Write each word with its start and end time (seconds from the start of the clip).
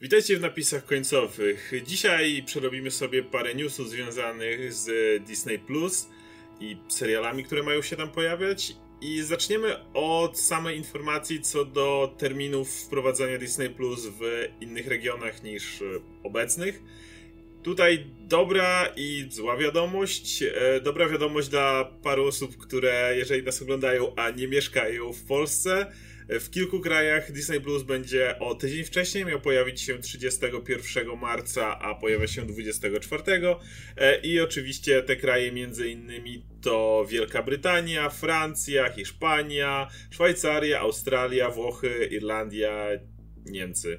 Witajcie 0.00 0.36
w 0.36 0.40
napisach 0.40 0.84
końcowych. 0.86 1.72
Dzisiaj 1.86 2.42
przerobimy 2.46 2.90
sobie 2.90 3.22
parę 3.22 3.54
newsów 3.54 3.90
związanych 3.90 4.72
z 4.72 4.88
Disney 5.24 5.58
Plus 5.58 6.08
i 6.60 6.76
serialami, 6.88 7.44
które 7.44 7.62
mają 7.62 7.82
się 7.82 7.96
tam 7.96 8.08
pojawiać. 8.08 8.72
I 9.00 9.22
zaczniemy 9.22 9.92
od 9.94 10.40
samej 10.40 10.76
informacji 10.76 11.40
co 11.40 11.64
do 11.64 12.14
terminów 12.18 12.70
wprowadzania 12.70 13.38
Disney 13.38 13.70
Plus 13.70 14.06
w 14.06 14.48
innych 14.60 14.86
regionach 14.86 15.42
niż 15.42 15.82
obecnych. 16.22 16.82
Tutaj 17.62 18.06
dobra 18.20 18.92
i 18.96 19.26
zła 19.30 19.56
wiadomość. 19.56 20.42
E, 20.42 20.80
dobra 20.80 21.08
wiadomość 21.08 21.48
dla 21.48 21.84
paru 22.02 22.26
osób, 22.26 22.56
które 22.56 23.14
jeżeli 23.16 23.42
nas 23.42 23.62
oglądają, 23.62 24.14
a 24.16 24.30
nie 24.30 24.48
mieszkają 24.48 25.12
w 25.12 25.22
Polsce 25.22 25.92
w 26.28 26.50
kilku 26.50 26.80
krajach 26.80 27.32
Disney 27.32 27.60
Plus 27.60 27.82
będzie 27.82 28.38
o 28.38 28.54
tydzień 28.54 28.84
wcześniej, 28.84 29.24
miał 29.24 29.40
pojawić 29.40 29.80
się 29.80 29.98
31 29.98 31.18
marca, 31.18 31.78
a 31.78 31.94
pojawia 31.94 32.26
się 32.26 32.46
24. 32.46 33.22
E, 33.96 34.20
I 34.20 34.40
oczywiście 34.40 35.02
te 35.02 35.16
kraje 35.16 35.52
między 35.52 35.90
innymi 35.90 36.46
to 36.62 37.06
Wielka 37.08 37.42
Brytania, 37.42 38.10
Francja, 38.10 38.92
Hiszpania, 38.92 39.88
Szwajcaria, 40.10 40.80
Australia, 40.80 41.50
Włochy, 41.50 42.08
Irlandia, 42.10 42.88
Niemcy. 43.44 43.98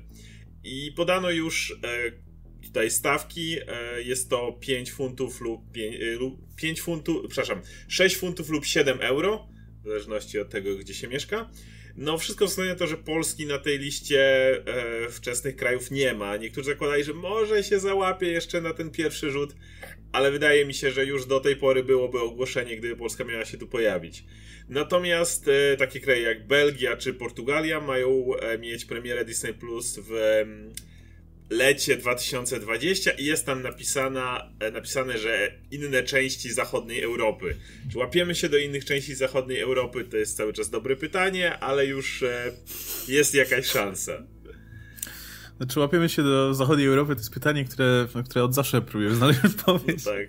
I 0.63 0.91
podano 0.95 1.29
już 1.29 1.71
e, 1.83 2.11
tutaj 2.65 2.91
stawki. 2.91 3.57
E, 3.67 4.01
jest 4.01 4.29
to 4.29 4.57
5 4.61 4.91
funtów 4.91 5.41
lub 5.41 5.71
5, 5.71 5.95
5 6.55 6.81
funtów, 6.81 7.25
przepraszam, 7.29 7.61
6 7.87 8.17
funtów 8.17 8.49
lub 8.49 8.65
7 8.65 9.01
euro, 9.01 9.47
w 9.83 9.87
zależności 9.87 10.39
od 10.39 10.49
tego, 10.49 10.75
gdzie 10.75 10.93
się 10.93 11.07
mieszka. 11.07 11.49
No, 11.97 12.17
wszystko 12.17 12.47
wskazuje 12.47 12.73
na 12.73 12.79
to, 12.79 12.87
że 12.87 12.97
Polski 12.97 13.45
na 13.45 13.57
tej 13.57 13.79
liście 13.79 14.21
e, 14.67 15.09
wczesnych 15.09 15.55
krajów 15.55 15.91
nie 15.91 16.13
ma. 16.13 16.37
Niektórzy 16.37 16.71
zakładali, 16.71 17.03
że 17.03 17.13
może 17.13 17.63
się 17.63 17.79
załapie 17.79 18.27
jeszcze 18.27 18.61
na 18.61 18.73
ten 18.73 18.89
pierwszy 18.89 19.31
rzut, 19.31 19.55
ale 20.11 20.31
wydaje 20.31 20.65
mi 20.65 20.73
się, 20.73 20.91
że 20.91 21.05
już 21.05 21.25
do 21.25 21.39
tej 21.39 21.55
pory 21.55 21.83
byłoby 21.83 22.19
ogłoszenie, 22.19 22.77
gdyby 22.77 22.95
Polska 22.95 23.23
miała 23.23 23.45
się 23.45 23.57
tu 23.57 23.67
pojawić. 23.67 24.23
Natomiast 24.69 25.47
e, 25.47 25.77
takie 25.77 25.99
kraje 25.99 26.21
jak 26.21 26.47
Belgia 26.47 26.97
czy 26.97 27.13
Portugalia 27.13 27.81
mają 27.81 28.35
e, 28.35 28.57
mieć 28.57 28.85
premierę 28.85 29.25
Disney 29.25 29.53
Plus 29.53 29.99
w 30.09 30.43
lecie 31.49 31.97
2020 31.97 33.11
i 33.11 33.25
jest 33.25 33.45
tam 33.45 33.61
napisana, 33.61 34.49
e, 34.59 34.71
napisane, 34.71 35.17
że 35.17 35.51
inne 35.71 36.03
części 36.03 36.53
zachodniej 36.53 37.03
Europy. 37.03 37.55
Czy 37.91 37.97
łapiemy 37.97 38.35
się 38.35 38.49
do 38.49 38.57
innych 38.57 38.85
części 38.85 39.15
zachodniej 39.15 39.61
Europy? 39.61 40.03
To 40.03 40.17
jest 40.17 40.37
cały 40.37 40.53
czas 40.53 40.69
dobre 40.69 40.95
pytanie, 40.95 41.59
ale 41.59 41.85
już 41.85 42.23
e, 42.23 42.51
jest 43.07 43.33
jakaś 43.33 43.65
szansa. 43.65 44.23
Znaczy 45.57 45.79
łapiemy 45.79 46.09
się 46.09 46.23
do 46.23 46.53
zachodniej 46.53 46.87
Europy, 46.87 47.15
to 47.15 47.19
jest 47.19 47.33
pytanie, 47.33 47.65
które, 47.65 48.07
które 48.29 48.43
od 48.43 48.53
zawsze 48.53 48.81
próbuję 48.81 49.15
znaleźć 49.15 49.39
odpowiedź. 49.45 50.05
No 50.05 50.11
tak. 50.11 50.27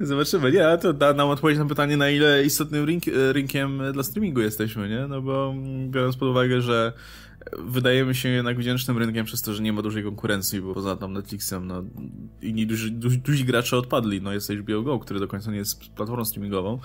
Zobaczymy. 0.00 0.52
Nie, 0.52 0.78
to 0.82 0.92
da 0.92 1.12
nam 1.12 1.28
odpowiedź 1.28 1.58
na 1.58 1.66
pytanie, 1.66 1.96
na 1.96 2.10
ile 2.10 2.44
istotnym 2.44 2.84
rynk, 2.84 3.04
rynkiem 3.32 3.82
dla 3.92 4.02
streamingu 4.02 4.40
jesteśmy, 4.40 4.88
nie? 4.88 5.06
No 5.08 5.22
bo 5.22 5.54
biorąc 5.88 6.16
pod 6.16 6.28
uwagę, 6.28 6.60
że 6.60 6.92
wydajemy 7.58 8.14
się 8.14 8.28
jednak 8.28 8.58
wdzięcznym 8.58 8.98
rynkiem 8.98 9.26
przez 9.26 9.42
to, 9.42 9.54
że 9.54 9.62
nie 9.62 9.72
ma 9.72 9.82
dużej 9.82 10.04
konkurencji, 10.04 10.60
bo 10.60 10.74
poza 10.74 10.96
tam 10.96 11.12
Netflixem, 11.12 11.66
no, 11.66 11.82
inni 12.42 12.66
duży, 12.66 12.90
duży, 12.90 13.18
duzi 13.18 13.44
gracze 13.44 13.76
odpadli. 13.76 14.22
No, 14.22 14.32
jest 14.32 14.50
HBO 14.50 14.82
Go, 14.82 14.98
który 14.98 15.20
do 15.20 15.28
końca 15.28 15.50
nie 15.50 15.56
jest 15.56 15.90
platformą 15.94 16.24
streamingową, 16.24 16.78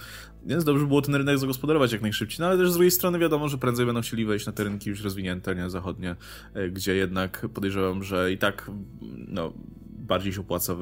więc 0.45 0.64
dobrze 0.64 0.86
było 0.86 1.02
ten 1.02 1.16
rynek 1.16 1.38
zagospodarować 1.38 1.92
jak 1.92 2.02
najszybciej. 2.02 2.38
No, 2.39 2.45
ale 2.48 2.58
też 2.58 2.70
z 2.70 2.73
drugiej 2.73 2.92
strony 2.92 3.20
wiadomo, 3.20 3.50
że 3.50 3.58
prędzej 3.58 3.86
będą 3.86 4.02
chcieli 4.02 4.26
wejść 4.26 4.45
na 4.45 4.52
te 4.52 4.64
rynki 4.64 4.89
już 4.89 5.03
rozwinięte, 5.03 5.56
nie 5.56 5.70
zachodnie, 5.70 6.16
e, 6.53 6.70
gdzie 6.70 6.95
jednak 6.95 7.45
podejrzewam, 7.53 8.03
że 8.03 8.31
i 8.31 8.38
tak, 8.38 8.72
no, 9.28 9.53
bardziej 10.06 10.33
się 10.33 10.42
opłaca 10.42 10.76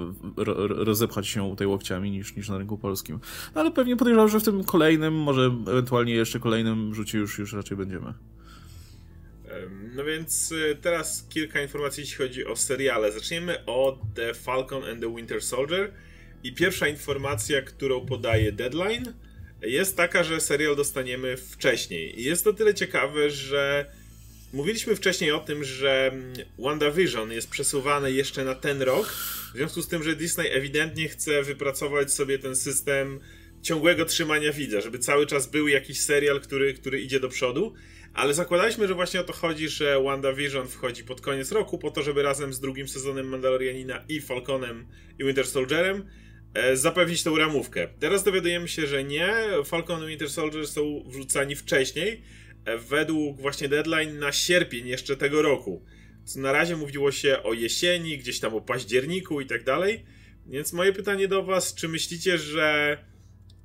rozepchać 0.70 1.28
się 1.28 1.56
tej 1.56 1.68
łokciami 1.68 2.12
niż, 2.12 2.36
niż 2.36 2.50
na 2.50 2.58
rynku 2.58 2.78
polskim. 2.78 3.20
No, 3.56 3.62
ale 3.62 3.72
pewnie 3.72 3.96
podejrzewam, 3.96 4.30
że 4.30 4.40
w 4.40 4.44
tym 4.44 4.64
kolejnym, 4.64 5.14
może 5.14 5.52
ewentualnie 5.68 6.14
jeszcze 6.14 6.40
kolejnym 6.40 6.94
rzucie 6.94 7.18
już, 7.18 7.40
już 7.40 7.54
raczej 7.54 7.78
będziemy. 7.78 8.14
No 9.96 10.06
więc 10.06 10.52
y, 10.52 10.78
teraz 10.82 11.28
kilka 11.30 11.62
informacji, 11.62 12.02
jeśli 12.02 12.18
chodzi 12.18 12.46
o 12.46 12.56
seriale. 12.56 13.12
Zaczniemy 13.12 13.66
od 13.66 14.00
The 14.16 14.34
Falcon 14.34 14.84
and 14.84 15.02
the 15.02 15.16
Winter 15.16 15.42
Soldier. 15.42 15.92
I 16.44 16.54
pierwsza 16.54 16.88
informacja, 16.88 17.62
którą 17.62 18.06
podaje 18.06 18.52
Deadline, 18.52 19.14
jest 19.62 19.98
taka, 19.98 20.24
że 20.24 20.42
serial 20.42 20.76
dostaniemy 20.76 21.38
wcześniej. 21.38 22.22
I 22.22 22.24
jest 22.24 22.44
to 22.44 22.54
tyle 22.54 22.74
ciekawe, 22.74 23.30
że 23.30 23.86
mówiliśmy 24.54 24.96
wcześniej 24.96 25.32
o 25.32 25.40
tym, 25.40 25.64
że 25.64 26.08
mm, 26.14 26.34
WandaVision 26.60 27.32
jest 27.32 27.50
przesuwany 27.50 28.12
jeszcze 28.12 28.46
na 28.46 28.56
ten 28.56 28.82
rok. 28.82 29.08
W 29.54 29.58
związku 29.58 29.82
z 29.82 29.88
tym, 29.88 30.04
że 30.04 30.16
Disney 30.16 30.48
ewidentnie 30.52 31.10
chce 31.10 31.44
wypracować 31.44 32.14
sobie 32.14 32.40
ten 32.40 32.56
system 32.56 33.20
ciągłego 33.62 34.06
trzymania 34.06 34.54
widza, 34.54 34.82
żeby 34.82 35.00
cały 35.00 35.28
czas 35.28 35.48
był 35.48 35.68
jakiś 35.68 36.00
serial, 36.00 36.42
który, 36.42 36.74
który 36.74 37.02
idzie 37.02 37.20
do 37.20 37.30
przodu. 37.30 37.74
Ale 38.14 38.34
zakładaliśmy, 38.34 38.88
że 38.88 38.94
właśnie 38.94 39.22
o 39.22 39.24
to 39.24 39.34
chodzi, 39.34 39.70
że 39.70 40.04
WandaVision 40.04 40.68
wchodzi 40.68 41.04
pod 41.04 41.22
koniec 41.22 41.52
roku 41.52 41.78
po 41.78 41.92
to, 41.92 42.04
żeby 42.04 42.24
razem 42.24 42.54
z 42.54 42.60
drugim 42.60 42.88
sezonem 42.88 43.28
Mandalorianina 43.28 44.04
i 44.10 44.22
Falconem 44.22 44.88
i 45.20 45.24
Winter 45.24 45.48
Soldierem 45.48 46.06
e, 46.54 46.78
zapewnić 46.78 47.24
tą 47.24 47.38
ramówkę. 47.38 47.88
Teraz 48.00 48.24
dowiadujemy 48.24 48.68
się, 48.68 48.88
że 48.88 49.04
nie. 49.04 49.34
Falcon 49.66 50.04
i 50.04 50.08
Winter 50.08 50.30
Soldier 50.30 50.68
są 50.68 51.04
wrzucani 51.08 51.56
wcześniej, 51.56 52.22
e, 52.66 52.78
według 52.78 53.42
właśnie 53.42 53.70
deadline 53.70 54.20
na 54.20 54.32
sierpień 54.32 54.88
jeszcze 54.88 55.18
tego 55.18 55.42
roku. 55.42 55.86
Co 56.26 56.40
na 56.40 56.52
razie 56.52 56.76
mówiło 56.76 57.12
się 57.12 57.44
o 57.44 57.54
jesieni, 57.54 58.18
gdzieś 58.18 58.40
tam 58.40 58.54
o 58.54 58.62
październiku 58.62 59.42
i 59.42 59.46
tak 59.46 59.64
dalej. 59.64 60.06
Więc 60.48 60.74
moje 60.74 60.94
pytanie 60.94 61.28
do 61.28 61.44
Was, 61.44 61.76
czy 61.76 61.88
myślicie, 61.88 62.38
że 62.38 62.98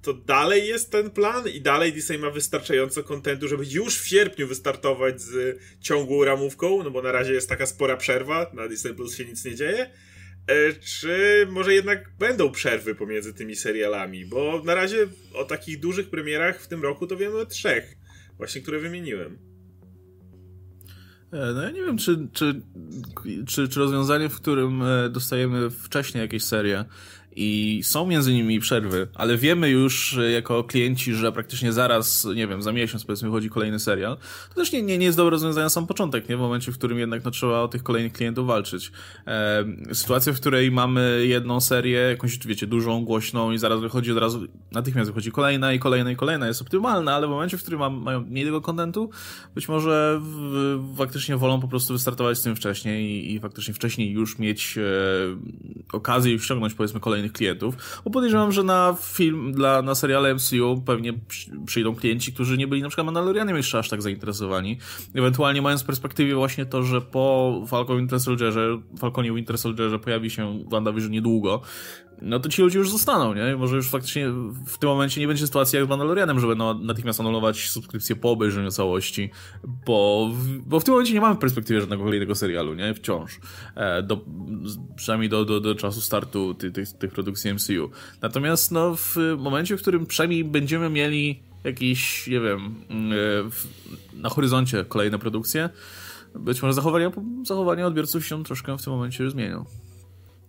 to 0.02 0.12
dalej 0.12 0.68
jest 0.68 0.92
ten 0.92 1.10
plan 1.10 1.48
i 1.48 1.60
dalej 1.60 1.92
Disney 1.92 2.18
ma 2.18 2.30
wystarczająco 2.30 3.04
kontentu, 3.04 3.48
żeby 3.48 3.64
już 3.70 3.98
w 3.98 4.08
sierpniu 4.08 4.48
wystartować 4.48 5.20
z 5.20 5.58
ciągłą 5.80 6.24
ramówką, 6.24 6.82
no 6.82 6.90
bo 6.90 7.02
na 7.02 7.12
razie 7.12 7.32
jest 7.32 7.48
taka 7.48 7.66
spora 7.66 7.96
przerwa, 7.96 8.50
na 8.54 8.68
Disney 8.68 8.94
Plus 8.94 9.16
się 9.16 9.24
nic 9.24 9.44
nie 9.44 9.54
dzieje. 9.54 9.90
E, 10.46 10.72
czy 10.72 11.46
może 11.50 11.74
jednak 11.74 12.10
będą 12.18 12.50
przerwy 12.50 12.94
pomiędzy 12.94 13.34
tymi 13.34 13.56
serialami? 13.56 14.26
Bo 14.26 14.62
na 14.64 14.74
razie 14.74 15.06
o 15.34 15.44
takich 15.44 15.80
dużych 15.80 16.10
premierach 16.10 16.60
w 16.60 16.68
tym 16.68 16.82
roku 16.82 17.06
to 17.06 17.16
wiemy 17.16 17.36
o 17.36 17.46
trzech, 17.46 17.96
właśnie 18.36 18.60
które 18.60 18.78
wymieniłem. 18.78 19.38
E, 21.32 21.52
no 21.54 21.62
ja 21.62 21.70
nie 21.70 21.82
wiem, 21.82 21.98
czy, 21.98 22.28
czy, 22.32 22.62
czy, 23.46 23.68
czy 23.68 23.80
rozwiązanie, 23.80 24.28
w 24.28 24.36
którym 24.36 24.82
e, 24.82 25.08
dostajemy 25.08 25.70
wcześniej 25.70 26.22
jakieś 26.22 26.44
serie, 26.44 26.84
i 27.38 27.82
są 27.82 28.06
między 28.06 28.32
nimi 28.32 28.60
przerwy, 28.60 29.08
ale 29.14 29.36
wiemy 29.36 29.70
już 29.70 30.18
jako 30.32 30.64
klienci, 30.64 31.14
że 31.14 31.32
praktycznie 31.32 31.72
zaraz, 31.72 32.28
nie 32.34 32.46
wiem, 32.46 32.62
za 32.62 32.72
miesiąc 32.72 33.04
powiedzmy 33.04 33.30
chodzi 33.30 33.50
kolejny 33.50 33.78
serial, 33.78 34.16
to 34.48 34.54
też 34.54 34.72
nie, 34.72 34.82
nie, 34.82 34.98
nie 34.98 35.06
jest 35.06 35.18
dobre 35.18 35.30
rozwiązanie 35.30 35.64
na 35.64 35.70
sam 35.70 35.86
początek, 35.86 36.28
nie? 36.28 36.36
W 36.36 36.40
momencie, 36.40 36.72
w 36.72 36.78
którym 36.78 36.98
jednak 36.98 37.24
no, 37.24 37.30
trzeba 37.30 37.60
o 37.60 37.68
tych 37.68 37.82
kolejnych 37.82 38.12
klientów 38.12 38.46
walczyć. 38.46 38.92
E, 39.26 39.64
sytuacja, 39.92 40.32
w 40.32 40.36
której 40.36 40.70
mamy 40.70 41.24
jedną 41.26 41.60
serię, 41.60 41.98
jakąś, 41.98 42.38
wiecie, 42.38 42.66
dużą, 42.66 43.04
głośną 43.04 43.52
i 43.52 43.58
zaraz 43.58 43.80
wychodzi 43.80 44.12
od 44.12 44.18
razu, 44.18 44.46
natychmiast 44.72 45.10
wychodzi 45.10 45.32
kolejna 45.32 45.72
i 45.72 45.78
kolejna 45.78 46.10
i 46.10 46.16
kolejna 46.16 46.46
jest 46.46 46.62
optymalna, 46.62 47.14
ale 47.14 47.26
w 47.26 47.30
momencie, 47.30 47.58
w 47.58 47.62
którym 47.62 47.80
mam, 47.80 48.02
mają 48.02 48.20
mniej 48.20 48.44
tego 48.44 48.60
kontentu, 48.60 49.10
być 49.54 49.68
może 49.68 50.20
w, 50.22 50.94
faktycznie 50.96 51.36
wolą 51.36 51.60
po 51.60 51.68
prostu 51.68 51.92
wystartować 51.92 52.38
z 52.38 52.42
tym 52.42 52.56
wcześniej 52.56 53.10
i, 53.10 53.34
i 53.34 53.40
faktycznie 53.40 53.74
wcześniej 53.74 54.10
już 54.10 54.38
mieć 54.38 54.78
e, 54.78 54.82
okazję 55.92 56.34
i 56.34 56.38
ściągnąć 56.38 56.74
powiedzmy 56.74 57.00
kolejnych 57.00 57.27
klientów, 57.32 58.00
bo 58.04 58.10
podejrzewam, 58.10 58.52
że 58.52 58.62
na 58.62 58.96
film, 59.02 59.52
dla, 59.52 59.82
na 59.82 59.94
seriale 59.94 60.34
MCU 60.34 60.82
pewnie 60.86 61.12
przyjdą 61.66 61.94
klienci, 61.94 62.32
którzy 62.32 62.58
nie 62.58 62.66
byli 62.66 62.82
na 62.82 62.88
przykład 62.88 63.04
Mandalorianem 63.04 63.56
jeszcze 63.56 63.78
aż 63.78 63.88
tak 63.88 64.02
zainteresowani. 64.02 64.78
Ewentualnie 65.14 65.62
mając 65.62 65.82
w 65.82 65.86
perspektywie 65.86 66.34
właśnie 66.34 66.66
to, 66.66 66.82
że 66.82 67.00
po 67.00 67.54
Falcon 67.66 67.98
Winter 67.98 68.20
Soldierze, 68.20 68.78
Falconie 68.98 69.32
Winter 69.32 69.58
Soldierze 69.58 69.98
pojawi 69.98 70.30
się 70.30 70.64
WandaVision 70.68 71.10
niedługo, 71.10 71.62
no 72.22 72.40
to 72.40 72.48
ci 72.48 72.62
ludzie 72.62 72.78
już 72.78 72.90
zostaną, 72.90 73.34
nie? 73.34 73.56
Może 73.56 73.76
już 73.76 73.90
faktycznie 73.90 74.28
w 74.66 74.78
tym 74.78 74.88
momencie 74.88 75.20
nie 75.20 75.26
będzie 75.26 75.46
sytuacji 75.46 75.76
jak 75.76 75.86
z 75.86 75.88
Mandalorianem, 75.88 76.40
żeby 76.40 76.56
no, 76.56 76.74
natychmiast 76.74 77.20
anulować 77.20 77.68
subskrypcję 77.68 78.16
po 78.16 78.30
obejrzeniu 78.30 78.70
całości, 78.70 79.30
bo, 79.86 80.30
bo 80.66 80.80
w 80.80 80.84
tym 80.84 80.94
momencie 80.94 81.14
nie 81.14 81.20
mamy 81.20 81.34
w 81.34 81.38
perspektywie 81.38 81.80
żadnego 81.80 82.04
kolejnego 82.04 82.34
serialu, 82.34 82.74
nie? 82.74 82.94
Wciąż. 82.94 83.40
E, 83.74 84.02
do, 84.02 84.20
przynajmniej 84.96 85.28
do, 85.28 85.44
do, 85.44 85.60
do 85.60 85.74
czasu 85.74 86.00
startu 86.00 86.54
tych, 86.54 86.72
tych, 86.72 86.92
tych 86.92 87.12
produkcji 87.12 87.54
MCU. 87.54 87.90
Natomiast 88.22 88.72
no, 88.72 88.96
w 88.96 89.16
momencie, 89.38 89.76
w 89.76 89.80
którym 89.80 90.06
przynajmniej 90.06 90.44
będziemy 90.44 90.90
mieli 90.90 91.42
jakiś, 91.64 92.26
nie 92.26 92.40
wiem, 92.40 92.74
mm, 92.88 93.12
e, 93.12 93.14
w, 93.50 93.66
na 94.12 94.28
horyzoncie 94.28 94.84
kolejne 94.84 95.18
produkcje, 95.18 95.68
być 96.34 96.62
może 96.62 96.74
zachowania, 96.74 97.10
zachowania 97.44 97.86
odbiorców 97.86 98.26
się 98.26 98.44
troszkę 98.44 98.78
w 98.78 98.84
tym 98.84 98.92
momencie 98.92 99.30
zmienią. 99.30 99.64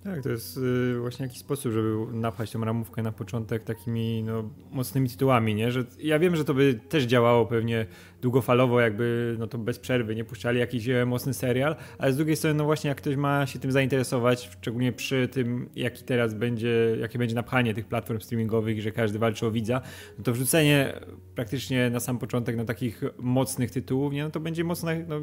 Tak, 0.03 0.23
to 0.23 0.29
jest 0.29 0.57
y, 0.57 0.99
właśnie 0.99 1.25
jakiś 1.25 1.39
sposób, 1.39 1.71
żeby 1.71 1.95
napchać 2.13 2.51
tą 2.51 2.65
ramówkę 2.65 3.03
na 3.03 3.11
początek 3.11 3.63
takimi 3.63 4.23
no, 4.23 4.49
mocnymi 4.71 5.09
tytułami, 5.09 5.55
nie? 5.55 5.71
Że 5.71 5.85
ja 5.99 6.19
wiem, 6.19 6.35
że 6.35 6.45
to 6.45 6.53
by 6.53 6.79
też 6.89 7.03
działało 7.03 7.45
pewnie 7.45 7.85
długofalowo, 8.21 8.81
jakby 8.81 9.35
no 9.39 9.47
to 9.47 9.57
bez 9.57 9.79
przerwy, 9.79 10.15
nie 10.15 10.23
puszczali 10.23 10.59
jakiś 10.59 10.89
e, 10.89 11.05
mocny 11.05 11.33
serial, 11.33 11.75
ale 11.97 12.13
z 12.13 12.17
drugiej 12.17 12.35
strony, 12.35 12.57
no 12.57 12.65
właśnie, 12.65 12.87
jak 12.87 12.97
ktoś 12.97 13.15
ma 13.15 13.45
się 13.45 13.59
tym 13.59 13.71
zainteresować, 13.71 14.49
szczególnie 14.61 14.91
przy 14.91 15.27
tym, 15.27 15.69
jaki 15.75 16.03
teraz 16.03 16.33
będzie, 16.33 16.97
jakie 16.99 17.19
będzie 17.19 17.35
napchanie 17.35 17.73
tych 17.73 17.85
platform 17.85 18.19
streamingowych, 18.19 18.81
że 18.81 18.91
każdy 18.91 19.19
walczy 19.19 19.45
o 19.45 19.51
widza, 19.51 19.81
no 20.17 20.23
to 20.23 20.33
wrzucenie 20.33 20.93
praktycznie 21.35 21.89
na 21.89 21.99
sam 21.99 22.17
początek 22.17 22.55
na 22.55 22.65
takich 22.65 23.01
mocnych 23.17 23.71
tytułów, 23.71 24.13
nie? 24.13 24.23
No 24.23 24.29
to 24.29 24.39
będzie 24.39 24.63
mocna, 24.63 24.91
no, 25.07 25.21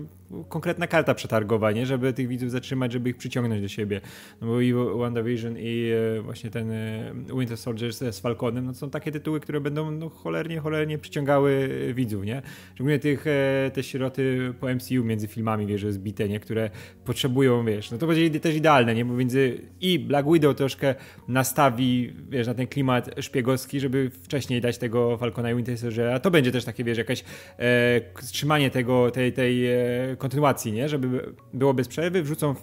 konkretna 0.49 0.87
karta 0.87 1.15
przetargowa, 1.15 1.73
nie? 1.73 1.87
Żeby 1.87 2.13
tych 2.13 2.29
widzów 2.29 2.51
zatrzymać, 2.51 2.93
żeby 2.93 3.11
ich 3.11 3.17
przyciągnąć 3.17 3.63
do 3.63 3.69
siebie. 3.69 4.01
No 4.41 4.47
bo 4.47 4.61
i 4.61 4.73
WandaVision 4.73 5.55
i 5.59 5.91
e, 6.19 6.23
właśnie 6.23 6.51
ten 6.51 6.71
e, 6.71 7.15
Winter 7.39 7.57
Soldier 7.57 7.93
z 7.93 8.21
Falconem, 8.21 8.65
no 8.65 8.73
to 8.73 8.79
są 8.79 8.91
takie 8.91 9.13
tytuły, 9.13 9.41
które 9.41 9.61
będą 9.61 9.91
no, 9.91 10.09
cholernie, 10.09 10.61
cholernie 10.61 10.99
przyciągały 10.99 11.69
widzów, 11.95 12.25
nie? 12.25 12.43
Szczególnie 12.87 13.17
tych, 13.17 13.27
e, 13.27 13.71
te 13.75 13.83
śroty 13.83 14.55
po 14.61 14.75
MCU 14.75 15.05
między 15.05 15.27
filmami, 15.27 15.67
wiesz, 15.67 15.87
zbite, 15.87 16.29
nie? 16.29 16.41
Które 16.41 16.71
potrzebują, 17.05 17.65
wiesz, 17.65 17.91
no 17.91 17.99
to 17.99 18.06
będzie 18.06 18.41
też 18.41 18.56
idealne, 18.56 18.94
nie? 18.94 19.05
Bo 19.05 19.15
między 19.15 19.61
i 19.81 19.99
Black 19.99 20.33
Widow 20.33 20.56
troszkę 20.56 20.94
nastawi, 21.29 22.12
wiesz, 22.29 22.47
na 22.47 22.55
ten 22.55 22.67
klimat 22.67 23.11
szpiegowski, 23.21 23.81
żeby 23.81 24.11
wcześniej 24.11 24.61
dać 24.61 24.79
tego 24.79 25.17
Falcona 25.17 25.50
i 25.50 25.55
Winter 25.55 25.79
Soldiera. 25.79 26.21
To 26.21 26.31
będzie 26.31 26.53
też 26.53 26.65
takie, 26.65 26.85
wiesz, 26.85 26.99
jakieś 26.99 27.25
e, 27.59 28.00
trzymanie 28.33 28.71
tego, 28.71 29.11
tej, 29.11 29.33
tej 29.33 29.67
e, 29.67 29.77
kontynuacji, 30.19 30.73
nie? 30.73 30.88
Żeby 30.88 31.33
było 31.55 31.75
bez 31.75 31.88
przerwy, 31.88 32.23
wrzucą 32.23 32.55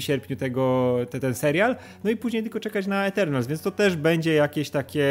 sierpniu 0.00 0.36
tego, 0.36 0.96
te, 1.10 1.20
ten 1.20 1.34
serial, 1.34 1.76
no 2.04 2.10
i 2.10 2.16
później 2.16 2.42
tylko 2.42 2.60
czekać 2.60 2.86
na 2.86 3.06
Eternals, 3.06 3.46
więc 3.46 3.62
to 3.62 3.70
też 3.70 3.96
będzie 3.96 4.34
jakieś 4.34 4.70
takie 4.70 5.06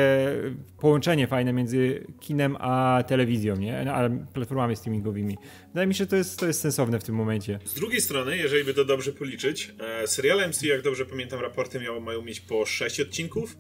połączenie 0.80 1.28
fajne 1.28 1.54
między 1.54 2.08
kinem 2.20 2.58
a 2.60 3.04
telewizją, 3.08 3.56
nie? 3.56 3.92
A 3.92 4.10
platformami 4.34 4.76
streamingowymi. 4.76 5.38
Wydaje 5.68 5.88
mi 5.88 5.94
się, 5.94 6.04
że 6.04 6.08
to 6.08 6.16
jest, 6.16 6.40
to 6.40 6.48
jest 6.48 6.62
sensowne 6.62 7.00
w 7.00 7.04
tym 7.04 7.16
momencie. 7.16 7.60
Z 7.66 7.74
drugiej 7.74 8.02
strony, 8.02 8.38
jeżeli 8.38 8.64
by 8.64 8.74
to 8.74 8.86
dobrze 8.86 9.12
policzyć, 9.12 9.74
e, 10.04 10.08
seriale 10.08 10.48
MCU, 10.48 10.68
jak 10.68 10.82
dobrze 10.82 11.06
pamiętam, 11.06 11.40
raporty 11.40 11.80
miało, 11.80 12.00
mają 12.00 12.22
mieć 12.22 12.40
po 12.40 12.66
6 12.66 13.00
odcinków, 13.00 13.58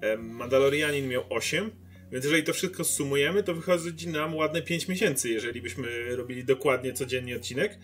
e, 0.00 0.16
Mandalorianin 0.16 1.08
miał 1.08 1.24
8, 1.30 1.70
więc 2.12 2.24
jeżeli 2.24 2.42
to 2.42 2.52
wszystko 2.52 2.84
sumujemy, 2.84 3.42
to 3.42 3.54
wychodzi 3.54 4.08
nam 4.08 4.34
ładne 4.34 4.62
5 4.62 4.88
miesięcy, 4.88 5.28
jeżeli 5.28 5.62
byśmy 5.62 6.16
robili 6.16 6.44
dokładnie 6.44 6.92
codziennie 6.92 7.36
odcinek. 7.36 7.78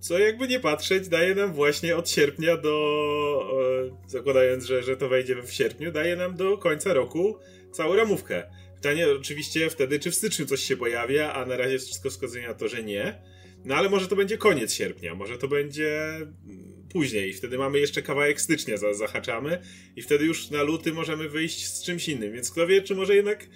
Co 0.00 0.18
jakby 0.18 0.48
nie 0.48 0.60
patrzeć, 0.60 1.08
daje 1.08 1.34
nam 1.34 1.52
właśnie 1.52 1.96
od 1.96 2.10
sierpnia 2.10 2.56
do. 2.56 2.72
E, 4.06 4.10
zakładając, 4.10 4.64
że, 4.64 4.82
że 4.82 4.96
to 4.96 5.08
wejdzie 5.08 5.42
w 5.42 5.52
sierpniu, 5.52 5.92
daje 5.92 6.16
nam 6.16 6.36
do 6.36 6.58
końca 6.58 6.94
roku 6.94 7.38
całą 7.72 7.96
ramówkę. 7.96 8.42
Pytanie 8.76 9.06
oczywiście 9.20 9.70
wtedy, 9.70 9.98
czy 9.98 10.10
w 10.10 10.14
styczniu 10.14 10.46
coś 10.46 10.60
się 10.60 10.76
pojawia, 10.76 11.32
a 11.32 11.46
na 11.46 11.56
razie 11.56 11.78
wszystko 11.78 12.10
wskazuje 12.10 12.48
na 12.48 12.54
to, 12.54 12.68
że 12.68 12.82
nie. 12.82 13.22
No 13.64 13.74
ale 13.74 13.88
może 13.88 14.08
to 14.08 14.16
będzie 14.16 14.38
koniec 14.38 14.74
sierpnia, 14.74 15.14
może 15.14 15.38
to 15.38 15.48
będzie 15.48 16.00
później. 16.92 17.32
Wtedy 17.32 17.58
mamy 17.58 17.78
jeszcze 17.78 18.02
kawałek 18.02 18.40
stycznia, 18.40 18.76
zahaczamy 18.76 19.62
i 19.96 20.02
wtedy 20.02 20.24
już 20.24 20.50
na 20.50 20.62
luty 20.62 20.92
możemy 20.92 21.28
wyjść 21.28 21.66
z 21.66 21.82
czymś 21.82 22.08
innym. 22.08 22.32
Więc 22.32 22.50
kto 22.50 22.66
wie, 22.66 22.82
czy 22.82 22.94
może 22.94 23.16
jednak 23.16 23.46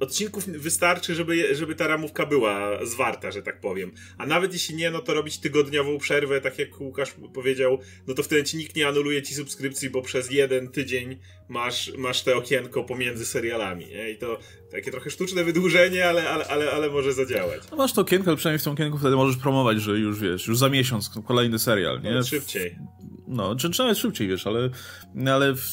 odcinków 0.00 0.46
wystarczy, 0.46 1.14
żeby, 1.14 1.54
żeby 1.54 1.74
ta 1.74 1.86
ramówka 1.86 2.26
była 2.26 2.86
zwarta, 2.86 3.30
że 3.30 3.42
tak 3.42 3.60
powiem. 3.60 3.92
A 4.18 4.26
nawet 4.26 4.52
jeśli 4.52 4.74
nie, 4.74 4.90
no 4.90 5.00
to 5.00 5.14
robić 5.14 5.38
tygodniową 5.38 5.98
przerwę, 5.98 6.40
tak 6.40 6.58
jak 6.58 6.80
Łukasz 6.80 7.14
powiedział, 7.34 7.78
no 8.06 8.14
to 8.14 8.22
wtedy 8.22 8.44
ci 8.44 8.56
nikt 8.56 8.76
nie 8.76 8.88
anuluje 8.88 9.22
ci 9.22 9.34
subskrypcji, 9.34 9.90
bo 9.90 10.02
przez 10.02 10.30
jeden 10.30 10.68
tydzień 10.68 11.18
masz, 11.48 11.92
masz 11.98 12.22
te 12.22 12.36
okienko 12.36 12.84
pomiędzy 12.84 13.26
serialami. 13.26 13.86
Nie? 13.86 14.10
I 14.10 14.18
to 14.18 14.38
takie 14.70 14.90
trochę 14.90 15.10
sztuczne 15.10 15.44
wydłużenie, 15.44 16.08
ale, 16.08 16.30
ale, 16.30 16.46
ale, 16.46 16.70
ale 16.70 16.90
może 16.90 17.12
zadziałać. 17.12 17.62
No 17.70 17.76
masz 17.76 17.92
to 17.92 18.00
okienko, 18.00 18.30
ale 18.30 18.36
przynajmniej 18.36 18.58
w 18.60 18.64
tym 18.64 18.72
okienku 18.72 18.98
wtedy 18.98 19.16
możesz 19.16 19.36
promować, 19.36 19.82
że 19.82 19.98
już 19.98 20.20
wiesz, 20.20 20.46
już 20.46 20.58
za 20.58 20.68
miesiąc 20.68 21.10
kolejny 21.26 21.58
serial, 21.58 22.02
nie? 22.02 22.10
No, 22.10 22.22
szybciej. 22.22 22.76
No, 23.28 23.56
czy, 23.56 23.70
czy 23.70 23.82
nawet 23.82 23.98
szybciej, 23.98 24.28
wiesz, 24.28 24.46
ale, 24.46 24.70
ale 25.26 25.54
w 25.54 25.72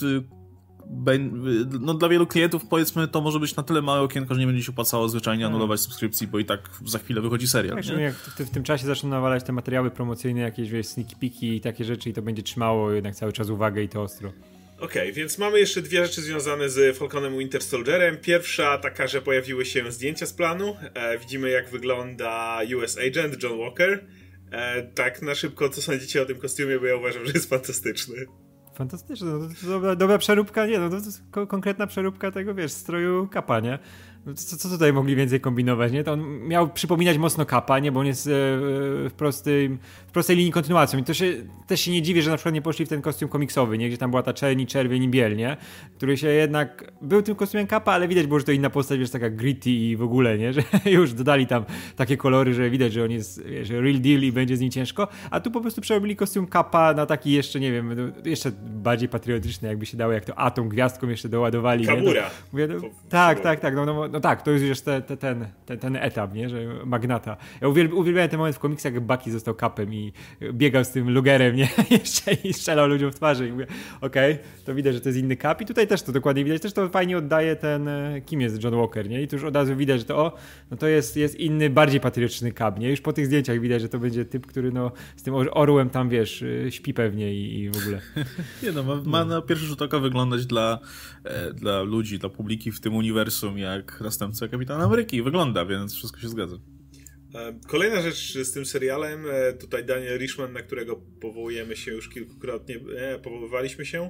no 1.79 1.93
dla 1.93 2.09
wielu 2.09 2.27
klientów 2.27 2.65
powiedzmy 2.65 3.07
to 3.07 3.21
może 3.21 3.39
być 3.39 3.55
na 3.55 3.63
tyle 3.63 3.81
małe 3.81 4.01
okienko, 4.01 4.33
że 4.33 4.39
nie 4.39 4.47
będzie 4.47 4.63
się 4.63 4.71
opłacało 4.71 5.09
zwyczajnie 5.09 5.43
hmm. 5.43 5.55
anulować 5.55 5.79
subskrypcji, 5.79 6.27
bo 6.27 6.39
i 6.39 6.45
tak 6.45 6.69
za 6.85 6.99
chwilę 6.99 7.21
wychodzi 7.21 7.47
serial. 7.47 7.75
Tak, 7.75 7.99
jak 7.99 8.13
w, 8.13 8.39
w, 8.39 8.49
tym 8.49 8.63
czasie 8.63 8.85
zaczną 8.85 9.09
nawalać 9.09 9.43
te 9.43 9.53
materiały 9.53 9.91
promocyjne, 9.91 10.41
jakieś 10.41 10.69
wiesz, 10.69 10.87
sneaky 10.87 11.15
piki 11.15 11.55
i 11.55 11.61
takie 11.61 11.85
rzeczy 11.85 12.09
i 12.09 12.13
to 12.13 12.21
będzie 12.21 12.43
trzymało 12.43 12.91
jednak 12.91 13.15
cały 13.15 13.33
czas 13.33 13.49
uwagę 13.49 13.83
i 13.83 13.89
to 13.89 14.01
ostro. 14.01 14.31
Okej, 14.79 15.01
okay, 15.01 15.13
więc 15.13 15.37
mamy 15.37 15.59
jeszcze 15.59 15.81
dwie 15.81 16.05
rzeczy 16.05 16.21
związane 16.21 16.69
z 16.69 16.97
Falconem 16.97 17.37
Winter 17.37 17.63
Soldierem. 17.63 18.17
Pierwsza 18.17 18.77
taka, 18.77 19.07
że 19.07 19.21
pojawiły 19.21 19.65
się 19.65 19.91
zdjęcia 19.91 20.25
z 20.25 20.33
planu. 20.33 20.77
E, 20.93 21.17
widzimy 21.17 21.49
jak 21.49 21.69
wygląda 21.69 22.59
US 22.77 22.97
Agent 22.97 23.43
John 23.43 23.59
Walker. 23.59 24.05
E, 24.51 24.83
tak 24.83 25.21
na 25.21 25.35
szybko, 25.35 25.69
co 25.69 25.81
sądzicie 25.81 26.21
o 26.21 26.25
tym 26.25 26.39
kostiumie, 26.39 26.79
bo 26.79 26.85
ja 26.85 26.95
uważam, 26.95 27.25
że 27.25 27.31
jest 27.31 27.49
fantastyczny. 27.49 28.15
Fantastyczne, 28.75 29.27
no, 29.27 29.39
to 29.62 29.68
dobra, 29.68 29.95
dobra 29.95 30.18
przeróbka, 30.18 30.66
nie 30.66 30.80
no, 30.80 30.89
to 30.89 30.95
jest 30.95 31.24
konkretna 31.48 31.88
przeróbka 31.88 32.31
tego, 32.31 32.56
wiesz, 32.56 32.72
stroju 32.72 33.27
kapa, 33.27 33.60
nie? 33.60 33.80
No 34.25 34.33
co, 34.33 34.57
co 34.57 34.69
tutaj 34.69 34.94
mogli 34.94 35.16
więcej 35.16 35.39
kombinować, 35.39 35.92
nie? 35.92 36.04
To 36.04 36.12
on 36.12 36.39
miał 36.48 36.69
przypominać 36.69 37.18
mocno 37.18 37.45
Kapa, 37.45 37.80
nie? 37.80 37.92
Bo 37.92 38.00
on 38.00 38.06
jest 38.06 38.27
e, 38.27 38.31
w, 38.31 39.12
prostej, 39.18 39.77
w 40.07 40.12
prostej 40.12 40.36
linii 40.38 40.51
kontynuacją. 40.51 41.00
I 41.00 41.04
to 41.04 41.13
się, 41.13 41.33
też 41.68 41.81
się 41.81 41.92
nie 41.92 42.01
dziwię, 42.01 42.22
że 42.22 42.31
na 42.31 42.38
przykład 42.38 42.56
nie 42.56 42.62
poszli 42.62 42.86
w 42.86 42.89
ten 42.89 43.01
kostium 43.01 43.30
komiksowy, 43.30 43.77
nie? 43.77 43.88
Gdzie 43.88 43.98
tam 43.98 44.10
była 44.10 44.24
ta 44.24 44.33
czerni, 44.33 44.68
czerwień 44.68 45.04
i 45.04 45.10
biel, 45.10 45.36
nie? 45.36 45.57
Który 45.98 46.18
się 46.18 46.27
jednak... 46.27 46.92
Był 47.01 47.22
tym 47.22 47.36
kostiumem 47.36 47.68
Kapa, 47.68 47.94
ale 47.94 48.07
widać 48.07 48.27
było, 48.27 48.39
że 48.39 48.45
to 48.45 48.51
inna 48.51 48.69
postać, 48.69 49.00
wiesz, 49.00 49.10
taka 49.10 49.30
gritty 49.30 49.69
i 49.69 49.95
w 49.95 50.04
ogóle, 50.04 50.38
nie? 50.38 50.54
Że 50.56 50.62
już 50.86 51.13
dodali 51.13 51.48
tam 51.48 51.66
takie 51.95 52.18
kolory, 52.18 52.54
że 52.54 52.69
widać, 52.69 52.94
że 52.94 53.04
on 53.04 53.12
jest, 53.12 53.45
wiesz, 53.45 53.69
real 53.69 54.00
deal 54.00 54.21
i 54.21 54.31
będzie 54.31 54.57
z 54.57 54.60
nim 54.60 54.71
ciężko. 54.71 55.07
A 55.31 55.39
tu 55.39 55.51
po 55.51 55.62
prostu 55.62 55.81
przerobili 55.81 56.16
kostium 56.16 56.48
Kapa 56.48 56.94
na 56.94 57.06
taki 57.06 57.31
jeszcze, 57.31 57.60
nie 57.60 57.71
wiem, 57.71 58.13
jeszcze 58.25 58.51
bardziej 58.66 59.10
patriotyczny, 59.10 59.68
jakby 59.68 59.86
się 59.86 59.98
dało, 59.98 60.13
jak 60.13 60.25
to 60.25 60.39
atom 60.39 60.69
gwiazdką 60.69 61.10
jeszcze 61.10 61.30
doładowali. 61.30 61.86
Kabura. 61.86 62.21
No, 62.21 62.30
mówię, 62.51 62.68
no, 62.68 62.89
tak, 63.10 63.39
tak, 63.39 63.60
tak. 63.60 63.75
No, 63.75 63.86
no, 63.86 64.14
no 64.15 64.21
tak, 64.21 64.41
to 64.41 64.51
jest 64.51 64.65
już 64.65 64.81
te, 64.81 65.01
te, 65.01 65.17
ten, 65.17 65.45
ten, 65.65 65.79
ten 65.79 65.95
etap, 65.95 66.33
nie? 66.33 66.50
Że 66.50 66.57
magnata. 66.85 67.38
Ja 67.62 67.67
uwielbiam, 67.67 67.97
uwielbiałem 67.97 68.29
ten 68.29 68.38
moment 68.38 68.56
w 68.56 68.59
komiksach, 68.59 68.94
jak 68.94 69.03
Bucky 69.03 69.31
został 69.31 69.53
kapem 69.53 69.94
i 69.94 70.13
biegał 70.53 70.83
z 70.83 70.89
tym 70.89 71.12
lugerem, 71.12 71.56
nie? 71.56 71.67
Jeszcze 72.00 72.33
i 72.33 72.53
strzelał 72.53 72.88
ludziom 72.88 73.12
w 73.12 73.15
twarzy 73.15 73.47
i 73.47 73.51
mówię, 73.51 73.67
okej, 74.01 74.33
okay, 74.33 74.45
to 74.65 74.75
widać, 74.75 74.94
że 74.94 75.01
to 75.01 75.09
jest 75.09 75.19
inny 75.19 75.35
kap 75.35 75.62
i 75.62 75.65
tutaj 75.65 75.88
też 75.88 76.01
to 76.01 76.12
dokładnie 76.12 76.45
widać. 76.45 76.62
Też 76.62 76.73
to 76.73 76.89
fajnie 76.89 77.17
oddaje 77.17 77.56
ten, 77.56 77.88
e, 77.88 78.21
kim 78.25 78.41
jest 78.41 78.63
John 78.63 78.75
Walker, 78.75 79.09
nie? 79.09 79.21
I 79.21 79.27
tu 79.27 79.35
już 79.35 79.45
od 79.45 79.56
razu 79.56 79.75
widać, 79.75 80.00
że 80.00 80.06
to 80.06 80.18
o, 80.18 80.31
no 80.71 80.77
to 80.77 80.88
jest, 80.88 81.18
jest 81.18 81.35
inny, 81.35 81.69
bardziej 81.69 82.00
patriotyczny 82.00 82.51
kap, 82.51 82.79
nie? 82.79 82.89
Już 82.89 83.01
po 83.01 83.13
tych 83.13 83.25
zdjęciach 83.25 83.59
widać, 83.59 83.81
że 83.81 83.89
to 83.89 84.00
będzie 84.00 84.25
typ, 84.25 84.47
który 84.47 84.71
no 84.71 84.91
z 85.15 85.23
tym 85.23 85.33
orłem 85.51 85.89
tam, 85.89 86.09
wiesz, 86.09 86.44
e, 86.44 86.71
śpi 86.71 86.94
pewnie 86.94 87.33
i, 87.33 87.59
i 87.59 87.69
w 87.69 87.77
ogóle. 87.77 88.01
Nie 88.63 88.71
no, 88.71 88.83
ma, 88.83 88.95
ma 89.06 89.25
na 89.25 89.42
pierwszy 89.42 89.66
rzut 89.66 89.81
oka 89.81 89.99
wyglądać 89.99 90.45
dla, 90.45 90.80
e, 91.23 91.54
dla 91.54 91.81
ludzi, 91.81 92.19
dla 92.19 92.30
publiki 92.30 92.71
w 92.71 92.80
tym 92.80 92.95
uniwersum 92.95 93.57
jak 93.57 94.01
następca 94.06 94.47
Kapitan 94.47 94.81
Ameryki. 94.81 95.21
Wygląda, 95.21 95.66
więc 95.66 95.95
wszystko 95.95 96.19
się 96.19 96.30
zgadza. 96.30 96.57
E, 97.35 97.59
kolejna 97.68 98.02
rzecz 98.02 98.38
z 98.38 98.52
tym 98.52 98.66
serialem, 98.66 99.26
e, 99.31 99.54
tutaj 99.54 99.85
Daniel 99.85 100.19
Richman, 100.19 100.54
na 100.54 100.62
którego 100.62 100.95
powołujemy 101.21 101.76
się 101.76 101.92
już 101.92 102.09
kilkukrotnie, 102.09 102.80
e, 102.97 103.19
powoływaliśmy 103.19 103.85
się, 103.85 104.09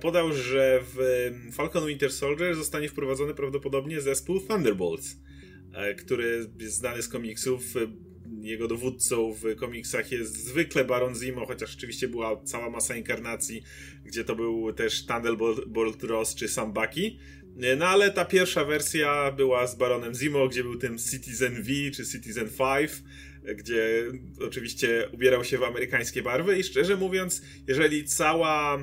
podał, 0.00 0.32
że 0.32 0.80
w 0.94 1.30
Falcon 1.52 1.86
Winter 1.86 2.12
Soldier 2.12 2.54
zostanie 2.54 2.88
wprowadzony 2.88 3.34
prawdopodobnie 3.34 4.00
zespół 4.00 4.40
Thunderbolts, 4.40 5.20
który 5.98 6.50
jest 6.60 6.76
znany 6.76 7.02
z 7.02 7.08
komiksów. 7.08 7.62
Jego 8.40 8.68
dowódcą 8.68 9.32
w 9.32 9.56
komiksach 9.56 10.12
jest 10.12 10.44
zwykle 10.44 10.84
Baron 10.84 11.14
Zimo, 11.14 11.46
chociaż 11.46 11.76
oczywiście 11.76 12.08
była 12.08 12.42
cała 12.44 12.70
masa 12.70 12.96
inkarnacji, 12.96 13.62
gdzie 14.04 14.24
to 14.24 14.36
był 14.36 14.72
też 14.72 15.06
Thunderbolt 15.06 16.02
Ross 16.02 16.34
czy 16.34 16.48
Sam 16.48 16.72
Bucky. 16.72 17.16
No 17.58 17.86
ale 17.86 18.10
ta 18.10 18.24
pierwsza 18.24 18.64
wersja 18.64 19.32
była 19.32 19.66
z 19.66 19.76
Baronem 19.76 20.14
Zimo, 20.14 20.48
gdzie 20.48 20.62
był 20.62 20.76
tym 20.76 20.98
Citizen 20.98 21.62
V 21.62 21.90
czy 21.94 22.06
Citizen 22.06 22.48
5, 22.48 22.90
gdzie 23.56 24.04
oczywiście 24.40 25.08
ubierał 25.12 25.44
się 25.44 25.58
w 25.58 25.62
amerykańskie 25.62 26.22
barwy 26.22 26.58
i 26.58 26.64
szczerze 26.64 26.96
mówiąc, 26.96 27.42
jeżeli 27.68 28.04
cała 28.04 28.78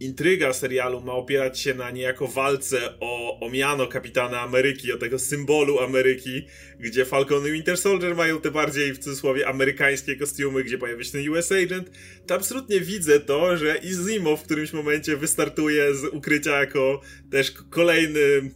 intryga 0.00 0.52
serialu 0.52 1.00
ma 1.00 1.12
opierać 1.12 1.60
się 1.60 1.74
na 1.74 1.90
niejako 1.90 2.26
walce 2.26 2.94
o, 3.00 3.40
o 3.40 3.50
miano 3.50 3.86
kapitana 3.86 4.40
Ameryki, 4.40 4.92
o 4.92 4.96
tego 4.96 5.18
symbolu 5.18 5.78
Ameryki, 5.78 6.46
gdzie 6.78 7.04
Falcon 7.04 7.46
i 7.46 7.52
Winter 7.52 7.76
Soldier 7.76 8.16
mają 8.16 8.40
te 8.40 8.50
bardziej 8.50 8.92
w 8.92 8.98
cudzysłowie 8.98 9.48
amerykańskie 9.48 10.16
kostiumy, 10.16 10.64
gdzie 10.64 10.78
pojawia 10.78 11.04
się 11.04 11.12
ten 11.12 11.28
US 11.28 11.52
Agent, 11.52 11.90
to 12.26 12.34
absolutnie 12.34 12.80
widzę 12.80 13.20
to, 13.20 13.56
że 13.56 13.76
Izimo 13.76 14.36
w 14.36 14.42
którymś 14.42 14.72
momencie 14.72 15.16
wystartuje 15.16 15.94
z 15.94 16.04
ukrycia 16.04 16.60
jako 16.60 17.00
też 17.30 17.50
kolejny 17.70 18.50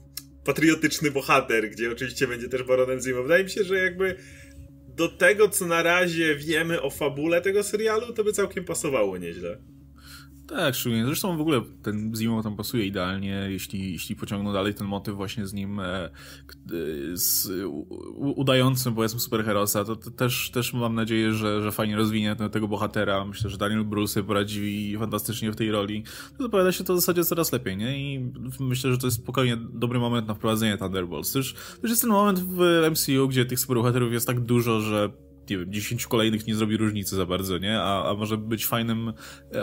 patriotyczny 0.45 1.11
bohater, 1.11 1.71
gdzie 1.71 1.93
oczywiście 1.93 2.27
będzie 2.27 2.49
też 2.49 2.63
Baronem 2.63 3.01
Zimo. 3.01 3.23
Wydaje 3.23 3.45
mi 3.45 3.51
się, 3.51 3.65
że 3.65 3.79
jakby 3.79 4.17
do 4.89 5.09
tego, 5.09 5.49
co 5.49 5.67
na 5.67 5.83
razie 5.83 6.37
wiemy 6.37 6.83
o 6.83 6.91
fabule 6.91 7.41
tego 7.41 7.63
serialu, 7.63 8.13
to 8.13 8.25
by 8.25 8.33
całkiem 8.33 8.65
pasowało 8.65 9.19
nieźle. 9.19 9.74
Tak, 10.47 10.75
szczególnie. 10.75 11.05
Zresztą 11.07 11.37
w 11.37 11.41
ogóle 11.41 11.63
ten 11.83 12.13
Zimo 12.17 12.43
tam 12.43 12.57
pasuje 12.57 12.87
idealnie, 12.87 13.47
jeśli, 13.51 13.93
jeśli 13.93 14.17
pociągną 14.17 14.53
dalej 14.53 14.75
ten 14.75 14.87
motyw 14.87 15.15
właśnie 15.15 15.47
z 15.47 15.53
nim 15.53 15.81
e, 15.81 16.11
z 17.13 17.49
udającym, 18.19 18.95
powiedzmy, 18.95 19.21
superherosa, 19.21 19.85
to, 19.85 19.97
to, 19.97 20.11
też, 20.11 20.51
też 20.51 20.73
mam 20.73 20.95
nadzieję, 20.95 21.33
że, 21.33 21.63
że 21.63 21.73
fajnie 21.73 21.97
rozwinie 21.97 22.37
ten, 22.37 22.51
tego 22.51 22.69
bohatera. 22.69 23.25
Myślę, 23.25 23.51
że 23.51 23.59
Daniel 23.59 23.85
Bruce 23.85 24.23
poradzi 24.23 24.97
fantastycznie 24.99 25.53
w 25.53 25.57
tej 25.57 25.71
roli. 25.71 26.05
Zapowiada 26.41 26.73
się 26.73 26.85
to 26.85 26.95
w 26.95 26.97
zasadzie 26.97 27.25
coraz 27.25 27.53
lepiej, 27.53 27.77
nie? 27.77 28.15
I 28.15 28.33
myślę, 28.61 28.93
że 28.93 28.99
to 28.99 29.07
jest 29.07 29.17
spokojnie 29.17 29.57
dobry 29.57 29.99
moment 29.99 30.29
na 30.29 30.35
wprowadzenie 30.35 30.79
Thunderbolts. 30.79 31.33
Też, 31.33 31.55
też 31.83 31.91
jest 31.91 32.03
ten 32.03 32.11
moment 32.11 32.41
w 32.41 32.89
MCU, 32.91 33.29
gdzie 33.29 33.45
tych 33.45 33.61
superbohaterów 33.61 34.13
jest 34.13 34.27
tak 34.27 34.41
dużo, 34.41 34.81
że 34.81 35.11
nie 35.51 35.59
wiem, 35.59 35.73
10 35.73 36.07
kolejnych 36.07 36.47
nie 36.47 36.55
zrobi 36.55 36.77
różnicy 36.77 37.17
za 37.17 37.27
bardzo, 37.27 37.59
nie? 37.59 37.81
A, 37.81 38.11
a 38.11 38.15
może 38.15 38.37
być 38.37 38.67
fajnym, 38.67 39.13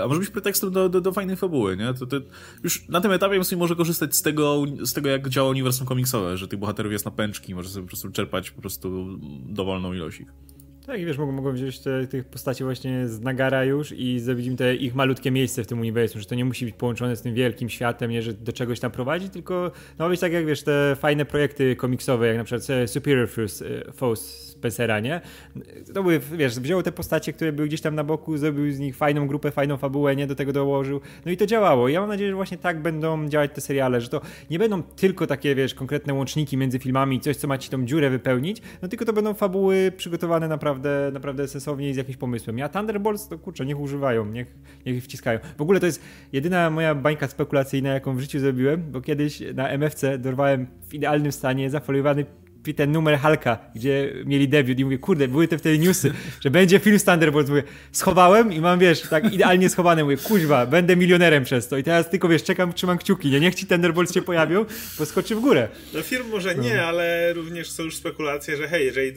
a 0.04 0.08
może 0.08 0.20
być 0.20 0.30
pretekstem 0.30 0.72
do, 0.72 0.90
do, 0.90 1.02
do 1.02 1.12
fajnej 1.12 1.36
fabuły, 1.36 1.78
nie? 1.78 1.94
To, 1.94 2.06
to 2.06 2.18
już 2.64 2.88
na 2.90 3.02
tym 3.02 3.12
etapie 3.12 3.44
sobie 3.44 3.60
może 3.60 3.76
korzystać 3.76 4.16
z 4.16 4.22
tego, 4.22 4.64
z 4.82 4.94
tego, 4.94 5.10
jak 5.10 5.30
działa 5.30 5.50
uniwersum 5.50 5.88
komiksowe, 5.88 6.38
że 6.38 6.48
tych 6.48 6.60
bohaterów 6.60 6.92
jest 6.92 7.06
na 7.06 7.12
pęczki, 7.12 7.56
może 7.56 7.70
sobie 7.70 7.84
po 7.84 7.88
prostu 7.88 8.12
czerpać 8.12 8.52
po 8.52 8.62
prostu 8.62 9.20
dowolną 9.46 9.94
ilość 9.94 10.20
ich. 10.20 10.34
Tak, 10.86 11.02
i 11.02 11.06
wiesz, 11.06 11.18
mogą, 11.18 11.32
mogą 11.32 11.54
wziąć 11.54 11.80
te, 11.80 12.08
tych 12.08 12.26
postaci 12.26 12.64
właśnie 12.64 13.08
z 13.08 13.22
Nagara 13.22 13.64
już 13.64 13.92
i 13.92 14.20
zrobić 14.20 14.48
im 14.48 14.58
te 14.58 14.76
ich 14.76 14.96
malutkie 14.96 15.32
miejsce 15.32 15.64
w 15.64 15.68
tym 15.68 15.80
uniwersum, 15.80 16.22
że 16.22 16.28
to 16.28 16.36
nie 16.36 16.46
musi 16.46 16.66
być 16.66 16.76
połączone 16.76 17.16
z 17.16 17.22
tym 17.22 17.34
wielkim 17.34 17.70
światem, 17.70 18.12
nie, 18.12 18.22
że 18.22 18.34
do 18.34 18.54
czegoś 18.54 18.80
tam 18.80 18.92
prowadzi, 18.92 19.30
tylko 19.30 19.72
no 20.00 20.10
być 20.10 20.20
tak 20.20 20.34
jak 20.34 20.46
wiesz, 20.46 20.64
te 20.64 20.96
fajne 21.00 21.26
projekty 21.26 21.76
komiksowe, 21.76 22.28
jak 22.28 22.38
na 22.38 22.44
przykład 22.44 22.70
e, 22.70 22.88
Superior 22.88 23.30
Force 23.94 24.51
Spencera, 24.62 25.00
nie? 25.00 25.22
To 25.94 26.04
były, 26.04 26.20
wiesz, 26.20 26.60
wziął 26.60 26.84
te 26.84 26.92
postacie, 26.92 27.34
które 27.34 27.52
były 27.52 27.68
gdzieś 27.68 27.82
tam 27.82 27.96
na 27.96 28.04
boku, 28.04 28.38
zrobił 28.38 28.72
z 28.72 28.80
nich 28.80 28.96
fajną 28.96 29.28
grupę, 29.28 29.52
fajną 29.52 29.78
fabułę, 29.78 30.16
nie? 30.16 30.28
Do 30.28 30.36
tego 30.36 30.54
dołożył. 30.54 31.02
No 31.26 31.32
i 31.32 31.38
to 31.38 31.46
działało. 31.46 31.90
Ja 31.90 32.00
mam 32.00 32.10
nadzieję, 32.10 32.30
że 32.30 32.36
właśnie 32.36 32.58
tak 32.58 32.82
będą 32.82 33.30
działać 33.30 33.52
te 33.54 33.62
seriale, 33.62 34.02
że 34.02 34.10
to 34.10 34.22
nie 34.50 34.60
będą 34.60 34.84
tylko 34.84 35.28
takie, 35.28 35.56
wiesz, 35.56 35.74
konkretne 35.74 36.14
łączniki 36.14 36.58
między 36.58 36.80
filmami, 36.80 37.20
coś, 37.20 37.38
co 37.38 37.48
ma 37.48 37.58
ci 37.58 37.70
tą 37.70 37.86
dziurę 37.86 38.10
wypełnić, 38.10 38.62
no 38.82 38.88
tylko 38.88 39.06
to 39.06 39.14
będą 39.14 39.34
fabuły 39.34 39.92
przygotowane 39.98 40.48
naprawdę, 40.48 41.10
naprawdę 41.14 41.48
sensownie 41.48 41.90
i 41.90 41.94
z 41.94 41.98
jakimś 41.98 42.18
pomysłem. 42.18 42.58
Ja 42.58 42.70
Thunderbolts, 42.70 43.28
to 43.28 43.38
kurczę, 43.38 43.66
niech 43.66 43.80
używają, 43.80 44.26
niech, 44.26 44.56
niech 44.86 45.04
wciskają. 45.04 45.40
W 45.58 45.62
ogóle 45.62 45.80
to 45.80 45.86
jest 45.86 46.02
jedyna 46.34 46.70
moja 46.70 46.96
bańka 46.96 47.28
spekulacyjna, 47.28 47.90
jaką 47.90 48.16
w 48.16 48.20
życiu 48.20 48.40
zrobiłem, 48.40 48.92
bo 48.92 49.02
kiedyś 49.02 49.44
na 49.54 49.70
MFC 49.70 50.18
dorwałem 50.18 50.68
w 50.90 50.94
idealnym 50.94 51.32
stanie 51.32 51.70
zafoliowany 51.70 52.26
ten 52.76 52.92
numer 52.92 53.18
Halka, 53.18 53.60
gdzie 53.76 54.14
mieli 54.26 54.48
debiut 54.48 54.80
i 54.80 54.86
mówię, 54.86 54.98
kurde, 54.98 55.28
były 55.28 55.48
te 55.48 55.58
wtedy 55.58 55.80
newsy, 55.80 56.14
że 56.42 56.52
będzie 56.52 56.80
film 56.80 57.00
z 57.00 57.04
Thunderbolts, 57.04 57.50
mówię, 57.50 57.64
schowałem 57.92 58.54
i 58.54 58.60
mam, 58.60 58.80
wiesz, 58.80 59.02
tak 59.02 59.34
idealnie 59.34 59.70
schowane, 59.70 60.04
mówię, 60.04 60.18
kuźwa, 60.18 60.66
będę 60.66 60.96
milionerem 60.96 61.44
przez 61.44 61.68
to 61.68 61.78
i 61.78 61.84
teraz 61.84 62.10
tylko, 62.10 62.28
wiesz, 62.28 62.44
czekam, 62.44 62.74
trzymam 62.74 62.98
kciuki, 62.98 63.30
nie, 63.30 63.40
niech 63.40 63.56
ci 63.56 63.66
Thunderbolts 63.66 64.14
się 64.14 64.22
pojawią, 64.22 64.66
bo 65.00 65.06
skoczy 65.06 65.36
w 65.36 65.40
górę. 65.40 65.70
No 65.94 66.02
film 66.02 66.30
może 66.30 66.56
nie, 66.56 66.76
no. 66.76 66.84
ale 66.84 67.34
również 67.34 67.72
są 67.72 67.84
już 67.84 67.96
spekulacje, 67.96 68.58
że 68.58 68.68
hej, 68.68 68.86
jeżeli 68.86 69.12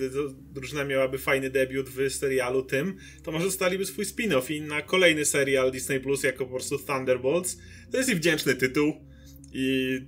drużyna 0.52 0.84
miałaby 0.84 1.18
fajny 1.18 1.50
debiut 1.50 1.88
w 1.88 2.10
serialu 2.10 2.62
tym, 2.62 2.96
to 3.22 3.32
może 3.32 3.44
dostaliby 3.44 3.86
swój 3.86 4.04
spin-off 4.04 4.50
i 4.50 4.60
na 4.60 4.82
kolejny 4.82 5.24
serial 5.24 5.70
Disney 5.70 6.00
Plus 6.00 6.22
jako 6.22 6.44
po 6.44 6.50
prostu 6.50 6.78
Thunderbolts. 6.78 7.58
To 7.90 7.96
jest 7.96 8.10
i 8.10 8.14
wdzięczny 8.14 8.54
tytuł 8.54 8.92
i 9.52 9.64
i 9.64 10.00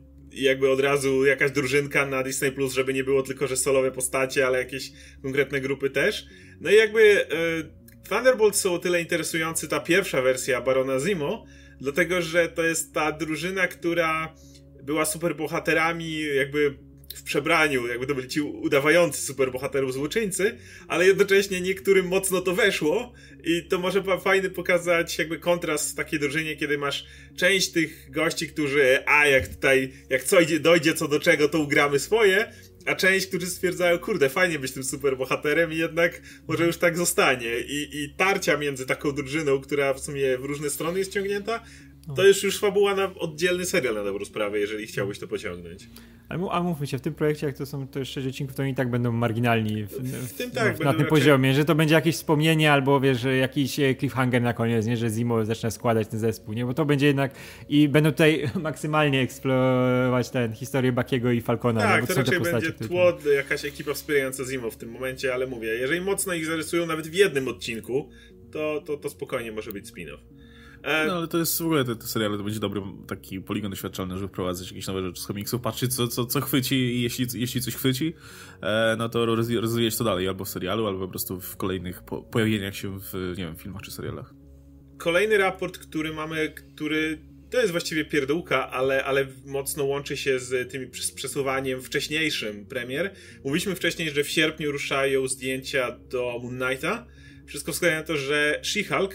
jakby 0.43 0.71
od 0.71 0.81
razu 0.81 1.25
jakaś 1.25 1.51
drużynka 1.51 2.07
na 2.07 2.23
Disney 2.23 2.53
Plus, 2.53 2.75
żeby 2.75 2.95
nie 2.95 3.05
było 3.05 3.23
tylko, 3.23 3.47
że 3.47 3.57
solowe 3.57 3.93
postacie, 3.93 4.47
ale 4.47 4.59
jakieś 4.59 4.93
konkretne 5.23 5.61
grupy 5.61 5.91
też. 5.91 6.27
No 6.61 6.71
i 6.71 6.75
jakby 6.75 7.27
e, 7.27 8.09
Thunderbolts 8.09 8.61
są 8.61 8.75
o 8.75 8.79
tyle 8.79 9.01
interesujący, 9.01 9.69
ta 9.69 9.81
pierwsza 9.81 10.23
wersja 10.23 10.61
Barona 10.61 11.01
Zimo, 11.01 11.45
dlatego, 11.81 12.23
że 12.23 12.49
to 12.49 12.63
jest 12.63 12.95
ta 12.95 13.13
drużyna, 13.13 13.69
która 13.69 14.35
była 14.83 15.05
super 15.05 15.37
bohaterami, 15.37 16.21
jakby 16.35 16.79
w 17.17 17.23
przebraniu, 17.23 17.87
jakby 17.87 18.07
to 18.07 18.15
byli 18.15 18.29
ci 18.29 18.41
udawający 18.41 19.23
superbohaterów 19.23 19.93
złoczyńcy, 19.93 20.59
ale 20.89 21.07
jednocześnie 21.07 21.61
niektórym 21.61 22.07
mocno 22.07 22.41
to 22.41 22.55
weszło 22.55 23.13
i 23.45 23.63
to 23.63 23.79
może 23.79 24.03
fajny 24.21 24.51
pokazać 24.51 25.19
jakby 25.19 25.39
kontrast 25.39 25.93
w 25.93 25.95
takiej 25.95 26.21
drużynie, 26.21 26.57
kiedy 26.57 26.79
masz 26.79 27.07
część 27.37 27.73
tych 27.73 28.11
gości, 28.11 28.49
którzy 28.49 28.99
a 29.07 29.27
jak 29.27 29.49
tutaj, 29.49 29.93
jak 30.11 30.23
co 30.23 30.41
idzie, 30.41 30.61
dojdzie 30.61 30.95
co 30.95 31.09
do 31.09 31.21
czego, 31.21 31.49
to 31.49 31.61
ugramy 31.61 31.99
swoje, 31.99 32.53
a 32.87 32.95
część, 32.95 33.27
którzy 33.27 33.47
stwierdzają, 33.47 33.99
kurde, 33.99 34.29
fajnie 34.29 34.59
być 34.59 34.73
tym 34.73 34.85
superbohaterem 34.85 35.73
i 35.73 35.77
jednak 35.77 36.23
może 36.49 36.67
już 36.67 36.77
tak 36.77 36.97
zostanie. 36.97 37.59
I, 37.61 37.89
I 37.93 38.15
tarcia 38.17 38.57
między 38.57 38.87
taką 38.87 39.13
drużyną, 39.13 39.61
która 39.61 39.95
w 39.95 40.01
sumie 40.01 40.39
w 40.39 40.45
różne 40.45 40.71
strony 40.71 40.99
jest 40.99 41.13
ciągnięta, 41.13 41.65
to 42.17 42.27
jest 42.27 42.43
już 42.43 42.59
fabuła 42.59 42.95
na 42.95 43.15
oddzielny 43.15 43.65
serial 43.65 43.95
na 43.95 44.05
dobrą 44.05 44.25
sprawę, 44.25 44.59
jeżeli 44.59 44.87
chciałbyś 44.87 45.19
to 45.19 45.29
pociągnąć. 45.29 45.89
Ale, 46.29 46.51
a 46.51 46.63
mówmy 46.63 46.87
się, 46.87 46.99
w 46.99 47.01
tym 47.01 47.15
projekcie, 47.15 47.47
jak 47.47 47.57
to 47.57 47.67
są 47.67 47.89
to 47.89 47.99
jeszcze 47.99 48.21
odcinków, 48.21 48.57
to 48.57 48.63
oni 48.63 48.75
tak 48.75 48.91
będą 48.91 49.13
marginalni 49.13 49.85
w, 49.85 49.91
w, 49.91 50.29
w 50.29 50.37
tym 50.37 50.51
tak, 50.51 50.65
na 50.67 50.75
tym 50.75 50.87
raczej... 50.87 51.07
poziomie, 51.07 51.55
że 51.55 51.65
to 51.65 51.75
będzie 51.75 51.95
jakieś 51.95 52.17
wspomnienie 52.17 52.73
albo 52.73 53.01
wiesz, 53.01 53.27
jakiś 53.41 53.81
e, 53.81 53.95
cliffhanger 53.95 54.43
na 54.43 54.53
koniec, 54.53 54.87
nie, 54.87 54.97
że 54.97 55.11
Zimo 55.11 55.45
zaczyna 55.45 55.71
składać 55.71 56.09
ten 56.09 56.21
zespół, 56.21 56.55
nie, 56.55 56.67
bo 56.67 56.75
to 56.75 56.85
będzie 56.85 57.07
jednak 57.07 57.35
i 57.69 57.89
będą 57.89 58.11
tutaj 58.11 58.51
maksymalnie 58.63 59.21
eksplorować 59.21 60.31
ten 60.31 60.53
historię 60.53 60.93
Bakiego 60.93 61.31
i 61.31 61.41
Falcona. 61.41 61.81
Tak, 61.81 62.07
to, 62.07 62.15
to 62.15 62.21
raczej 62.21 62.41
będzie 62.41 62.73
tło, 62.73 63.19
jakaś 63.37 63.65
ekipa 63.65 63.95
wspierająca 63.95 64.45
Zimo 64.45 64.71
w 64.71 64.77
tym 64.77 64.91
momencie, 64.91 65.35
ale 65.35 65.47
mówię, 65.47 65.69
jeżeli 65.69 66.01
mocno 66.01 66.35
ich 66.35 66.47
zarysują 66.47 66.87
nawet 66.87 67.09
w 67.09 67.15
jednym 67.15 67.49
odcinku, 67.49 68.09
to, 68.53 68.83
to, 68.87 68.97
to 68.97 69.11
spokojnie 69.11 69.53
może 69.53 69.73
być 69.73 69.87
spin-off. 69.87 70.46
E, 70.87 71.07
no 71.07 71.17
ale 71.17 71.29
to 71.29 71.39
jest 71.39 71.59
w 71.59 71.65
ogóle, 71.65 71.85
te, 71.85 71.97
te 71.97 72.07
seriale 72.07 72.37
to 72.37 72.45
będzie 72.45 72.61
dobry 72.61 72.83
taki 73.07 73.41
poligon 73.41 73.71
doświadczalny, 73.71 74.15
żeby 74.15 74.29
wprowadzać 74.29 74.71
jakieś 74.71 74.87
nowe 74.87 75.03
rzeczy 75.03 75.23
z 75.23 75.27
komiksów, 75.27 75.61
patrzeć 75.61 75.95
co, 75.95 76.09
co, 76.09 76.27
co 76.27 76.41
chwyci 76.41 76.75
i 76.75 77.03
jeśli, 77.03 77.27
jeśli 77.35 77.61
coś 77.61 77.75
chwyci, 77.75 78.15
e, 78.63 78.97
no 78.99 79.09
to 79.09 79.27
rozwijać 79.61 79.97
to 79.97 80.05
dalej, 80.05 80.29
albo 80.29 80.45
w 80.45 80.49
serialu, 80.49 80.87
albo 80.87 81.01
po 81.01 81.09
prostu 81.09 81.41
w 81.41 81.57
kolejnych 81.57 82.03
po, 82.03 82.23
pojawieniach 82.23 82.77
się 82.77 83.01
w, 83.01 83.35
nie 83.39 83.45
wiem, 83.45 83.57
filmach 83.57 83.83
czy 83.83 83.91
serialach. 83.91 84.35
Kolejny 84.99 85.39
raport, 85.39 85.79
który 85.79 86.13
mamy, 86.13 86.55
który 86.75 87.19
to 87.51 87.61
jest 87.61 87.71
właściwie 87.71 88.05
pierdółka, 88.05 88.71
ale, 88.71 89.05
ale 89.05 89.27
mocno 89.47 89.85
łączy 89.85 90.17
się 90.17 90.39
z 90.39 90.73
tym 90.73 90.91
przesuwaniem 91.15 91.83
wcześniejszym 91.83 92.67
premier. 92.67 93.15
Mówiliśmy 93.45 93.75
wcześniej, 93.75 94.11
że 94.11 94.25
w 94.25 94.31
sierpniu 94.31 94.73
ruszają 94.73 95.29
zdjęcia 95.29 95.99
do 96.11 96.39
Moon 96.43 96.59
Knighta, 96.59 97.07
wszystko 97.47 97.73
wskazuje 97.73 97.97
na 97.97 98.03
to, 98.03 98.17
że 98.17 98.61
She-Hulk 98.63 99.15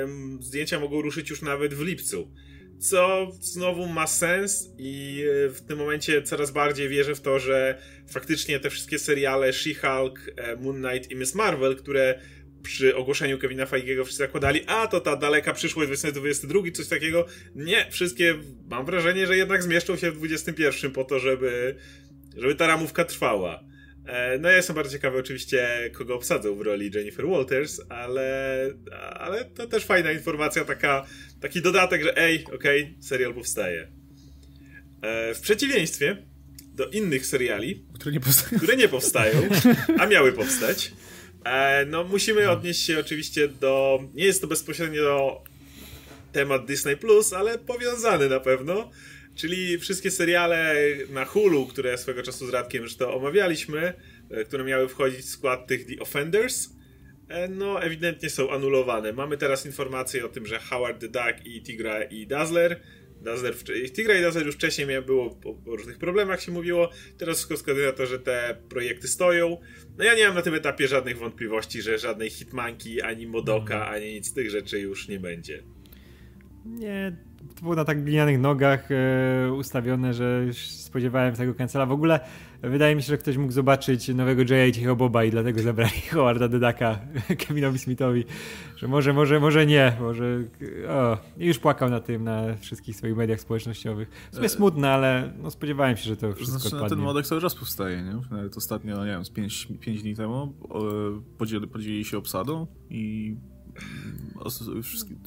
um, 0.00 0.38
zdjęcia 0.42 0.80
mogą 0.80 1.02
ruszyć 1.02 1.30
już 1.30 1.42
nawet 1.42 1.74
w 1.74 1.80
lipcu. 1.80 2.32
Co 2.78 3.32
znowu 3.40 3.86
ma 3.86 4.06
sens 4.06 4.70
i 4.78 5.24
e, 5.46 5.48
w 5.48 5.60
tym 5.60 5.78
momencie 5.78 6.22
coraz 6.22 6.50
bardziej 6.50 6.88
wierzę 6.88 7.14
w 7.14 7.20
to, 7.20 7.38
że 7.38 7.78
faktycznie 8.08 8.60
te 8.60 8.70
wszystkie 8.70 8.98
seriale 8.98 9.52
She-Hulk, 9.52 10.18
e, 10.36 10.56
Moon 10.56 10.82
Knight 10.82 11.10
i 11.10 11.16
Miss 11.16 11.34
Marvel, 11.34 11.76
które 11.76 12.20
przy 12.62 12.96
ogłoszeniu 12.96 13.38
Kevina 13.38 13.66
Feigiego 13.66 14.04
wszyscy 14.04 14.22
zakładali, 14.22 14.60
a 14.66 14.86
to 14.86 15.00
ta 15.00 15.16
daleka 15.16 15.52
przyszłość 15.52 15.88
2022, 15.88 16.60
coś 16.72 16.88
takiego. 16.88 17.26
Nie, 17.54 17.86
wszystkie 17.90 18.34
mam 18.70 18.86
wrażenie, 18.86 19.26
że 19.26 19.36
jednak 19.36 19.62
zmieszczą 19.62 19.96
się 19.96 20.10
w 20.10 20.16
21 20.16 20.90
po 20.90 21.04
to, 21.04 21.18
żeby, 21.18 21.76
żeby 22.36 22.54
ta 22.54 22.66
ramówka 22.66 23.04
trwała. 23.04 23.64
E, 24.06 24.38
no 24.38 24.48
ja 24.48 24.56
jestem 24.56 24.76
bardzo 24.76 24.92
ciekawy 24.92 25.18
oczywiście, 25.18 25.90
kogo 25.92 26.14
obsadzą 26.14 26.54
w 26.54 26.60
roli 26.60 26.90
Jennifer 26.94 27.28
Walters, 27.28 27.80
ale, 27.88 28.70
ale 29.12 29.44
to 29.44 29.66
też 29.66 29.84
fajna 29.84 30.12
informacja, 30.12 30.64
taka, 30.64 31.06
taki 31.40 31.62
dodatek, 31.62 32.02
że 32.02 32.16
ej, 32.16 32.44
okej, 32.44 32.82
okay, 32.82 33.02
serial 33.02 33.34
powstaje. 33.34 33.88
E, 35.02 35.34
w 35.34 35.40
przeciwieństwie 35.40 36.16
do 36.74 36.88
innych 36.88 37.26
seriali, 37.26 37.84
które 37.94 38.12
nie 38.12 38.20
powstają, 38.20 38.58
które 38.58 38.76
nie 38.76 38.88
powstają 38.88 39.48
a 40.00 40.06
miały 40.06 40.32
powstać, 40.32 40.92
e, 41.44 41.86
no 41.86 42.04
musimy 42.04 42.50
odnieść 42.50 42.82
się 42.82 42.98
oczywiście 42.98 43.48
do, 43.48 44.00
nie 44.14 44.24
jest 44.24 44.40
to 44.40 44.46
bezpośrednio 44.46 45.44
temat 46.32 46.66
Disney+, 46.66 46.96
Plus, 46.96 47.32
ale 47.32 47.58
powiązany 47.58 48.28
na 48.28 48.40
pewno, 48.40 48.90
Czyli 49.36 49.78
wszystkie 49.78 50.10
seriale 50.10 50.74
na 51.10 51.24
Hulu, 51.24 51.66
które 51.66 51.98
swego 51.98 52.22
czasu 52.22 52.46
z 52.46 52.50
Radkiem 52.50 52.82
już 52.82 52.96
to 52.96 53.14
omawialiśmy, 53.14 53.92
e, 54.30 54.44
które 54.44 54.64
miały 54.64 54.88
wchodzić 54.88 55.20
w 55.20 55.28
skład 55.28 55.66
tych 55.66 55.86
The 55.86 56.02
Offenders, 56.02 56.70
e, 57.28 57.48
no 57.48 57.82
ewidentnie 57.82 58.30
są 58.30 58.50
anulowane. 58.50 59.12
Mamy 59.12 59.36
teraz 59.36 59.66
informacje 59.66 60.24
o 60.24 60.28
tym, 60.28 60.46
że 60.46 60.58
Howard 60.58 61.00
the 61.00 61.08
Duck 61.08 61.46
i 61.46 61.62
Tigra 61.62 62.04
i 62.04 62.26
Dazzler 62.26 62.80
Dazzler, 63.22 63.54
Tigra 63.92 64.18
i 64.18 64.22
Dazzler 64.22 64.46
już 64.46 64.54
wcześniej 64.54 65.02
było 65.02 65.30
po 65.30 65.56
różnych 65.66 65.98
problemach 65.98 66.42
się 66.42 66.52
mówiło, 66.52 66.90
teraz 67.18 67.36
wszystko 67.36 67.56
wskazuje 67.56 67.86
na 67.86 67.92
to, 67.92 68.06
że 68.06 68.18
te 68.18 68.56
projekty 68.68 69.08
stoją. 69.08 69.56
No 69.98 70.04
ja 70.04 70.14
nie 70.14 70.26
mam 70.26 70.34
na 70.34 70.42
tym 70.42 70.54
etapie 70.54 70.88
żadnych 70.88 71.18
wątpliwości, 71.18 71.82
że 71.82 71.98
żadnej 71.98 72.30
Hitmanki, 72.30 73.02
ani 73.02 73.26
Modoka, 73.26 73.74
mhm. 73.74 73.94
ani 73.94 74.12
nic 74.12 74.26
z 74.26 74.32
tych 74.32 74.50
rzeczy 74.50 74.80
już 74.80 75.08
nie 75.08 75.20
będzie. 75.20 75.62
Nie, 76.64 77.16
to 77.56 77.62
było 77.62 77.74
na 77.74 77.84
tak 77.84 78.04
glinianych 78.04 78.40
nogach 78.40 78.88
e, 78.90 79.52
ustawione, 79.52 80.14
że 80.14 80.44
już 80.46 80.68
spodziewałem 80.68 81.34
się 81.34 81.38
tego 81.38 81.54
cancela. 81.54 81.86
W 81.86 81.92
ogóle 81.92 82.20
wydaje 82.62 82.96
mi 82.96 83.02
się, 83.02 83.08
że 83.08 83.18
ktoś 83.18 83.36
mógł 83.36 83.52
zobaczyć 83.52 84.08
nowego 84.08 84.42
Jaya 84.48 84.68
i 84.68 84.72
Cichego 84.72 84.96
Boba 84.96 85.24
i 85.24 85.30
dlatego 85.30 85.62
zabrali 85.62 86.00
Howarda 86.12 86.48
Dedaka 86.48 86.98
Kevinowi 87.46 87.78
Smithowi, 87.78 88.24
że 88.76 88.88
może, 88.88 89.12
może, 89.12 89.40
może 89.40 89.66
nie, 89.66 89.96
może 90.00 90.42
o, 90.88 91.18
i 91.38 91.46
już 91.46 91.58
płakał 91.58 91.90
na 91.90 92.00
tym, 92.00 92.24
na 92.24 92.56
wszystkich 92.60 92.96
swoich 92.96 93.16
mediach 93.16 93.40
społecznościowych. 93.40 94.28
W 94.32 94.36
sumie 94.36 94.48
smutne, 94.48 94.90
ale 94.90 95.32
no, 95.42 95.50
spodziewałem 95.50 95.96
się, 95.96 96.04
że 96.04 96.16
to 96.16 96.32
wszystko 96.32 96.58
znaczy, 96.58 96.76
odpadnie. 96.76 96.96
Ten 96.96 97.04
modek 97.04 97.26
cały 97.26 97.40
czas 97.40 97.54
powstaje, 97.54 98.02
nie? 98.02 98.20
Nawet 98.30 98.56
ostatnio, 98.56 99.04
nie 99.04 99.10
wiem, 99.10 99.24
z 99.24 99.30
5 99.30 100.02
dni 100.02 100.16
temu 100.16 100.52
podzieli, 101.38 101.68
podzielili 101.68 102.04
się 102.04 102.18
obsadą 102.18 102.66
i 102.90 103.36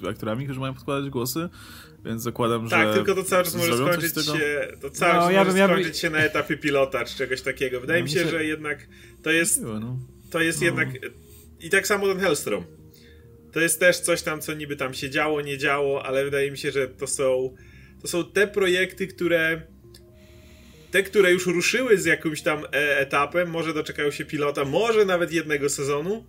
aktorami, 0.10 0.46
którzy 0.46 0.60
mają 0.60 0.74
podkładać 0.74 1.10
głosy, 1.10 1.50
więc 2.06 2.24
zakładam, 2.24 2.70
tak, 2.70 2.79
że. 2.79 2.86
Tak, 2.86 2.96
tylko 2.96 3.22
to 3.22 3.29
cały 3.29 3.44
czas 3.44 3.56
może 3.56 3.77
skończyć 3.77 4.25
się. 4.25 4.68
To 4.82 4.89
cały 4.89 5.13
no, 5.13 5.20
czas 5.22 5.34
ja 5.34 5.44
może 5.44 5.74
skończyć 5.74 5.98
się 5.98 6.10
na 6.10 6.18
etapie 6.18 6.58
pilota 6.58 7.06
czy 7.06 7.18
czegoś 7.18 7.41
takiego. 7.41 7.82
Wydaje 7.82 8.00
no, 8.00 8.06
mi 8.06 8.12
się, 8.12 8.29
że 8.29 8.46
jednak 8.46 8.88
to 9.24 9.32
jest. 9.32 9.62
No. 9.62 10.00
To 10.32 10.41
jest 10.41 10.60
no. 10.60 10.65
jednak. 10.65 10.89
I 11.60 11.70
tak 11.70 11.88
samo 11.88 12.08
ten 12.08 12.20
Hellstrom. 12.20 12.63
To 13.51 13.60
jest 13.60 13.79
też 13.79 14.00
coś 14.00 14.22
tam, 14.22 14.41
co 14.41 14.53
niby 14.53 14.75
tam 14.75 14.94
się 14.94 15.10
działo, 15.10 15.41
nie 15.41 15.58
działo, 15.58 16.06
ale 16.06 16.25
wydaje 16.25 16.51
mi 16.51 16.58
się, 16.58 16.72
że 16.72 16.88
to 16.88 17.08
są. 17.08 17.56
To 18.01 18.08
są 18.08 18.25
te 18.25 18.48
projekty, 18.48 19.08
które. 19.08 19.62
Te, 20.91 21.03
które 21.03 21.32
już 21.32 21.48
ruszyły 21.48 21.98
z 21.98 22.06
jakimś 22.06 22.41
tam 22.41 22.65
e, 22.65 23.00
etapem, 23.00 23.50
może 23.50 23.74
doczekają 23.74 24.12
się 24.12 24.25
pilota, 24.25 24.65
może 24.65 25.06
nawet 25.06 25.32
jednego 25.32 25.70
sezonu, 25.70 26.25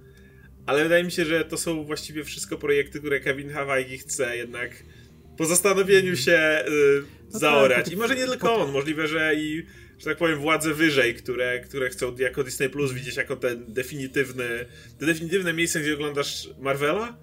ale 0.67 0.83
wydaje 0.83 1.05
mi 1.05 1.12
się, 1.12 1.25
że 1.25 1.45
to 1.45 1.59
są 1.59 1.85
właściwie 1.85 2.25
wszystko 2.25 2.59
projekty, 2.59 2.99
które 2.99 3.21
Kevin 3.21 3.50
Hawajgi 3.50 3.99
chce 3.99 4.37
jednak 4.37 4.71
po 5.37 5.47
zastanowieniu 5.47 6.17
się 6.17 6.64
yy, 6.67 7.02
no 7.33 7.38
zaorać. 7.38 7.85
Tak, 7.85 7.93
I 7.93 7.97
może 7.97 8.17
nie 8.17 8.26
tylko 8.26 8.55
on, 8.55 8.73
możliwe, 8.73 9.09
że 9.09 9.35
i 9.35 9.67
że 9.99 10.05
tak 10.05 10.17
powiem, 10.19 10.38
władze 10.38 10.75
wyżej, 10.75 11.14
które, 11.14 11.61
które 11.61 11.90
chcą 11.90 12.17
jako 12.19 12.45
Disney 12.45 12.69
Plus 12.69 12.93
widzieć 12.93 13.17
jako 13.17 13.37
ten 13.37 13.64
definitywny, 13.69 14.49
te 14.99 15.07
definitywne 15.07 15.52
miejsce, 15.52 15.81
gdzie 15.81 15.95
oglądasz 15.95 16.49
Marvela, 16.59 17.17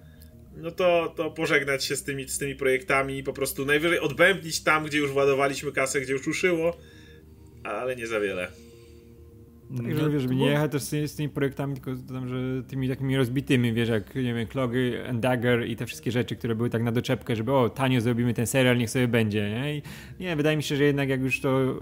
no 0.56 0.70
to, 0.70 1.14
to 1.16 1.30
pożegnać 1.30 1.84
się 1.84 1.96
z 1.96 2.04
tymi, 2.04 2.28
z 2.28 2.38
tymi 2.38 2.54
projektami 2.54 3.18
i 3.18 3.22
po 3.22 3.32
prostu 3.32 3.64
najwyżej 3.64 3.98
odbębnić 3.98 4.62
tam, 4.62 4.84
gdzie 4.84 4.98
już 4.98 5.10
władowaliśmy 5.10 5.72
kasę, 5.72 6.00
gdzie 6.00 6.12
już 6.12 6.26
ruszyło, 6.26 6.78
ale 7.64 7.96
nie 7.96 8.06
za 8.06 8.20
wiele. 8.20 8.52
Tak, 9.76 9.96
żeby, 9.96 10.10
wiesz, 10.10 10.22
żeby 10.22 10.34
nie 10.34 10.46
jechać 10.46 10.72
też 10.72 10.82
z, 10.82 11.10
z, 11.10 11.14
tymi 11.14 11.28
projektami, 11.28 11.74
tylko 11.74 12.02
tam, 12.12 12.28
że 12.28 12.62
tymi 12.68 12.88
takimi 12.88 13.16
rozbitymi, 13.16 13.72
wiesz, 13.72 13.88
jak, 13.88 14.14
nie 14.14 14.34
wiem, 14.34 14.46
Klogy 14.46 15.08
and 15.08 15.20
Dagger 15.20 15.68
i 15.68 15.76
te 15.76 15.86
wszystkie 15.86 16.12
rzeczy, 16.12 16.36
które 16.36 16.54
były 16.54 16.70
tak 16.70 16.82
na 16.82 16.92
doczepkę, 16.92 17.36
żeby 17.36 17.52
o, 17.52 17.68
tanio 17.68 18.00
zrobimy 18.00 18.34
ten 18.34 18.46
serial, 18.46 18.78
niech 18.78 18.90
sobie 18.90 19.08
będzie, 19.08 19.50
nie? 19.50 19.76
I 19.76 19.82
nie, 20.20 20.36
wydaje 20.36 20.56
mi 20.56 20.62
się, 20.62 20.76
że 20.76 20.84
jednak 20.84 21.08
jak 21.08 21.20
już 21.20 21.40
to 21.40 21.60
e, 21.60 21.74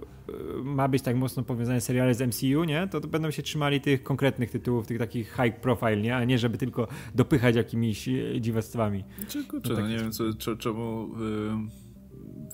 ma 0.65 0.89
być 0.89 1.03
tak 1.03 1.17
mocno 1.17 1.43
powiązane 1.43 1.81
seriale 1.81 2.15
z 2.15 2.21
MCU, 2.21 2.65
nie? 2.65 2.89
To, 2.91 3.01
to 3.01 3.09
będą 3.09 3.31
się 3.31 3.43
trzymali 3.43 3.81
tych 3.81 4.03
konkretnych 4.03 4.51
tytułów, 4.51 4.87
tych 4.87 4.99
takich 4.99 5.37
high 5.43 5.61
profile, 5.61 5.97
nie? 5.97 6.17
A 6.17 6.25
nie, 6.25 6.39
żeby 6.39 6.59
tylko 6.59 6.89
dopychać 7.15 7.57
jakimiś 7.57 8.09
e, 8.09 8.41
dziwactwami. 8.41 9.05
Czy, 9.29 9.45
kurczę, 9.45 9.73
no, 9.73 9.81
no, 9.81 9.89
nie 9.89 9.99
wiem, 9.99 10.13
co, 10.13 10.57
czemu... 10.57 11.09
Yy 11.19 11.86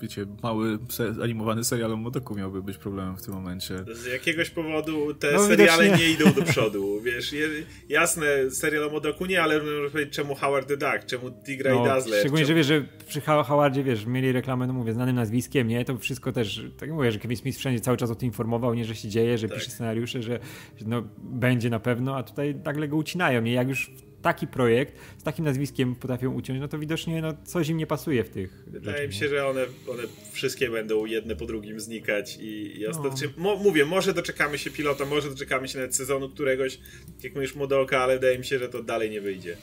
wiecie, 0.01 0.25
mały 0.43 0.79
se 0.89 1.13
animowany 1.23 1.63
serial 1.63 1.93
o 1.93 1.97
Modoku 1.97 2.35
miałby 2.35 2.63
być 2.63 2.77
problemem 2.77 3.17
w 3.17 3.21
tym 3.21 3.33
momencie. 3.33 3.75
Z 3.93 4.05
jakiegoś 4.05 4.49
powodu 4.49 5.13
te 5.13 5.31
no, 5.31 5.47
seriale 5.47 5.97
nie 5.97 6.09
idą 6.09 6.33
do 6.33 6.41
przodu, 6.41 7.01
wiesz, 7.01 7.35
jasne, 7.89 8.51
serial 8.51 8.83
o 8.83 8.89
Modoku 8.89 9.25
nie, 9.25 9.43
ale 9.43 9.59
można 9.59 9.89
powiedzieć, 9.91 10.15
czemu 10.15 10.35
Howard 10.35 10.67
the 10.67 10.77
Duck, 10.77 11.05
czemu 11.05 11.31
Tigra 11.45 11.73
no, 11.73 11.81
i 11.81 11.85
Dazzler. 11.85 12.19
Szczególnie, 12.19 12.45
czemu... 12.45 12.47
że 12.47 12.55
wiesz, 12.55 12.67
że 12.67 12.85
przy 13.07 13.21
Howardzie, 13.21 13.83
wiesz, 13.83 14.05
mieli 14.05 14.31
reklamę, 14.31 14.67
no 14.67 14.73
mówię, 14.73 14.93
znanym 14.93 15.15
nazwiskiem, 15.15 15.67
nie, 15.67 15.85
to 15.85 15.97
wszystko 15.97 16.31
też, 16.31 16.63
tak 16.77 16.91
mówię, 16.91 17.11
że 17.11 17.19
Kevin 17.19 17.37
Smith 17.37 17.57
wszędzie 17.57 17.81
cały 17.81 17.97
czas 17.97 18.11
o 18.11 18.15
tym 18.15 18.27
informował, 18.27 18.73
nie, 18.73 18.85
że 18.85 18.95
się 18.95 19.09
dzieje, 19.09 19.37
że 19.37 19.47
tak. 19.47 19.57
pisze 19.57 19.71
scenariusze, 19.71 20.21
że 20.21 20.39
no, 20.85 21.03
będzie 21.17 21.69
na 21.69 21.79
pewno, 21.79 22.17
a 22.17 22.23
tutaj 22.23 22.55
nagle 22.65 22.87
go 22.87 22.97
ucinają, 22.97 23.41
nie, 23.41 23.53
jak 23.53 23.67
już 23.67 23.91
taki 24.23 24.47
projekt 24.47 24.97
z 25.17 25.23
takim 25.23 25.45
nazwiskiem 25.45 25.95
potrafią 25.95 26.33
uciąć, 26.33 26.59
no 26.59 26.67
to 26.67 26.79
widocznie 26.79 27.21
no, 27.21 27.33
coś 27.43 27.69
im 27.69 27.77
nie 27.77 27.87
pasuje 27.87 28.23
w 28.23 28.29
tych 28.29 28.63
Wydaje 28.67 29.07
mi 29.07 29.13
się, 29.13 29.29
że 29.29 29.47
one, 29.47 29.65
one 29.89 30.03
wszystkie 30.31 30.69
będą 30.69 31.05
jedne 31.05 31.35
po 31.35 31.45
drugim 31.45 31.79
znikać 31.79 32.37
i, 32.37 32.79
i 32.79 32.87
ostatecznie, 32.87 33.27
no. 33.37 33.43
mo, 33.43 33.55
mówię, 33.55 33.85
może 33.85 34.13
doczekamy 34.13 34.57
się 34.57 34.71
pilota, 34.71 35.05
może 35.05 35.29
doczekamy 35.29 35.67
się 35.67 35.77
nawet 35.77 35.95
sezonu 35.95 36.29
któregoś, 36.29 36.79
jak 37.23 37.35
mówisz, 37.35 37.55
modelka, 37.55 37.99
ale 37.99 38.13
wydaje 38.13 38.39
mi 38.39 38.45
się, 38.45 38.59
że 38.59 38.69
to 38.69 38.83
dalej 38.83 39.11
nie 39.11 39.21
wyjdzie. 39.21 39.57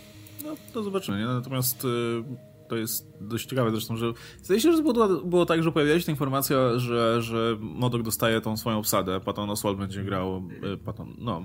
No, 0.44 0.56
to 0.72 0.82
zobaczymy, 0.82 1.18
nie? 1.18 1.24
Natomiast... 1.24 1.84
Yy 1.84 2.49
to 2.70 2.76
jest 2.76 3.10
dość 3.20 3.46
ciekawe 3.46 3.70
zresztą, 3.70 3.96
że 3.96 4.12
zdaje 4.42 4.60
się, 4.60 4.72
że 4.72 4.82
było, 4.82 5.08
było 5.08 5.46
tak, 5.46 5.62
że 5.62 5.72
pojawiła 5.72 6.00
się 6.00 6.12
informacja, 6.12 6.78
że, 6.78 7.22
że 7.22 7.56
Modok 7.60 8.02
dostaje 8.02 8.40
tą 8.40 8.56
swoją 8.56 8.78
obsadę, 8.78 9.20
Patton 9.20 9.50
Oswald 9.50 9.78
będzie 9.78 10.04
grał, 10.04 10.48
e, 10.62 10.76
Patton, 10.76 11.14
no, 11.18 11.42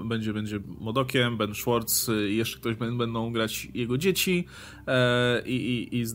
e, 0.00 0.04
będzie, 0.04 0.32
będzie 0.32 0.60
Modokiem, 0.80 1.36
Ben 1.36 1.54
Schwartz 1.54 2.10
i 2.30 2.36
jeszcze 2.36 2.58
ktoś 2.58 2.74
będą 2.74 3.32
grać 3.32 3.68
jego 3.74 3.98
dzieci 3.98 4.44
e, 4.86 5.42
i, 5.46 5.54
i, 5.54 5.98
i, 5.98 6.06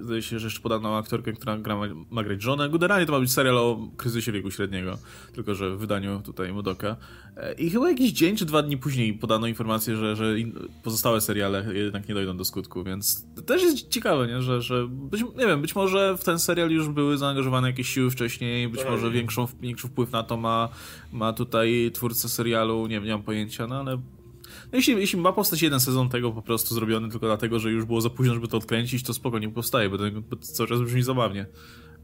zdaje 0.00 0.22
się, 0.22 0.38
że 0.38 0.46
jeszcze 0.46 0.60
podano 0.60 0.96
aktorkę, 0.96 1.32
która 1.32 1.58
gra, 1.58 1.80
ma 2.10 2.22
grać 2.22 2.42
żonę. 2.42 2.68
Generalnie 2.70 3.06
to 3.06 3.12
ma 3.12 3.20
być 3.20 3.32
serial 3.32 3.58
o 3.58 3.88
kryzysie 3.96 4.32
wieku 4.32 4.50
średniego, 4.50 4.98
tylko 5.34 5.54
że 5.54 5.76
w 5.76 5.78
wydaniu 5.78 6.20
tutaj 6.24 6.52
Modoka. 6.52 6.96
I 7.58 7.70
chyba 7.70 7.88
jakiś 7.90 8.12
dzień 8.12 8.36
czy 8.36 8.44
dwa 8.44 8.62
dni 8.62 8.76
później 8.76 9.14
podano 9.14 9.46
informację, 9.46 9.96
że, 9.96 10.16
że 10.16 10.34
pozostałe 10.82 11.20
seriale 11.20 11.74
jednak 11.74 12.08
nie 12.08 12.14
dojdą 12.14 12.36
do 12.36 12.44
skutku, 12.44 12.84
więc 12.84 13.26
też 13.46 13.62
jest 13.62 13.88
ciekawe, 13.88 14.03
nie? 14.26 14.42
że, 14.42 14.62
że 14.62 14.86
być, 14.88 15.20
nie 15.20 15.46
wiem, 15.46 15.62
być 15.62 15.74
może 15.74 16.16
w 16.16 16.24
ten 16.24 16.38
serial 16.38 16.70
już 16.70 16.88
były 16.88 17.18
zaangażowane 17.18 17.68
jakieś 17.68 17.88
siły 17.88 18.10
wcześniej, 18.10 18.68
być 18.68 18.84
może 18.84 19.10
większą, 19.10 19.46
większy 19.60 19.88
wpływ 19.88 20.12
na 20.12 20.22
to 20.22 20.36
ma, 20.36 20.68
ma 21.12 21.32
tutaj 21.32 21.90
twórca 21.94 22.28
serialu, 22.28 22.86
nie, 22.86 23.00
nie 23.00 23.10
mam 23.10 23.22
pojęcia, 23.22 23.66
no 23.66 23.80
ale 23.80 23.98
no 24.72 24.78
jeśli, 24.78 24.94
jeśli 24.94 25.20
ma 25.20 25.32
powstać 25.32 25.62
jeden 25.62 25.80
sezon 25.80 26.08
tego 26.08 26.32
po 26.32 26.42
prostu 26.42 26.74
zrobiony 26.74 27.10
tylko 27.10 27.26
dlatego, 27.26 27.58
że 27.58 27.70
już 27.70 27.84
było 27.84 28.00
za 28.00 28.10
późno, 28.10 28.34
żeby 28.34 28.48
to 28.48 28.56
odkręcić, 28.56 29.02
to 29.02 29.14
spokojnie 29.14 29.48
powstaje, 29.48 29.90
bo 29.90 29.98
to, 29.98 30.04
bo 30.30 30.36
to 30.36 30.42
cały 30.42 30.68
czas 30.68 30.80
brzmi 30.80 31.02
zabawnie. 31.02 31.46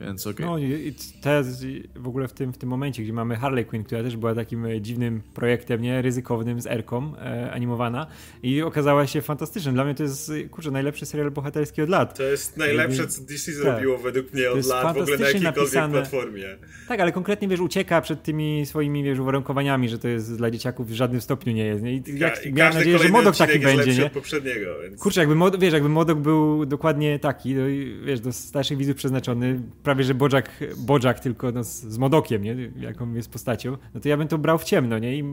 Więc 0.01 0.27
okay. 0.27 0.47
No 0.47 0.59
i 0.59 0.95
teraz 1.23 1.65
w 1.97 2.09
ogóle 2.09 2.29
w 2.29 2.33
tym, 2.33 2.53
w 2.53 2.59
tym 2.59 2.69
momencie, 2.69 3.03
gdzie 3.03 3.13
mamy 3.13 3.37
Harley 3.37 3.65
Quinn, 3.65 3.85
która 3.85 4.03
też 4.03 4.17
była 4.17 4.35
takim 4.35 4.67
e, 4.67 4.81
dziwnym 4.81 5.23
projektem, 5.35 5.83
nie, 5.83 6.03
ryzykownym 6.03 6.61
z 6.61 6.67
Erką, 6.67 7.13
e, 7.19 7.51
animowana 7.53 8.07
i 8.43 8.63
okazała 8.63 9.07
się 9.07 9.23
fantastyczna. 9.23 9.73
Dla 9.73 9.85
mnie 9.85 9.95
to 9.95 10.03
jest, 10.03 10.33
kurczę, 10.51 10.71
najlepszy 10.71 11.07
serial 11.07 11.31
bohaterski 11.31 11.83
od 11.83 11.89
lat. 11.89 12.17
To 12.17 12.23
jest 12.23 12.57
najlepsze, 12.57 13.07
co 13.07 13.23
DC 13.23 13.53
tak. 13.53 13.55
zrobiło 13.55 13.99
według 13.99 14.33
mnie 14.33 14.51
od 14.51 14.67
lat, 14.67 14.97
w 14.97 15.01
ogóle 15.01 15.19
na 15.19 15.27
jakiejkolwiek 15.27 15.57
napisane. 15.57 15.93
platformie. 15.93 16.45
Tak, 16.89 17.01
ale 17.01 17.13
konkretnie, 17.13 17.49
wiesz, 17.49 17.61
ucieka 17.61 18.01
przed 18.01 18.23
tymi 18.23 18.67
swoimi, 18.67 19.05
wiesz, 19.05 19.19
uwarunkowaniami, 19.19 19.89
że 19.89 19.99
to 19.99 20.09
jest 20.09 20.37
dla 20.37 20.51
dzieciaków 20.51 20.89
w 20.89 20.93
żadnym 20.93 21.21
stopniu 21.21 21.53
nie 21.53 21.65
jest. 21.65 21.83
Nie? 21.83 21.93
I 21.93 22.03
jak, 22.15 22.47
I 22.47 22.53
miałem 22.53 22.75
nadzieję, 22.75 22.99
że 22.99 23.09
Modok 23.09 23.37
taki 23.37 23.59
będzie, 23.59 23.95
nie? 23.95 24.11
poprzedniego, 24.11 24.83
więc... 24.83 25.01
Kurczę, 25.01 25.21
jakby, 25.21 25.59
wiesz, 25.59 25.73
jakby 25.73 25.89
Modok 25.89 26.19
był 26.19 26.67
dokładnie 26.67 27.19
taki, 27.19 27.55
no, 27.55 27.63
wiesz, 28.05 28.21
do 28.21 28.33
starszych 28.33 28.79
widzów 28.79 28.97
przeznaczony, 28.97 29.61
prawie 29.91 30.05
że 30.05 30.15
Bojack, 30.15 30.51
Bojack 30.77 31.21
tylko 31.21 31.53
no, 31.53 31.65
z, 31.65 31.83
z, 31.83 31.99
Modokiem, 31.99 32.43
nie? 32.43 32.57
jaką 32.81 33.15
jest 33.15 33.31
postacią, 33.31 33.77
no 33.95 34.01
to 34.01 34.09
ja 34.09 34.17
bym 34.17 34.29
to 34.29 34.39
brał 34.39 34.59
w 34.59 34.65
ciemno, 34.65 34.99
nie? 34.99 35.19
I 35.19 35.25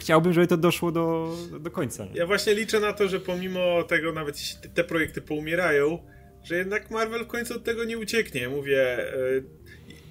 chciałbym, 0.00 0.32
żeby 0.32 0.46
to 0.46 0.56
doszło 0.56 0.92
do, 0.92 1.36
do 1.60 1.70
końca. 1.70 2.04
Nie? 2.04 2.10
Ja 2.14 2.26
właśnie 2.26 2.54
liczę 2.54 2.80
na 2.80 2.92
to, 2.92 3.08
że 3.08 3.20
pomimo 3.20 3.82
tego, 3.82 4.12
nawet 4.12 4.40
jeśli 4.40 4.70
te 4.70 4.84
projekty 4.84 5.20
poumierają, 5.20 5.98
że 6.44 6.56
jednak 6.56 6.90
Marvel 6.90 7.24
w 7.24 7.26
końcu 7.26 7.54
od 7.54 7.64
tego 7.64 7.84
nie 7.84 7.98
ucieknie. 7.98 8.48
Mówię, 8.48 8.98
yy, 9.16 9.44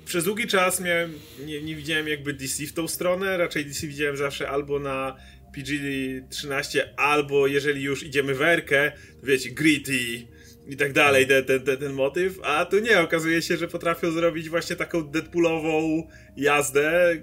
przez 0.05 0.23
długi 0.23 0.47
czas 0.47 0.81
miałem, 0.81 1.13
nie, 1.45 1.61
nie 1.61 1.75
widziałem 1.75 2.07
jakby 2.07 2.33
DC 2.33 2.65
w 2.65 2.73
tą 2.73 2.87
stronę, 2.87 3.37
raczej 3.37 3.65
DC 3.65 3.87
widziałem 3.87 4.17
zawsze 4.17 4.49
albo 4.49 4.79
na 4.79 5.15
PG-13, 5.55 6.79
albo 6.97 7.47
jeżeli 7.47 7.83
już 7.83 8.03
idziemy 8.03 8.33
w 8.33 8.41
erkę, 8.41 8.91
to 9.21 9.27
wiecie, 9.27 9.49
gritty, 9.51 10.27
i 10.69 10.77
tak 10.77 10.93
dalej, 10.93 11.27
ten, 11.27 11.45
ten, 11.45 11.61
ten, 11.61 11.77
ten 11.77 11.93
motyw, 11.93 12.39
a 12.43 12.65
tu 12.65 12.79
nie, 12.79 12.99
okazuje 12.99 13.41
się, 13.41 13.57
że 13.57 13.67
potrafią 13.67 14.11
zrobić 14.11 14.49
właśnie 14.49 14.75
taką 14.75 15.03
Deadpoolową 15.03 16.03
jazdę, 16.37 17.17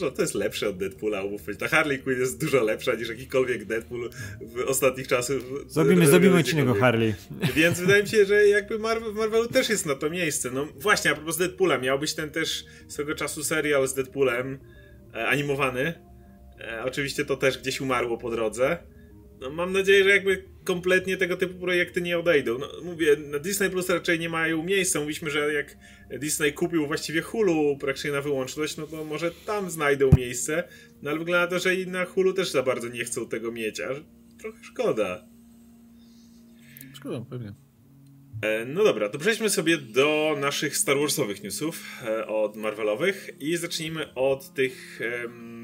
że 0.00 0.12
to 0.12 0.22
jest 0.22 0.34
lepsze 0.34 0.68
od 0.68 0.76
Deadpoola, 0.76 1.22
umówmy 1.22 1.56
Ta 1.56 1.68
Harley 1.68 1.98
Quinn 1.98 2.20
jest 2.20 2.40
dużo 2.40 2.64
lepsza 2.64 2.94
niż 2.94 3.08
jakikolwiek 3.08 3.64
Deadpool 3.64 4.10
w 4.40 4.58
ostatnich 4.68 5.08
czasach. 5.08 5.36
Zrobimy, 5.66 6.06
zrobimy 6.06 6.38
odcinek 6.38 6.78
Harley. 6.78 7.14
Więc 7.54 7.80
wydaje 7.80 8.02
mi 8.02 8.08
się, 8.08 8.24
że 8.24 8.46
jakby 8.46 8.78
Marvel, 8.78 9.12
Marvelu 9.12 9.48
też 9.48 9.68
jest 9.68 9.86
na 9.86 9.94
to 9.94 10.10
miejsce. 10.10 10.50
No 10.50 10.68
właśnie, 10.76 11.10
a 11.10 11.14
propos 11.14 11.36
Deadpoola, 11.36 11.78
miał 11.78 11.98
być 11.98 12.14
ten 12.14 12.30
też 12.30 12.64
swego 12.88 13.14
czasu 13.14 13.44
serial 13.44 13.88
z 13.88 13.94
Deadpoolem 13.94 14.58
e, 15.14 15.26
animowany. 15.26 15.94
E, 16.60 16.82
oczywiście 16.84 17.24
to 17.24 17.36
też 17.36 17.58
gdzieś 17.58 17.80
umarło 17.80 18.18
po 18.18 18.30
drodze. 18.30 18.78
No, 19.40 19.50
mam 19.50 19.72
nadzieję, 19.72 20.04
że 20.04 20.10
jakby 20.10 20.44
kompletnie 20.64 21.16
tego 21.16 21.36
typu 21.36 21.54
projekty 21.54 22.00
nie 22.00 22.18
odejdą. 22.18 22.58
No, 22.58 22.68
mówię, 22.84 23.16
na 23.16 23.38
Disney 23.38 23.70
Plus 23.70 23.88
raczej 23.88 24.18
nie 24.18 24.28
mają 24.28 24.62
miejsca. 24.62 24.98
Mówiliśmy, 24.98 25.30
że 25.30 25.52
jak 25.52 25.76
Disney 26.20 26.52
kupił 26.52 26.86
właściwie 26.86 27.20
Hulu 27.20 27.78
praktycznie 27.80 28.12
na 28.12 28.20
wyłączność, 28.22 28.76
no 28.76 28.86
to 28.86 29.04
może 29.04 29.30
tam 29.30 29.70
znajdą 29.70 30.10
miejsce. 30.16 30.64
No 31.02 31.10
ale 31.10 31.18
wygląda 31.18 31.46
to, 31.46 31.58
że 31.58 31.74
i 31.74 31.86
na 31.86 32.04
Hulu 32.04 32.32
też 32.32 32.50
za 32.50 32.62
bardzo 32.62 32.88
nie 32.88 33.04
chcą 33.04 33.28
tego 33.28 33.52
mieć, 33.52 33.80
a 33.80 33.88
trochę 34.38 34.64
szkoda. 34.64 35.28
Szkoda, 36.94 37.26
pewnie. 37.30 37.54
E, 38.42 38.64
no 38.64 38.84
dobra, 38.84 39.08
to 39.08 39.18
przejdźmy 39.18 39.50
sobie 39.50 39.78
do 39.78 40.36
naszych 40.40 40.76
Star 40.76 40.98
Warsowych 40.98 41.42
newsów 41.42 42.02
e, 42.06 42.26
od 42.26 42.56
Marvelowych 42.56 43.30
i 43.40 43.56
zacznijmy 43.56 44.14
od 44.14 44.54
tych. 44.54 45.00
Um, 45.22 45.55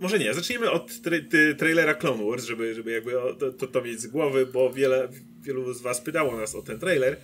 może 0.00 0.18
nie, 0.18 0.34
zacznijmy 0.34 0.70
od 0.70 1.00
tra 1.00 1.16
trailera 1.58 1.94
Clone 1.94 2.24
Wars, 2.24 2.44
żeby, 2.44 2.74
żeby 2.74 2.90
jakby 2.90 3.12
to, 3.58 3.66
to 3.66 3.82
mieć 3.82 4.00
z 4.00 4.06
głowy, 4.06 4.46
bo 4.46 4.72
wiele, 4.72 5.08
wielu 5.40 5.74
z 5.74 5.80
Was 5.80 6.00
pytało 6.00 6.36
nas 6.36 6.54
o 6.54 6.62
ten 6.62 6.78
trailer. 6.78 7.16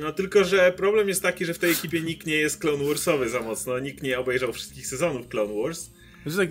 No 0.00 0.12
tylko, 0.12 0.44
że 0.44 0.72
problem 0.76 1.08
jest 1.08 1.22
taki, 1.22 1.44
że 1.44 1.54
w 1.54 1.58
tej 1.58 1.70
ekipie 1.70 2.00
nikt 2.00 2.26
nie 2.26 2.34
jest 2.34 2.60
Clone 2.60 2.84
Warsowy 2.84 3.28
za 3.28 3.40
mocno, 3.40 3.78
nikt 3.78 4.02
nie 4.02 4.18
obejrzał 4.18 4.52
wszystkich 4.52 4.86
sezonów 4.86 5.28
Clone 5.28 5.54
Wars. 5.62 5.90
tak, 6.36 6.48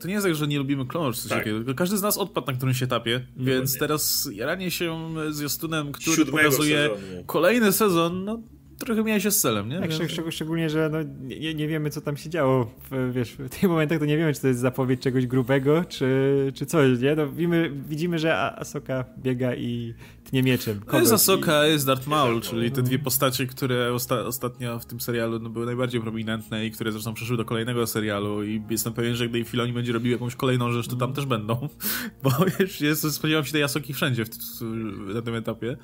to 0.00 0.08
nie 0.08 0.14
jest 0.14 0.26
tak, 0.26 0.34
że 0.34 0.46
nie 0.46 0.58
lubimy 0.58 0.86
Clone 0.86 1.06
Wars, 1.06 1.28
tak. 1.28 1.38
takiego, 1.38 1.74
każdy 1.74 1.96
z 1.96 2.02
nas 2.02 2.18
odpadł 2.18 2.46
na 2.46 2.52
którymś 2.52 2.82
etapie, 2.82 3.26
no 3.36 3.44
więc 3.44 3.78
teraz 3.78 4.28
jaranie 4.32 4.70
się 4.70 5.14
z 5.30 5.40
Justunem, 5.40 5.92
który 5.92 6.16
Siódmego 6.16 6.38
pokazuje 6.38 6.88
sezonu. 6.94 7.24
kolejny 7.26 7.72
sezon, 7.72 8.24
no 8.24 8.42
trochę 8.86 9.02
miałeś 9.02 9.22
się 9.22 9.30
z 9.30 9.40
celem, 9.40 9.68
nie? 9.68 9.80
Tak, 9.80 9.90
szczególnie, 10.30 10.70
że 10.70 10.90
no, 10.92 10.98
nie, 11.20 11.54
nie, 11.54 11.68
wiemy, 11.68 11.90
co 11.90 12.00
tam 12.00 12.16
się 12.16 12.30
działo. 12.30 12.70
W, 12.90 13.12
wiesz, 13.12 13.32
w 13.32 13.48
tych 13.48 13.62
momentach 13.62 13.98
to 13.98 14.04
nie 14.04 14.16
wiemy, 14.16 14.34
czy 14.34 14.40
to 14.40 14.48
jest 14.48 14.60
zapowiedź 14.60 15.00
czegoś 15.00 15.26
grubego, 15.26 15.84
czy, 15.84 16.52
czy 16.54 16.66
coś, 16.66 17.00
nie? 17.00 17.14
No, 17.14 17.28
widzimy, 17.28 17.70
widzimy, 17.88 18.18
że 18.18 18.36
Asoka 18.36 19.04
biega 19.18 19.54
i 19.54 19.94
tnie 20.32 20.42
mieczem. 20.42 20.80
No 20.92 21.00
jest 21.00 21.12
Asoka, 21.12 21.66
i... 21.66 21.70
jest 21.70 21.86
Darth 21.86 22.06
Maul, 22.06 22.40
czyli 22.40 22.70
te 22.70 22.82
dwie 22.82 22.98
postacie, 22.98 23.46
które 23.46 23.92
osta 23.94 24.20
ostatnio 24.20 24.78
w 24.78 24.86
tym 24.86 25.00
serialu 25.00 25.38
no, 25.38 25.50
były 25.50 25.66
najbardziej 25.66 26.00
prominentne 26.00 26.66
i 26.66 26.70
które 26.70 26.92
zresztą 26.92 27.14
przeszły 27.14 27.36
do 27.36 27.44
kolejnego 27.44 27.86
serialu 27.86 28.44
i 28.44 28.62
jestem 28.70 28.92
pewien, 28.92 29.14
że 29.14 29.28
gdy 29.28 29.44
Filoni 29.44 29.72
będzie 29.72 29.92
robił 29.92 30.12
jakąś 30.12 30.36
kolejną 30.36 30.72
rzecz, 30.72 30.88
to 30.88 30.96
tam 30.96 31.02
mm. 31.02 31.16
też 31.16 31.26
będą, 31.26 31.68
bo 32.22 32.30
wiesz, 32.58 32.80
jest, 32.80 33.12
spodziewam 33.12 33.44
się 33.44 33.52
tej 33.52 33.62
Asoki 33.62 33.94
wszędzie 33.94 34.24
w, 34.24 34.28
w, 34.28 35.14
na 35.14 35.22
tym 35.22 35.34
etapie. 35.34 35.76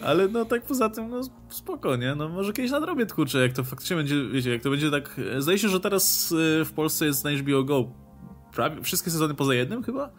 Ale 0.00 0.28
no 0.28 0.44
tak 0.44 0.62
poza 0.62 0.88
tym, 0.88 1.10
no 1.10 1.20
spokojnie, 1.48 2.14
no 2.14 2.28
może 2.28 2.52
kiedyś 2.52 2.70
nadrobię 2.70 3.06
kurczę, 3.06 3.38
jak 3.38 3.52
to 3.52 3.64
faktycznie 3.64 3.96
będzie, 3.96 4.28
wiecie, 4.32 4.50
jak 4.50 4.62
to 4.62 4.70
będzie 4.70 4.90
tak... 4.90 5.20
Zdaje 5.38 5.58
się, 5.58 5.68
że 5.68 5.80
teraz 5.80 6.32
y, 6.32 6.64
w 6.64 6.72
Polsce 6.72 7.06
jest 7.06 7.24
na 7.24 7.30
HBO 7.30 7.64
Go 7.64 7.88
prawie 8.52 8.82
wszystkie 8.82 9.10
sezony 9.10 9.34
poza 9.34 9.54
jednym 9.54 9.82
chyba, 9.82 10.10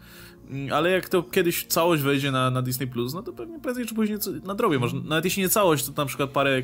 ale 0.71 0.91
jak 0.91 1.09
to 1.09 1.23
kiedyś 1.23 1.65
całość 1.65 2.03
wejdzie 2.03 2.31
na, 2.31 2.51
na 2.51 2.61
Disney+, 2.61 2.87
Plus, 2.87 3.13
no 3.13 3.23
to 3.23 3.33
pewnie 3.33 3.59
prędzej 3.59 3.85
czy 3.85 3.95
później 3.95 4.17
nadrobię. 4.43 4.79
Może, 4.79 4.95
nawet 5.05 5.25
jeśli 5.25 5.43
nie 5.43 5.49
całość, 5.49 5.85
to 5.85 5.91
na 5.97 6.05
przykład 6.05 6.29
parę 6.29 6.61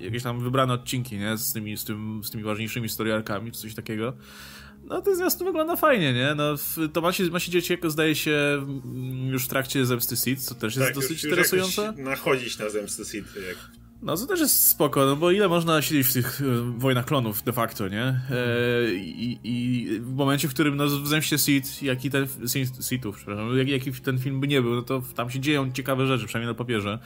jakieś 0.00 0.22
tam 0.22 0.40
wybrane 0.40 0.74
odcinki, 0.74 1.18
nie? 1.18 1.36
Z 1.36 1.52
tymi, 1.52 1.76
z, 1.76 1.84
tym, 1.84 2.20
z 2.24 2.30
tymi 2.30 2.44
ważniejszymi 2.44 2.88
storyarkami, 2.88 3.52
czy 3.52 3.58
coś 3.58 3.74
takiego. 3.74 4.12
No 4.84 5.02
to 5.02 5.16
zwiastun 5.16 5.46
wygląda 5.46 5.76
fajnie, 5.76 6.12
nie? 6.12 6.34
No, 6.34 6.54
to 6.92 7.00
ma 7.00 7.12
się, 7.12 7.24
ma 7.24 7.40
się 7.40 7.50
dzieci, 7.50 7.72
jako 7.72 7.90
zdaje 7.90 8.14
się 8.14 8.32
mm, 8.32 9.28
już 9.28 9.44
w 9.44 9.48
trakcie 9.48 9.86
Zemsty 9.86 10.16
Seed, 10.16 10.40
co 10.40 10.54
też 10.54 10.76
jest 10.76 10.86
tak, 10.86 10.94
dosyć 10.94 11.10
już, 11.10 11.22
już 11.22 11.30
interesujące. 11.30 11.92
nachodzić 11.96 12.58
na 12.58 12.68
Zemsty 12.70 13.04
Seed, 13.04 13.26
jak 13.48 13.85
no 14.02 14.16
to 14.16 14.26
też 14.26 14.40
jest 14.40 14.68
spoko, 14.68 15.06
no 15.06 15.16
bo 15.16 15.30
ile 15.30 15.48
można 15.48 15.82
siedzieć 15.82 16.06
w 16.06 16.12
tych 16.12 16.40
e, 16.40 16.44
wojnach 16.78 17.04
klonów 17.04 17.42
de 17.42 17.52
facto, 17.52 17.88
nie? 17.88 18.02
E, 18.02 18.94
i, 18.94 19.38
i, 19.44 19.86
w 20.00 20.14
momencie, 20.14 20.48
w 20.48 20.54
którym 20.54 20.76
no, 20.76 20.86
w 20.86 21.08
Zemście 21.08 21.38
Seed, 21.38 21.82
jaki 21.82 22.10
ten 22.10 22.26
Seedów, 22.80 23.16
przepraszam, 23.16 23.58
jak, 23.58 23.82
ten 24.04 24.18
film 24.18 24.40
by 24.40 24.48
nie 24.48 24.62
był, 24.62 24.74
no 24.74 24.82
to 24.82 25.02
tam 25.14 25.30
się 25.30 25.40
dzieją 25.40 25.72
ciekawe 25.72 26.06
rzeczy, 26.06 26.26
przynajmniej 26.26 26.54
na 26.54 26.58
papierze. 26.58 26.98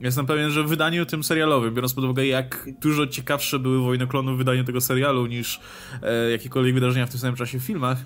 Jestem 0.00 0.26
pewien, 0.26 0.50
że 0.50 0.64
w 0.64 0.68
wydaniu 0.68 1.06
tym 1.06 1.24
serialowym, 1.24 1.74
biorąc 1.74 1.94
pod 1.94 2.04
uwagę 2.04 2.26
jak 2.26 2.68
dużo 2.82 3.06
ciekawsze 3.06 3.58
były 3.58 3.80
wojny 3.80 4.06
klonów 4.06 4.34
w 4.34 4.38
wydaniu 4.38 4.64
tego 4.64 4.80
serialu 4.80 5.26
niż 5.26 5.60
e, 6.02 6.30
jakiekolwiek 6.30 6.74
wydarzenia 6.74 7.06
w 7.06 7.10
tym 7.10 7.20
samym 7.20 7.36
czasie 7.36 7.58
w 7.58 7.62
filmach, 7.62 7.98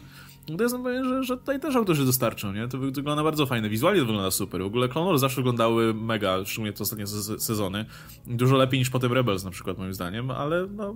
to 0.47 0.63
jestem 0.63 0.83
pewien, 0.83 1.05
że, 1.05 1.25
że 1.25 1.37
tutaj 1.37 1.61
też 1.61 1.77
autorzy 1.77 2.05
dostarczą, 2.05 2.53
nie? 2.53 2.69
To 2.69 2.79
wygląda 2.79 3.23
bardzo 3.23 3.47
fajne. 3.47 3.69
Wizualnie 3.69 4.01
to 4.01 4.07
wygląda 4.07 4.31
super. 4.31 4.63
W 4.63 4.67
ogóle 4.67 4.89
Clone 4.89 5.09
Wars 5.09 5.21
zawsze 5.21 5.37
wyglądały 5.37 5.95
mega, 5.95 6.45
szczególnie 6.45 6.73
te 6.73 6.83
ostatnie 6.83 7.07
sezony. 7.39 7.85
Dużo 8.27 8.57
lepiej 8.57 8.79
niż 8.79 8.91
potem 8.91 9.13
Rebels 9.13 9.45
na 9.45 9.51
przykład, 9.51 9.79
moim 9.79 9.95
zdaniem, 9.95 10.31
ale 10.31 10.67
no 10.67 10.95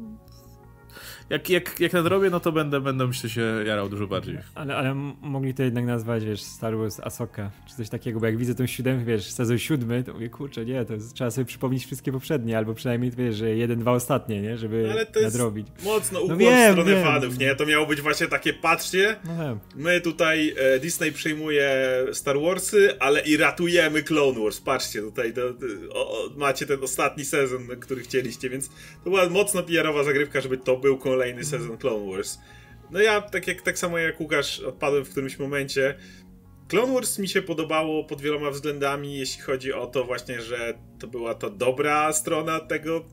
jak, 1.31 1.51
jak, 1.51 1.81
jak 1.81 1.93
nadrobię, 1.93 2.31
no 2.31 2.41
to 2.41 2.53
będę, 2.53 2.81
będę 2.81 3.07
myślę 3.07 3.31
się 3.31 3.43
jarał 3.67 3.89
dużo 3.89 4.07
bardziej. 4.07 4.39
Ale, 4.55 4.77
ale 4.77 4.95
mogli 5.23 5.55
to 5.55 5.62
jednak 5.62 5.85
nazwać, 5.85 6.25
wiesz, 6.25 6.43
Star 6.43 6.77
Wars 6.77 7.01
Asoka, 7.01 7.51
czy 7.69 7.77
coś 7.77 7.89
takiego, 7.89 8.21
bo 8.21 8.27
jak 8.27 8.37
widzę 8.37 8.55
tą 8.55 8.67
siódemkę, 8.67 9.05
wiesz, 9.05 9.31
sezon 9.31 9.59
siódmy, 9.59 10.05
to 10.05 10.12
mówię, 10.12 10.29
kurczę, 10.29 10.65
nie, 10.65 10.85
to 10.85 10.95
jest, 10.95 11.15
trzeba 11.15 11.31
sobie 11.31 11.45
przypomnieć 11.45 11.87
wszystkie 11.87 12.12
poprzednie, 12.12 12.59
albo 12.59 12.75
przynajmniej, 12.75 13.11
wiesz, 13.11 13.37
że 13.37 13.51
jeden, 13.51 13.79
dwa 13.79 13.93
ostatnie, 13.93 14.43
nie, 14.43 14.59
żeby 14.59 14.89
ale 14.93 15.07
to 15.07 15.21
nadrobić. 15.21 15.67
Jest 15.69 15.85
mocno 15.85 16.21
ukłon 16.21 16.39
no 16.39 16.45
wiem, 16.45 16.71
w 16.71 16.73
stronę 16.73 16.95
wiem. 16.95 17.05
fanów, 17.05 17.39
nie, 17.39 17.55
to 17.55 17.67
miało 17.67 17.87
być 17.87 18.01
właśnie 18.01 18.27
takie, 18.27 18.53
patrzcie, 18.53 19.17
no 19.25 19.59
my 19.75 20.01
tutaj, 20.01 20.55
e, 20.59 20.81
Disney 20.81 21.12
przejmuje 21.12 21.71
Star 22.12 22.41
Warsy, 22.41 22.99
ale 23.01 23.21
i 23.21 23.37
ratujemy 23.37 24.03
Clone 24.03 24.41
Wars, 24.41 24.61
patrzcie, 24.61 25.01
tutaj 25.03 25.33
to, 25.33 25.43
o, 25.93 26.11
o, 26.11 26.31
macie 26.37 26.67
ten 26.67 26.85
ostatni 26.85 27.25
sezon, 27.25 27.67
który 27.81 28.03
chcieliście, 28.03 28.51
więc 28.51 28.69
to 29.05 29.11
była 29.11 29.29
mocno 29.29 29.62
PR-owa 29.62 30.05
zagrywka, 30.05 30.41
żeby 30.41 30.59
to 30.59 30.77
był 30.77 30.99
kolejny 31.17 31.45
sezon 31.45 31.79
Clone 31.79 32.11
Wars. 32.11 32.39
No 32.91 33.01
ja, 33.01 33.21
tak, 33.21 33.47
jak, 33.47 33.63
tak 33.63 33.79
samo 33.79 33.99
jak 33.99 34.21
Łukasz, 34.21 34.61
odpadłem 34.61 35.05
w 35.05 35.11
którymś 35.11 35.39
momencie. 35.39 35.95
Clone 36.69 36.93
Wars 36.93 37.19
mi 37.19 37.29
się 37.29 37.43
podobało 37.43 38.05
pod 38.05 38.21
wieloma 38.21 38.51
względami, 38.51 39.19
jeśli 39.19 39.43
chodzi 39.43 39.73
o 39.73 39.87
to 39.87 40.05
właśnie, 40.05 40.41
że 40.41 40.75
to 40.99 41.07
była 41.07 41.35
to 41.35 41.51
dobra 41.51 42.13
strona 42.13 42.61
tego 42.61 43.05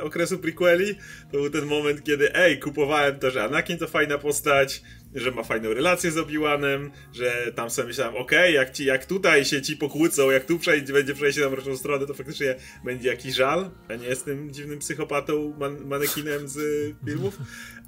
okresu 0.00 0.38
prequeli. 0.38 0.94
To 1.32 1.38
był 1.38 1.50
ten 1.50 1.64
moment, 1.64 2.04
kiedy 2.04 2.34
ej, 2.34 2.58
kupowałem 2.58 3.18
to, 3.18 3.30
że 3.30 3.44
Anakin 3.44 3.78
to 3.78 3.86
fajna 3.86 4.18
postać, 4.18 4.82
że 5.14 5.30
ma 5.30 5.42
fajną 5.42 5.74
relację 5.74 6.10
z 6.10 6.16
Obi-Wanem, 6.16 6.90
że 7.12 7.52
tam 7.54 7.70
sobie 7.70 7.88
myślałem, 7.88 8.16
okej, 8.16 8.38
okay, 8.38 8.52
jak, 8.52 8.72
ci, 8.72 8.84
jak 8.84 9.06
tutaj 9.06 9.44
się 9.44 9.62
ci 9.62 9.76
pokłócą, 9.76 10.30
jak 10.30 10.44
tu 10.44 10.58
przejdzie, 10.58 10.92
będzie 10.92 11.14
przejście 11.14 11.40
na 11.40 11.50
mroczną 11.50 11.76
stronę, 11.76 12.06
to 12.06 12.14
faktycznie 12.14 12.54
będzie 12.84 13.08
jakiś 13.08 13.34
żal, 13.34 13.70
a 13.88 13.94
nie 13.94 14.06
jestem 14.06 14.50
dziwnym 14.50 14.78
psychopatą, 14.78 15.54
man 15.58 15.86
manekinem 15.86 16.48
z 16.48 16.58
filmów. 17.04 17.38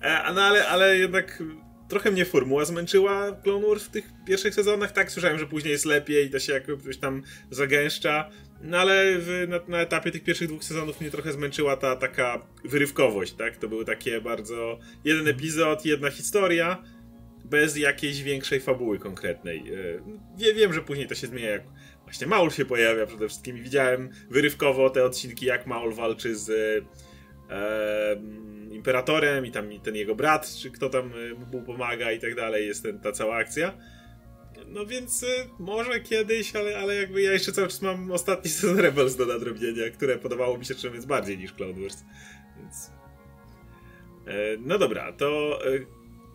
E, 0.01 0.33
no 0.35 0.43
ale, 0.43 0.69
ale 0.69 0.99
jednak 0.99 1.43
trochę 1.91 2.11
mnie 2.11 2.25
formuła 2.25 2.65
zmęczyła 2.65 3.33
Clone 3.43 3.67
Wars 3.67 3.85
w 3.85 3.91
tych 3.91 4.05
pierwszych 4.27 4.55
sezonach. 4.55 4.93
Tak, 4.93 5.13
słyszałem, 5.13 5.39
że 5.39 5.47
później 5.47 5.73
jest 5.73 5.85
lepiej 5.85 6.27
i 6.27 6.31
to 6.31 6.39
się 6.39 6.53
jakoś 6.53 6.97
tam 6.97 7.23
zagęszcza. 7.51 8.31
No 8.63 8.79
ale 8.79 9.19
w, 9.19 9.47
na, 9.49 9.61
na, 9.69 9.81
etapie 9.81 10.11
tych 10.11 10.25
pierwszych 10.25 10.49
dwóch 10.49 10.65
sezonów 10.65 11.01
mnie 11.01 11.11
trochę 11.11 11.33
zmęczyła 11.33 11.77
ta 11.77 11.97
taka 11.97 12.47
wyrywkowość, 12.65 13.33
tak? 13.33 13.57
To 13.57 13.69
były 13.69 13.85
takie 13.85 14.21
bardzo... 14.21 14.79
Jeden 15.05 15.29
epizod, 15.29 15.87
jedna 15.87 16.11
historia, 16.11 16.83
bez 17.45 17.77
jakiejś 17.77 18.23
większej 18.23 18.61
fabuły 18.61 18.99
konkretnej. 18.99 19.65
Wie, 20.39 20.55
wiem, 20.55 20.73
że 20.73 20.83
później 20.83 21.07
to 21.07 21.15
się 21.15 21.27
zmienia, 21.27 21.49
jak 21.49 21.63
właśnie 22.05 22.27
Maul 22.27 22.51
się 22.51 22.65
pojawia 22.65 23.07
przede 23.07 23.29
wszystkim 23.29 23.63
widziałem 23.63 24.11
wyrywkowo 24.31 24.91
te 24.91 25.05
odcinki, 25.05 25.47
jak 25.47 25.67
Maul 25.67 25.95
walczy 25.95 26.37
z 26.37 26.51
e, 27.51 28.17
Imperatorem 28.71 29.47
i 29.47 29.51
tam 29.51 29.81
ten 29.83 29.97
jego 29.97 30.15
brat, 30.15 30.55
czy 30.63 30.71
kto 30.71 30.89
tam 30.89 31.13
mu 31.53 31.63
pomaga 31.63 32.13
i 32.13 32.19
tak 32.19 32.35
dalej, 32.35 32.67
jest 32.67 32.83
ten, 32.83 33.01
ta 33.01 33.13
cała 33.13 33.37
akcja. 33.37 33.73
No 34.71 34.87
więc 34.87 35.25
może 35.59 36.01
kiedyś, 36.01 36.57
ale, 36.57 36.79
ale 36.79 36.95
jakby 36.95 37.23
ja 37.23 37.33
jeszcze 37.33 37.53
cały 37.53 37.69
czas 37.69 37.83
mam 37.83 38.13
ostatni 38.13 38.51
sezon 38.61 38.79
Rebels 38.79 39.17
do 39.17 39.27
nadrobienia, 39.27 39.91
które 39.91 40.19
podobało 40.19 40.59
mi 40.59 40.65
się 40.65 40.75
czymś 40.75 41.07
bardziej 41.07 41.39
niż 41.39 41.53
Clone 41.53 41.83
Wars. 41.83 42.05
Więc... 42.57 42.91
E, 44.27 44.57
no 44.59 44.79
dobra, 44.79 45.13
to 45.13 45.59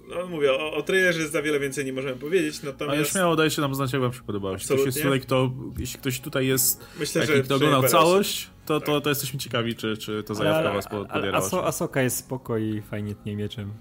no 0.08 0.28
mówię, 0.28 0.54
o, 0.54 0.74
o 0.74 0.82
trailerze 0.82 1.28
za 1.28 1.42
wiele 1.42 1.60
więcej 1.60 1.86
nie 1.86 1.94
możemy 1.94 2.16
powiedzieć, 2.16 2.64
natomiast... 2.64 2.98
A 2.98 3.00
ja 3.00 3.06
śmiało 3.06 3.36
dajcie 3.36 3.62
nam 3.62 3.76
znać, 3.76 3.94
jak 3.94 4.02
wam 4.02 4.14
się 4.14 4.22
podobało. 4.22 4.54
Jeśli 4.54 4.76
ktoś, 4.76 4.86
jest 4.86 5.02
tutaj, 5.04 5.20
kto, 5.20 5.52
jeśli 5.78 6.00
ktoś 6.00 6.20
tutaj 6.20 6.48
jest, 6.48 6.86
Myślę, 7.00 7.26
że 7.26 7.42
kto 7.42 7.56
oglądał 7.56 7.84
całość, 7.84 8.50
to, 8.66 8.82
to, 8.82 9.02
to 9.02 9.10
jesteśmy 9.10 9.40
ciekawi, 9.40 9.76
czy, 9.76 9.98
czy 9.98 10.24
to 10.24 10.36
zajawka 10.36 10.74
was 10.74 10.88
podbierała. 10.88 11.38
Aso, 11.38 11.68
Asoka 11.68 12.02
jest 12.02 12.18
spoko 12.18 12.58
i 12.58 12.82
fajnie 12.82 13.16
tnie 13.16 13.36
mieczem. 13.36 13.74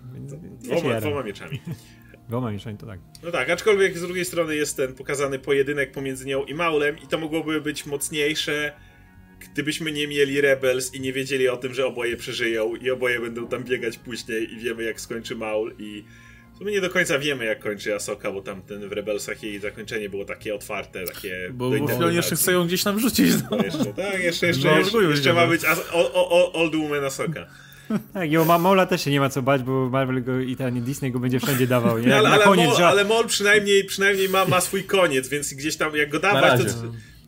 Dwoma, 0.61 1.01
dwoma 1.01 1.23
mieczami. 1.23 1.61
Dwoma 2.29 2.51
mieczami, 2.51 2.79
to 2.79 2.87
tak. 2.87 3.01
No 3.23 3.31
tak, 3.31 3.51
aczkolwiek 3.51 3.99
z 3.99 4.03
drugiej 4.03 4.25
strony 4.25 4.57
jest 4.57 4.77
ten 4.77 4.95
pokazany 4.95 5.39
pojedynek 5.39 5.93
pomiędzy 5.93 6.27
nią 6.27 6.45
i 6.45 6.55
Maulem 6.55 6.97
i 7.05 7.07
to 7.07 7.19
mogłoby 7.19 7.61
być 7.61 7.87
mocniejsze, 7.87 8.73
gdybyśmy 9.41 9.93
nie 9.93 10.09
mieli 10.09 10.41
Rebels 10.41 10.95
i 10.95 11.01
nie 11.01 11.13
wiedzieli 11.13 11.49
o 11.49 11.57
tym, 11.57 11.75
że 11.75 11.87
oboje 11.87 12.17
przeżyją 12.17 12.75
i 12.77 12.91
oboje 12.91 13.21
będą 13.21 13.49
tam 13.49 13.65
biegać 13.65 13.99
później 13.99 14.53
i 14.53 14.59
wiemy 14.59 14.83
jak 14.83 15.01
skończy 15.01 15.37
Maul 15.37 15.75
i 15.79 16.05
sumie 16.59 16.73
nie 16.73 16.81
do 16.81 16.91
końca 16.91 17.19
wiemy 17.19 17.45
jak 17.45 17.61
kończy 17.61 17.95
Asoka, 17.95 18.33
bo 18.33 18.43
tam 18.43 18.63
ten 18.63 18.89
w 18.89 18.93
Rebelsach 18.93 19.43
jej 19.43 19.61
zakończenie 19.61 20.09
było 20.09 20.25
takie 20.25 20.55
otwarte, 20.55 21.05
takie 21.05 21.51
Bo, 21.53 21.71
bo 21.71 22.11
jeszcze 22.11 22.37
chcą 22.37 22.53
ją 22.53 22.67
gdzieś 22.67 22.83
tam 22.83 23.01
rzucić. 23.01 23.33
No. 23.43 23.57
no 23.57 23.65
jeszcze, 23.65 23.85
tak, 23.85 24.23
jeszcze, 24.23 24.47
jeszcze, 24.47 24.69
no, 24.69 24.79
jeszcze, 24.79 25.03
jeszcze 25.03 25.33
ma 25.33 25.47
być 25.47 25.65
as, 25.65 25.79
o, 25.93 26.31
o, 26.31 26.53
Old 26.53 26.75
Woman 26.75 27.05
Asoka. 27.05 27.47
Tak, 28.15 28.33
i 28.33 28.37
o 28.37 28.59
Mola 28.59 28.87
też 28.87 29.05
się 29.05 29.11
nie 29.11 29.21
ma 29.21 29.29
co 29.29 29.43
bać, 29.43 29.63
bo 29.63 29.91
Marvel 29.91 30.25
go 30.25 30.41
i 30.41 30.57
ten 30.57 30.83
Disney 30.83 31.13
go 31.13 31.19
będzie 31.19 31.41
wszędzie 31.41 31.67
dawał. 31.67 31.99
Nie? 31.99 32.17
ale, 32.17 32.29
ale, 32.29 32.45
koniec, 32.45 32.67
Mol, 32.67 32.77
że... 32.77 32.89
ale 32.89 33.05
Mol 33.05 33.27
przynajmniej, 33.27 33.85
przynajmniej 33.85 34.29
ma, 34.29 34.45
ma 34.45 34.61
swój 34.61 34.85
koniec, 34.85 35.29
więc 35.29 35.55
gdzieś 35.55 35.77
tam 35.77 35.97
jak 35.97 36.11
go 36.11 36.21
dawać, 36.21 36.61
to. 36.61 36.69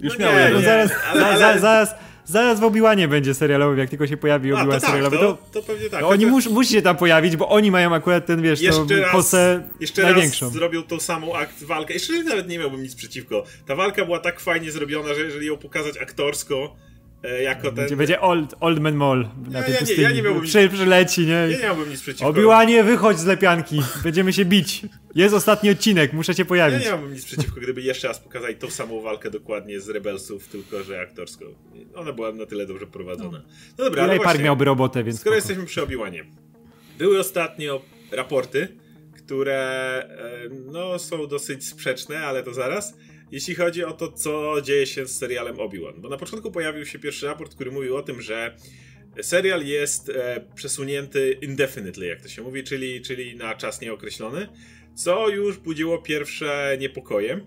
Już 0.01 0.19
no 0.19 0.25
miał 0.25 0.35
nie, 0.35 0.51
no 0.55 0.61
zaraz, 0.61 0.91
ale, 1.13 1.27
ale... 1.27 1.61
zaraz 1.61 1.95
Zaraz 2.27 2.61
w 2.61 2.65
Obiłanie 2.65 3.09
będzie 3.09 3.35
serialowy, 3.35 3.81
jak 3.81 3.91
tylko 3.91 4.07
się 4.07 4.17
pojawi 4.17 4.53
Obiłan 4.53 4.81
tak, 4.81 4.91
serialowy. 4.91 5.19
To, 5.19 5.39
to, 5.53 5.63
pewnie 5.63 5.91
tak. 5.91 6.01
No, 6.01 6.09
oni 6.09 6.27
mus, 6.27 6.47
musi 6.47 6.73
się 6.73 6.83
tam 6.83 6.97
pojawić, 6.97 7.37
bo 7.37 7.49
oni 7.49 7.71
mają 7.71 7.95
akurat 7.95 8.27
ten, 8.27 8.43
wiesz, 8.43 8.61
jeszcze 8.61 8.87
to 8.87 9.11
kosę 9.13 9.69
jeszcze 9.81 10.03
największą. 10.03 10.47
raz 10.47 10.55
zrobił 10.55 10.83
tą 10.83 11.01
samą 11.01 11.37
akt, 11.37 11.65
walkę. 11.65 11.95
Jeszcze 11.95 12.25
nawet 12.25 12.49
nie 12.49 12.59
miałbym 12.59 12.83
nic 12.83 12.95
przeciwko. 12.95 13.45
Ta 13.67 13.77
walka 13.77 14.05
była 14.05 14.19
tak 14.19 14.41
fajnie 14.41 14.71
zrobiona, 14.71 15.15
że 15.15 15.21
jeżeli 15.21 15.47
ją 15.47 15.57
pokazać 15.57 15.99
aktorsko, 15.99 16.77
jako 17.43 17.73
ten... 17.73 17.97
Będzie 17.97 18.21
old, 18.21 18.55
old 18.61 18.81
Man 18.81 18.95
Mall 18.95 19.29
na 19.51 19.59
ja, 19.59 19.65
tej 19.65 19.75
ja, 19.75 19.81
pustyni. 19.81 19.99
Nie, 19.99 20.05
ja 20.05 20.11
nie 20.11 20.23
miałbym 20.23 20.43
Przy, 20.43 20.63
nic... 20.63 20.73
przyleci, 20.73 21.27
nie? 21.27 21.33
Ja 21.33 21.49
nie 21.49 21.59
miałbym 21.59 21.91
nic 21.91 22.01
przeciwko. 22.01 22.29
Obiłanie, 22.29 22.85
wychodź 22.85 23.19
z 23.19 23.25
lepianki. 23.25 23.83
Będziemy 24.03 24.33
się 24.33 24.45
bić. 24.45 24.83
Jest 25.15 25.35
ostatni 25.35 25.71
odcinek, 25.71 26.13
muszę 26.13 26.35
cię 26.35 26.45
pojawić. 26.45 26.79
Ja 26.79 26.85
nie 26.85 26.91
miałbym 26.91 27.13
nic 27.13 27.25
przeciwko, 27.25 27.61
gdyby 27.61 27.83
jeszcze 27.83 28.09
raz 28.09 28.19
pokazali 28.19 28.55
tą 28.55 28.71
samą 28.71 29.01
walkę 29.01 29.31
dokładnie 29.31 29.81
z 29.81 29.89
Rebelsów, 29.89 30.49
tylko 30.49 30.83
że 30.83 31.01
aktorsko. 31.01 31.45
Ona 31.95 32.13
była 32.13 32.33
na 32.33 32.47
tyle 32.47 32.67
dobrze 32.67 32.87
prowadzona. 32.87 33.43
No 33.79 33.85
dobra, 33.85 34.03
ale 34.03 34.21
Park 34.21 34.41
miałby 34.41 34.65
robotę, 34.65 35.05
więc 35.05 35.21
Skoro 35.21 35.37
spoko. 35.37 35.37
jesteśmy 35.37 35.67
przy 35.67 35.83
Obiłanie. 35.83 36.25
Były 36.99 37.19
ostatnio 37.19 37.83
raporty, 38.13 38.69
które 39.17 40.03
no, 40.67 40.99
są 40.99 41.27
dosyć 41.27 41.69
sprzeczne, 41.69 42.19
ale 42.19 42.43
to 42.43 42.55
zaraz. 42.55 42.95
Jeśli 43.31 43.55
chodzi 43.55 43.85
o 43.85 43.93
to, 43.93 44.13
co 44.13 44.63
dzieje 44.63 44.87
się 44.87 45.07
z 45.07 45.19
serialem 45.19 45.57
Obi-Wan. 45.57 46.01
Bo 46.01 46.09
na 46.09 46.17
początku 46.17 46.51
pojawił 46.51 46.87
się 46.87 46.99
pierwszy 46.99 47.27
raport, 47.27 47.55
który 47.55 47.71
mówił 47.71 47.97
o 47.97 48.03
tym, 48.03 48.23
że 48.23 48.57
serial 49.23 49.67
jest 49.67 50.09
e, 50.09 50.47
przesunięty 50.55 51.39
indefinitely, 51.43 52.07
jak 52.07 52.21
to 52.21 52.29
się 52.29 52.43
mówi, 52.43 52.65
czyli, 52.65 53.03
czyli 53.03 53.37
na 53.37 53.55
czas 53.55 53.81
nieokreślony, 53.81 54.49
co 54.95 55.29
już 55.29 55.59
budziło 55.59 55.99
pierwsze 55.99 56.77
niepokoje. 56.81 57.41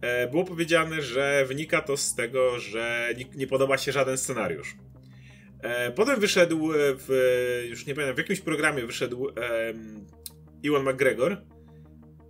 E, 0.00 0.30
było 0.30 0.44
powiedziane, 0.44 1.02
że 1.02 1.44
wynika 1.48 1.80
to 1.80 1.96
z 1.96 2.14
tego, 2.14 2.58
że 2.58 3.14
nie, 3.16 3.24
nie 3.34 3.46
podoba 3.46 3.78
się 3.78 3.92
żaden 3.92 4.18
scenariusz. 4.18 4.76
E, 5.62 5.92
potem 5.92 6.20
wyszedł 6.20 6.68
w, 6.74 7.66
już 7.68 7.86
nie 7.86 7.94
pamiętam, 7.94 8.14
w 8.14 8.18
jakimś 8.18 8.40
programie 8.40 8.86
wyszedł 8.86 9.28
e, 9.28 9.32
Iwan 10.62 10.82
McGregor 10.82 11.32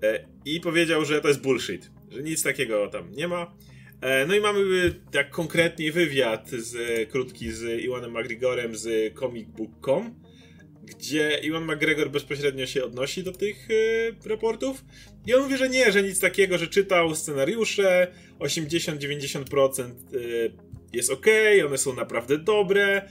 e, 0.02 0.26
i 0.44 0.60
powiedział, 0.60 1.04
że 1.04 1.20
to 1.20 1.28
jest 1.28 1.40
bullshit, 1.40 1.90
że 2.12 2.22
nic 2.22 2.42
takiego 2.42 2.88
tam 2.88 3.12
nie 3.12 3.28
ma. 3.28 3.54
E, 4.00 4.26
no 4.26 4.34
i 4.34 4.40
mamy 4.40 4.60
tak 5.12 5.30
konkretnie 5.30 5.92
wywiad 5.92 6.50
z, 6.50 7.10
krótki 7.10 7.52
z 7.52 7.82
Iwanem 7.82 8.10
McGregorem 8.10 8.76
z 8.76 9.14
comicbook.com, 9.18 10.14
gdzie 10.84 11.38
Iwan 11.42 11.64
McGregor 11.64 12.10
bezpośrednio 12.10 12.66
się 12.66 12.84
odnosi 12.84 13.22
do 13.22 13.32
tych 13.32 13.68
e, 13.70 14.28
raportów 14.28 14.84
i 15.26 15.34
on 15.34 15.42
mówi, 15.42 15.56
że 15.56 15.68
nie, 15.68 15.92
że 15.92 16.02
nic 16.02 16.20
takiego, 16.20 16.58
że 16.58 16.66
czytał 16.66 17.14
scenariusze, 17.14 18.12
80-90% 18.38 19.82
e, 19.82 19.92
jest 20.92 21.10
ok, 21.10 21.26
one 21.66 21.78
są 21.78 21.94
naprawdę 21.94 22.38
dobre 22.38 23.08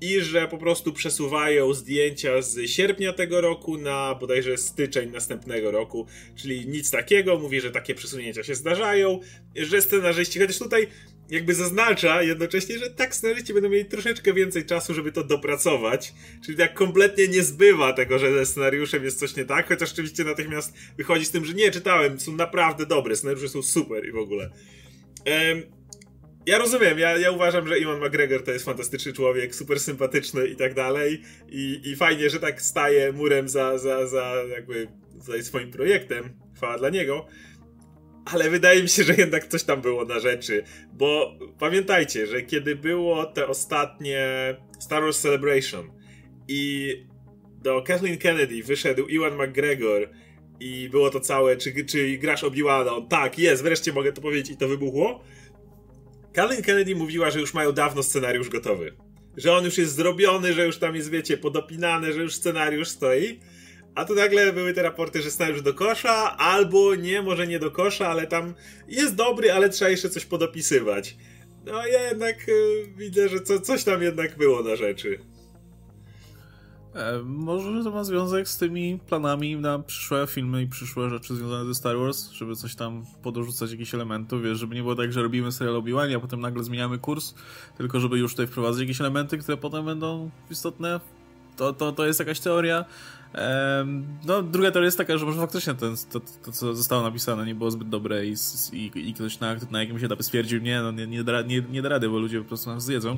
i 0.00 0.20
że 0.20 0.48
po 0.48 0.58
prostu 0.58 0.92
przesuwają 0.92 1.74
zdjęcia 1.74 2.42
z 2.42 2.70
sierpnia 2.70 3.12
tego 3.12 3.40
roku 3.40 3.78
na 3.78 4.14
bodajże 4.14 4.56
styczeń 4.56 5.10
następnego 5.10 5.70
roku, 5.70 6.06
czyli 6.36 6.68
nic 6.68 6.90
takiego, 6.90 7.38
mówi, 7.38 7.60
że 7.60 7.70
takie 7.70 7.94
przesunięcia 7.94 8.42
się 8.42 8.54
zdarzają, 8.54 9.20
że 9.56 9.82
scenarzyści, 9.82 10.40
chociaż 10.40 10.58
tutaj 10.58 10.88
jakby 11.30 11.54
zaznacza 11.54 12.22
jednocześnie, 12.22 12.78
że 12.78 12.90
tak 12.90 13.14
scenarzyści 13.14 13.54
będą 13.54 13.68
mieli 13.68 13.84
troszeczkę 13.84 14.32
więcej 14.32 14.66
czasu, 14.66 14.94
żeby 14.94 15.12
to 15.12 15.24
dopracować, 15.24 16.14
czyli 16.44 16.58
tak 16.58 16.74
kompletnie 16.74 17.28
nie 17.28 17.42
zbywa 17.42 17.92
tego, 17.92 18.18
że 18.18 18.32
ze 18.32 18.46
scenariuszem 18.46 19.04
jest 19.04 19.18
coś 19.18 19.36
nie 19.36 19.44
tak, 19.44 19.68
chociaż 19.68 19.92
oczywiście 19.92 20.24
natychmiast 20.24 20.74
wychodzi 20.96 21.24
z 21.24 21.30
tym, 21.30 21.44
że 21.44 21.54
nie, 21.54 21.70
czytałem, 21.70 22.20
są 22.20 22.32
naprawdę 22.32 22.86
dobre, 22.86 23.16
scenariusze 23.16 23.48
są 23.48 23.62
super 23.62 24.08
i 24.08 24.12
w 24.12 24.16
ogóle. 24.16 24.50
Um, 25.26 25.75
ja 26.46 26.58
rozumiem, 26.58 26.98
ja, 26.98 27.18
ja 27.18 27.30
uważam, 27.30 27.68
że 27.68 27.78
Iwan 27.78 28.00
McGregor 28.00 28.42
to 28.44 28.50
jest 28.50 28.64
fantastyczny 28.64 29.12
człowiek, 29.12 29.54
super 29.54 29.80
sympatyczny 29.80 30.46
i 30.46 30.56
tak 30.56 30.74
dalej. 30.74 31.22
I, 31.48 31.80
i 31.84 31.96
fajnie, 31.96 32.30
że 32.30 32.40
tak 32.40 32.62
staje 32.62 33.12
murem 33.12 33.48
za, 33.48 33.78
za, 33.78 34.06
za 34.06 34.34
jakby 34.50 34.88
swoim 35.42 35.70
projektem. 35.70 36.30
Chwała 36.56 36.78
dla 36.78 36.90
niego. 36.90 37.26
Ale 38.24 38.50
wydaje 38.50 38.82
mi 38.82 38.88
się, 38.88 39.04
że 39.04 39.14
jednak 39.14 39.46
coś 39.46 39.62
tam 39.62 39.80
było 39.80 40.04
na 40.04 40.20
rzeczy. 40.20 40.64
Bo 40.92 41.38
pamiętajcie, 41.58 42.26
że 42.26 42.42
kiedy 42.42 42.76
było 42.76 43.24
te 43.24 43.46
ostatnie 43.46 44.26
Star 44.78 45.02
Wars 45.02 45.20
Celebration 45.20 45.90
i 46.48 46.92
do 47.62 47.82
Kathleen 47.82 48.18
Kennedy 48.18 48.62
wyszedł 48.62 49.06
Iwan 49.06 49.34
McGregor 49.34 50.10
i 50.60 50.88
było 50.88 51.10
to 51.10 51.20
całe, 51.20 51.56
czy, 51.56 51.84
czy 51.84 52.18
grasz 52.18 52.44
Obi-Wana? 52.44 52.92
On 52.92 53.08
tak, 53.08 53.38
jest, 53.38 53.62
wreszcie 53.62 53.92
mogę 53.92 54.12
to 54.12 54.22
powiedzieć 54.22 54.50
i 54.50 54.56
to 54.56 54.68
wybuchło 54.68 55.24
Kathleen 56.36 56.62
Kennedy 56.62 56.94
mówiła, 56.94 57.30
że 57.30 57.40
już 57.40 57.54
mają 57.54 57.72
dawno 57.72 58.02
scenariusz 58.02 58.48
gotowy. 58.48 58.96
Że 59.36 59.52
on 59.52 59.64
już 59.64 59.78
jest 59.78 59.94
zrobiony, 59.94 60.52
że 60.52 60.66
już 60.66 60.78
tam 60.78 60.96
jest, 60.96 61.10
wiecie, 61.10 61.36
podopinane, 61.36 62.12
że 62.12 62.22
już 62.22 62.34
scenariusz 62.34 62.88
stoi. 62.88 63.40
A 63.94 64.04
tu 64.04 64.14
nagle 64.14 64.52
były 64.52 64.74
te 64.74 64.82
raporty, 64.82 65.22
że 65.22 65.30
scenariusz 65.30 65.62
do 65.62 65.74
kosza, 65.74 66.36
albo 66.36 66.94
nie, 66.94 67.22
może 67.22 67.46
nie 67.46 67.58
do 67.58 67.70
kosza, 67.70 68.08
ale 68.08 68.26
tam 68.26 68.54
jest 68.88 69.14
dobry, 69.14 69.52
ale 69.52 69.68
trzeba 69.68 69.90
jeszcze 69.90 70.10
coś 70.10 70.24
podopisywać. 70.24 71.16
No 71.64 71.86
ja 71.86 72.08
jednak 72.08 72.48
y, 72.48 72.86
widzę, 72.96 73.28
że 73.28 73.40
co, 73.40 73.60
coś 73.60 73.84
tam 73.84 74.02
jednak 74.02 74.36
było 74.38 74.62
na 74.62 74.76
rzeczy. 74.76 75.18
E, 76.96 77.22
może 77.24 77.84
to 77.84 77.90
ma 77.90 78.04
związek 78.04 78.48
z 78.48 78.58
tymi 78.58 78.98
planami 79.08 79.56
na 79.56 79.78
przyszłe 79.78 80.26
filmy 80.26 80.62
i 80.62 80.66
przyszłe 80.66 81.10
rzeczy 81.10 81.36
związane 81.36 81.64
ze 81.64 81.74
Star 81.74 81.98
Wars, 81.98 82.30
żeby 82.30 82.56
coś 82.56 82.74
tam 82.74 83.04
podorzucać 83.22 83.70
jakichś 83.70 83.94
elementów, 83.94 84.42
wiesz, 84.42 84.58
żeby 84.58 84.74
nie 84.74 84.82
było 84.82 84.94
tak, 84.94 85.12
że 85.12 85.22
robimy 85.22 85.52
serial 85.52 85.76
obi 85.76 85.92
a 86.16 86.20
potem 86.20 86.40
nagle 86.40 86.64
zmieniamy 86.64 86.98
kurs, 86.98 87.34
tylko 87.78 88.00
żeby 88.00 88.18
już 88.18 88.32
tutaj 88.32 88.46
wprowadzić 88.46 88.80
jakieś 88.80 89.00
elementy, 89.00 89.38
które 89.38 89.56
potem 89.56 89.84
będą 89.84 90.30
istotne. 90.50 91.00
To, 91.56 91.72
to, 91.72 91.92
to 91.92 92.06
jest 92.06 92.20
jakaś 92.20 92.40
teoria. 92.40 92.84
No, 94.26 94.42
druga 94.42 94.70
teoria 94.70 94.86
jest 94.86 94.98
taka, 94.98 95.18
że 95.18 95.26
może 95.26 95.40
faktycznie 95.40 95.74
ten, 95.74 95.94
to, 96.10 96.20
to, 96.20 96.52
co 96.52 96.74
zostało 96.74 97.02
napisane, 97.02 97.46
nie 97.46 97.54
było 97.54 97.70
zbyt 97.70 97.88
dobre 97.88 98.26
i, 98.26 98.34
i, 98.72 99.08
i 99.08 99.14
ktoś 99.14 99.40
na, 99.40 99.56
na 99.70 99.80
jakimś 99.80 100.02
etapie 100.02 100.22
stwierdził, 100.22 100.60
nie, 100.60 100.80
no 100.80 100.92
nie, 100.92 101.06
nie, 101.06 101.24
da, 101.24 101.42
nie, 101.42 101.62
nie 101.70 101.82
da 101.82 101.88
rady, 101.88 102.08
bo 102.08 102.18
ludzie 102.18 102.38
po 102.38 102.48
prostu 102.48 102.70
nas 102.70 102.84
zjedzą. 102.84 103.16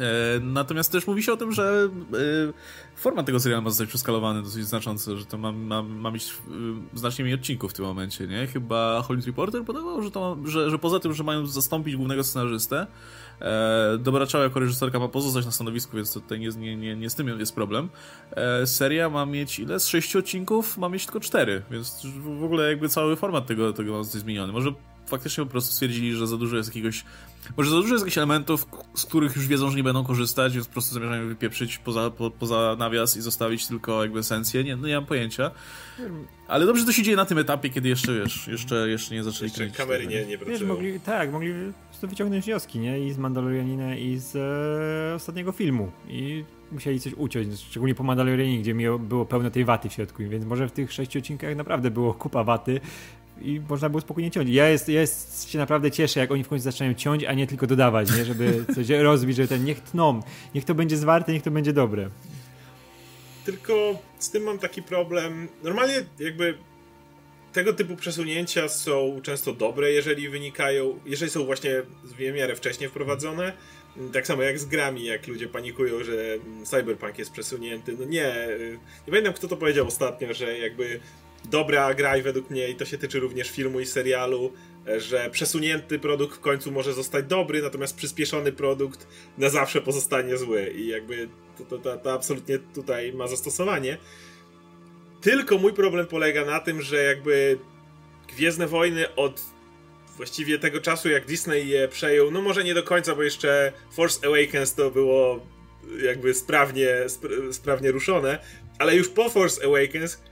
E, 0.00 0.40
natomiast 0.40 0.92
też 0.92 1.06
mówi 1.06 1.22
się 1.22 1.32
o 1.32 1.36
tym, 1.36 1.52
że 1.52 1.88
e, 2.12 2.96
format 2.96 3.26
tego 3.26 3.40
serialu 3.40 3.62
ma 3.62 3.70
zostać 3.70 3.88
przeskalowany 3.88 4.42
dosyć 4.42 4.66
znacząco, 4.66 5.16
że 5.16 5.26
to 5.26 5.38
ma, 5.38 5.52
ma, 5.52 5.82
ma 5.82 6.10
mieć 6.10 6.24
e, 6.94 6.98
znacznie 6.98 7.24
mniej 7.24 7.34
odcinków 7.34 7.70
w 7.70 7.74
tym 7.74 7.84
momencie, 7.84 8.26
nie? 8.26 8.46
Chyba 8.46 9.02
Hollywood 9.02 9.26
Reporter 9.26 9.64
podawał, 9.64 10.02
że, 10.02 10.10
to, 10.10 10.36
że, 10.44 10.70
że 10.70 10.78
poza 10.78 11.00
tym, 11.00 11.12
że 11.12 11.24
mają 11.24 11.46
zastąpić 11.46 11.96
głównego 11.96 12.24
scenarzystę, 12.24 12.86
E, 13.40 13.98
Dobra 13.98 14.26
Ciała 14.26 14.44
jako 14.44 14.60
reżyserka 14.60 14.98
ma 14.98 15.08
pozostać 15.08 15.44
na 15.44 15.52
stanowisku, 15.52 15.96
więc 15.96 16.14
tutaj 16.14 16.40
nie, 16.40 16.48
nie, 16.48 16.76
nie, 16.76 16.96
nie 16.96 17.10
z 17.10 17.14
tym 17.14 17.40
jest 17.40 17.54
problem. 17.54 17.88
E, 18.30 18.66
seria 18.66 19.10
ma 19.10 19.26
mieć 19.26 19.58
ile? 19.58 19.80
Z 19.80 19.86
sześciu 19.86 20.18
odcinków 20.18 20.78
ma 20.78 20.88
mieć 20.88 21.04
tylko 21.04 21.20
cztery, 21.20 21.62
więc 21.70 22.06
w 22.40 22.44
ogóle 22.44 22.70
jakby 22.70 22.88
cały 22.88 23.16
format 23.16 23.46
tego, 23.46 23.72
tego 23.72 23.92
ma 23.92 24.02
zostać 24.02 24.20
zmieniony. 24.20 24.52
Może 24.52 24.72
faktycznie 25.06 25.44
po 25.44 25.50
prostu 25.50 25.72
stwierdzili, 25.72 26.12
że 26.14 26.26
za 26.26 26.36
dużo 26.36 26.56
jest 26.56 26.68
jakiegoś. 26.68 27.04
Może 27.56 27.70
za 27.70 27.76
dużo 27.76 27.94
jest 27.94 28.04
jakichś 28.04 28.18
elementów, 28.18 28.66
z 28.94 29.04
których 29.04 29.36
już 29.36 29.46
wiedzą, 29.46 29.70
że 29.70 29.76
nie 29.76 29.82
będą 29.82 30.04
korzystać, 30.04 30.54
więc 30.54 30.66
po 30.66 30.72
prostu 30.72 30.94
zamierzają 30.94 31.28
wypieprzyć 31.28 31.78
poza, 31.78 32.10
po, 32.10 32.30
poza 32.30 32.76
nawias 32.78 33.16
i 33.16 33.20
zostawić 33.20 33.66
tylko 33.66 34.02
jakby 34.02 34.18
esencję. 34.18 34.64
Nie, 34.64 34.76
no 34.76 34.88
nie 34.88 34.94
mam 34.94 35.06
pojęcia. 35.06 35.50
Ale 36.48 36.66
dobrze, 36.66 36.80
że 36.80 36.86
to 36.86 36.92
się 36.92 37.02
dzieje 37.02 37.16
na 37.16 37.24
tym 37.24 37.38
etapie, 37.38 37.70
kiedy 37.70 37.88
jeszcze 37.88 38.14
wiesz, 38.14 38.48
jeszcze, 38.48 38.88
jeszcze 38.88 39.14
nie 39.14 39.24
zaczęli 39.24 39.44
jeszcze 39.44 39.58
kręcić. 39.58 39.78
kamery 39.78 40.06
nie, 40.06 40.26
nie 40.26 40.38
Wiesz, 40.38 40.62
mogli, 40.62 41.00
tak, 41.00 41.32
mogli 41.32 41.52
wyciągnąć 42.02 42.44
wnioski, 42.44 42.78
nie? 42.78 43.00
I 43.00 43.12
z 43.12 43.18
Mandalorianina, 43.18 43.96
i 43.96 44.18
z 44.18 44.36
e, 45.12 45.14
ostatniego 45.14 45.52
filmu. 45.52 45.90
I 46.08 46.44
musieli 46.72 47.00
coś 47.00 47.12
uciąć, 47.14 47.60
szczególnie 47.60 47.94
po 47.94 48.02
Mandalorianie, 48.02 48.58
gdzie 48.58 48.74
było 48.98 49.26
pełno 49.26 49.50
tej 49.50 49.64
waty 49.64 49.88
w 49.88 49.92
środku, 49.92 50.22
więc 50.28 50.44
może 50.44 50.68
w 50.68 50.72
tych 50.72 50.92
sześciu 50.92 51.18
odcinkach 51.18 51.56
naprawdę 51.56 51.90
było 51.90 52.14
kupa 52.14 52.44
waty 52.44 52.80
i 53.42 53.60
można 53.68 53.88
było 53.88 54.00
spokojnie 54.00 54.30
ciąć. 54.30 54.50
Ja, 54.50 54.68
jest, 54.68 54.88
ja 54.88 55.00
jest, 55.00 55.50
się 55.50 55.58
naprawdę 55.58 55.90
cieszę, 55.90 56.20
jak 56.20 56.30
oni 56.30 56.44
w 56.44 56.48
końcu 56.48 56.64
zaczynają 56.64 56.94
ciąć, 56.94 57.24
a 57.24 57.32
nie 57.34 57.46
tylko 57.46 57.66
dodawać, 57.66 58.16
nie? 58.16 58.24
żeby 58.24 58.64
coś 58.74 58.88
rozbić, 58.88 59.36
że 59.36 59.48
ten 59.48 59.64
niech 59.64 59.80
tną, 59.80 60.20
niech 60.54 60.64
to 60.64 60.74
będzie 60.74 60.96
zwarte, 60.96 61.32
niech 61.32 61.42
to 61.42 61.50
będzie 61.50 61.72
dobre. 61.72 62.10
Tylko 63.44 63.98
z 64.18 64.30
tym 64.30 64.42
mam 64.42 64.58
taki 64.58 64.82
problem. 64.82 65.48
Normalnie 65.62 65.94
jakby 66.18 66.58
tego 67.52 67.72
typu 67.72 67.96
przesunięcia 67.96 68.68
są 68.68 69.20
często 69.22 69.52
dobre, 69.52 69.92
jeżeli 69.92 70.28
wynikają, 70.28 70.98
jeżeli 71.06 71.30
są 71.30 71.44
właśnie 71.44 71.82
w 72.04 72.34
miarę 72.34 72.56
wcześnie 72.56 72.88
wprowadzone. 72.88 73.52
Tak 74.12 74.26
samo 74.26 74.42
jak 74.42 74.58
z 74.58 74.64
grami, 74.64 75.04
jak 75.04 75.26
ludzie 75.26 75.48
panikują, 75.48 76.04
że 76.04 76.12
Cyberpunk 76.64 77.18
jest 77.18 77.32
przesunięty. 77.32 77.96
No 77.98 78.04
nie, 78.04 78.48
nie 79.06 79.10
pamiętam 79.10 79.32
kto 79.32 79.48
to 79.48 79.56
powiedział 79.56 79.86
ostatnio, 79.86 80.34
że 80.34 80.58
jakby 80.58 81.00
dobra 81.50 81.94
gra 81.94 82.16
i 82.16 82.22
według 82.22 82.50
mnie, 82.50 82.68
i 82.68 82.74
to 82.74 82.84
się 82.84 82.98
tyczy 82.98 83.20
również 83.20 83.50
filmu 83.50 83.80
i 83.80 83.86
serialu, 83.86 84.52
że 84.96 85.30
przesunięty 85.30 85.98
produkt 85.98 86.36
w 86.36 86.40
końcu 86.40 86.72
może 86.72 86.92
zostać 86.92 87.26
dobry, 87.26 87.62
natomiast 87.62 87.96
przyspieszony 87.96 88.52
produkt 88.52 89.06
na 89.38 89.48
zawsze 89.48 89.80
pozostanie 89.80 90.36
zły. 90.36 90.72
I 90.76 90.86
jakby 90.86 91.28
to, 91.58 91.64
to, 91.64 91.78
to, 91.78 91.96
to 91.96 92.12
absolutnie 92.12 92.58
tutaj 92.58 93.12
ma 93.12 93.26
zastosowanie. 93.26 93.98
Tylko 95.20 95.58
mój 95.58 95.72
problem 95.72 96.06
polega 96.06 96.44
na 96.44 96.60
tym, 96.60 96.82
że 96.82 97.02
jakby 97.02 97.58
Gwiezdne 98.28 98.66
Wojny 98.66 99.14
od 99.14 99.42
właściwie 100.16 100.58
tego 100.58 100.80
czasu, 100.80 101.08
jak 101.08 101.26
Disney 101.26 101.68
je 101.68 101.88
przejął, 101.88 102.30
no 102.30 102.42
może 102.42 102.64
nie 102.64 102.74
do 102.74 102.82
końca, 102.82 103.14
bo 103.14 103.22
jeszcze 103.22 103.72
Force 103.92 104.26
Awakens 104.26 104.74
to 104.74 104.90
było 104.90 105.46
jakby 106.02 106.34
sprawnie, 106.34 106.88
sp 107.14 107.22
sprawnie 107.52 107.90
ruszone, 107.90 108.38
ale 108.78 108.96
już 108.96 109.08
po 109.08 109.30
Force 109.30 109.64
Awakens 109.64 110.22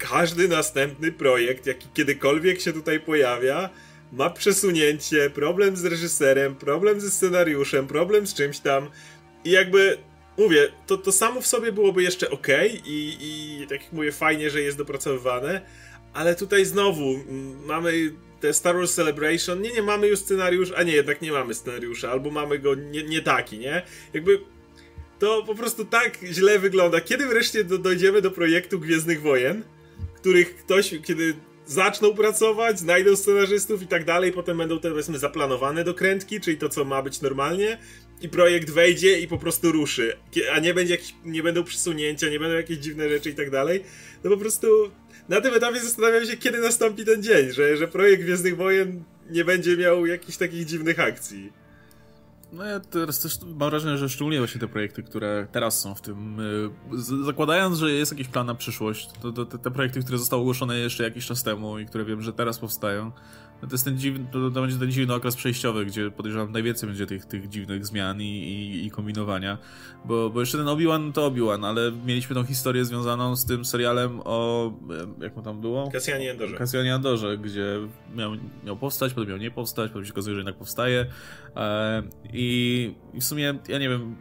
każdy 0.00 0.48
następny 0.48 1.12
projekt, 1.12 1.66
jaki 1.66 1.88
kiedykolwiek 1.94 2.60
się 2.60 2.72
tutaj 2.72 3.00
pojawia, 3.00 3.70
ma 4.12 4.30
przesunięcie, 4.30 5.30
problem 5.30 5.76
z 5.76 5.84
reżyserem, 5.84 6.54
problem 6.54 7.00
ze 7.00 7.10
scenariuszem, 7.10 7.86
problem 7.86 8.26
z 8.26 8.34
czymś 8.34 8.58
tam 8.58 8.90
i 9.44 9.50
jakby 9.50 9.98
mówię, 10.38 10.68
to, 10.86 10.96
to 10.96 11.12
samo 11.12 11.40
w 11.40 11.46
sobie 11.46 11.72
byłoby 11.72 12.02
jeszcze 12.02 12.30
ok 12.30 12.46
i, 12.84 13.16
i 13.20 13.66
tak 13.68 13.82
jak 13.82 13.92
mówię, 13.92 14.12
fajnie, 14.12 14.50
że 14.50 14.60
jest 14.60 14.78
dopracowywane, 14.78 15.60
ale 16.12 16.34
tutaj 16.34 16.64
znowu 16.64 17.14
mm, 17.14 17.64
mamy 17.64 18.12
te 18.40 18.52
Star 18.52 18.76
Wars 18.76 18.94
Celebration, 18.94 19.62
nie, 19.62 19.72
nie 19.72 19.82
mamy 19.82 20.06
już 20.06 20.18
scenariusz, 20.18 20.72
a 20.76 20.82
nie, 20.82 20.92
jednak 20.92 21.22
nie 21.22 21.32
mamy 21.32 21.54
scenariusza, 21.54 22.10
albo 22.10 22.30
mamy 22.30 22.58
go 22.58 22.74
nie, 22.74 23.02
nie 23.02 23.22
taki, 23.22 23.58
nie? 23.58 23.82
Jakby 24.14 24.40
to 25.18 25.42
po 25.46 25.54
prostu 25.54 25.84
tak 25.84 26.18
źle 26.24 26.58
wygląda. 26.58 27.00
Kiedy 27.00 27.26
wreszcie 27.26 27.64
do, 27.64 27.78
dojdziemy 27.78 28.22
do 28.22 28.30
projektu 28.30 28.80
Gwiezdnych 28.80 29.22
Wojen, 29.22 29.62
których 30.20 30.56
ktoś, 30.56 30.94
kiedy 31.04 31.34
zaczną 31.66 32.14
pracować, 32.14 32.78
znajdą 32.78 33.16
scenarzystów 33.16 33.82
i 33.82 33.86
tak 33.86 34.04
dalej, 34.04 34.32
potem 34.32 34.58
będą 34.58 34.80
te 34.80 34.90
powiedzmy 34.90 35.18
zaplanowane 35.18 35.84
dokrętki, 35.84 36.40
czyli 36.40 36.56
to 36.56 36.68
co 36.68 36.84
ma 36.84 37.02
być 37.02 37.20
normalnie 37.20 37.78
i 38.20 38.28
projekt 38.28 38.70
wejdzie 38.70 39.20
i 39.20 39.28
po 39.28 39.38
prostu 39.38 39.72
ruszy, 39.72 40.16
a 40.52 40.58
nie 40.58 40.74
będzie 40.74 40.94
jakiś, 40.94 41.14
nie 41.24 41.42
będą 41.42 41.64
przesunięcia, 41.64 42.28
nie 42.28 42.40
będą 42.40 42.56
jakieś 42.56 42.78
dziwne 42.78 43.08
rzeczy 43.08 43.30
i 43.30 43.34
tak 43.34 43.50
dalej. 43.50 43.84
No 44.24 44.30
po 44.30 44.36
prostu 44.36 44.90
na 45.28 45.40
tym 45.40 45.54
etapie 45.54 45.80
zastanawiam 45.80 46.26
się, 46.26 46.36
kiedy 46.36 46.58
nastąpi 46.58 47.04
ten 47.04 47.22
dzień, 47.22 47.52
że, 47.52 47.76
że 47.76 47.88
projekt 47.88 48.22
Gwiezdnych 48.22 48.56
Wojen 48.56 49.04
nie 49.30 49.44
będzie 49.44 49.76
miał 49.76 50.06
jakichś 50.06 50.38
takich 50.38 50.64
dziwnych 50.64 51.00
akcji. 51.00 51.52
No 52.52 52.64
ja 52.64 52.80
teraz 52.80 53.20
też 53.20 53.38
mam 53.42 53.70
wrażenie, 53.70 53.98
że 53.98 54.08
szczególnie 54.08 54.38
właśnie 54.38 54.60
te 54.60 54.68
projekty, 54.68 55.02
które 55.02 55.46
teraz 55.52 55.80
są 55.80 55.94
w 55.94 56.00
tym, 56.00 56.40
y, 56.40 57.24
zakładając, 57.24 57.78
że 57.78 57.92
jest 57.92 58.12
jakiś 58.12 58.28
plan 58.28 58.46
na 58.46 58.54
przyszłość, 58.54 59.10
to, 59.22 59.32
to, 59.32 59.58
te 59.58 59.70
projekty, 59.70 60.00
które 60.00 60.18
zostały 60.18 60.42
ogłoszone 60.42 60.78
jeszcze 60.78 61.04
jakiś 61.04 61.26
czas 61.26 61.42
temu 61.42 61.78
i 61.78 61.86
które 61.86 62.04
wiem, 62.04 62.22
że 62.22 62.32
teraz 62.32 62.58
powstają, 62.58 63.12
no 63.62 63.68
to 63.68 63.74
jest 63.74 63.84
ten 63.84 63.98
dziwny, 63.98 64.26
to, 64.32 64.50
to 64.50 64.60
będzie 64.60 64.76
ten 64.76 64.90
dziwny 64.90 65.14
okres 65.14 65.36
przejściowy, 65.36 65.86
gdzie 65.86 66.10
podejrzewam 66.10 66.52
najwięcej 66.52 66.88
będzie 66.88 67.06
tych, 67.06 67.26
tych 67.26 67.48
dziwnych 67.48 67.86
zmian 67.86 68.22
i, 68.22 68.24
i, 68.24 68.86
i 68.86 68.90
kombinowania. 68.90 69.58
Bo, 70.04 70.30
bo 70.30 70.40
jeszcze 70.40 70.58
ten 70.58 70.66
Obi-Wan 70.66 71.12
to 71.12 71.30
Obi-Wan, 71.30 71.64
ale 71.64 71.92
mieliśmy 71.92 72.34
tą 72.34 72.44
historię 72.44 72.84
związaną 72.84 73.36
z 73.36 73.44
tym 73.44 73.64
serialem 73.64 74.20
o. 74.24 74.72
Jak 75.20 75.36
mu 75.36 75.42
tam 75.42 75.60
było? 75.60 75.90
Kasjanie 75.90 76.30
Andorze. 76.30 76.56
Kasjanie 76.56 76.94
Andorze, 76.94 77.38
gdzie 77.38 77.78
miał, 78.14 78.32
miał 78.64 78.76
powstać, 78.76 79.14
potem 79.14 79.28
miał 79.28 79.38
nie 79.38 79.50
powstać, 79.50 79.90
potem 79.90 80.04
się 80.04 80.12
okazuje, 80.12 80.34
że 80.34 80.40
jednak 80.40 80.56
powstaje. 80.56 81.06
E, 81.56 82.02
i, 82.32 82.94
I 83.14 83.20
w 83.20 83.24
sumie 83.24 83.54
ja 83.68 83.78
nie 83.78 83.88
wiem, 83.88 84.16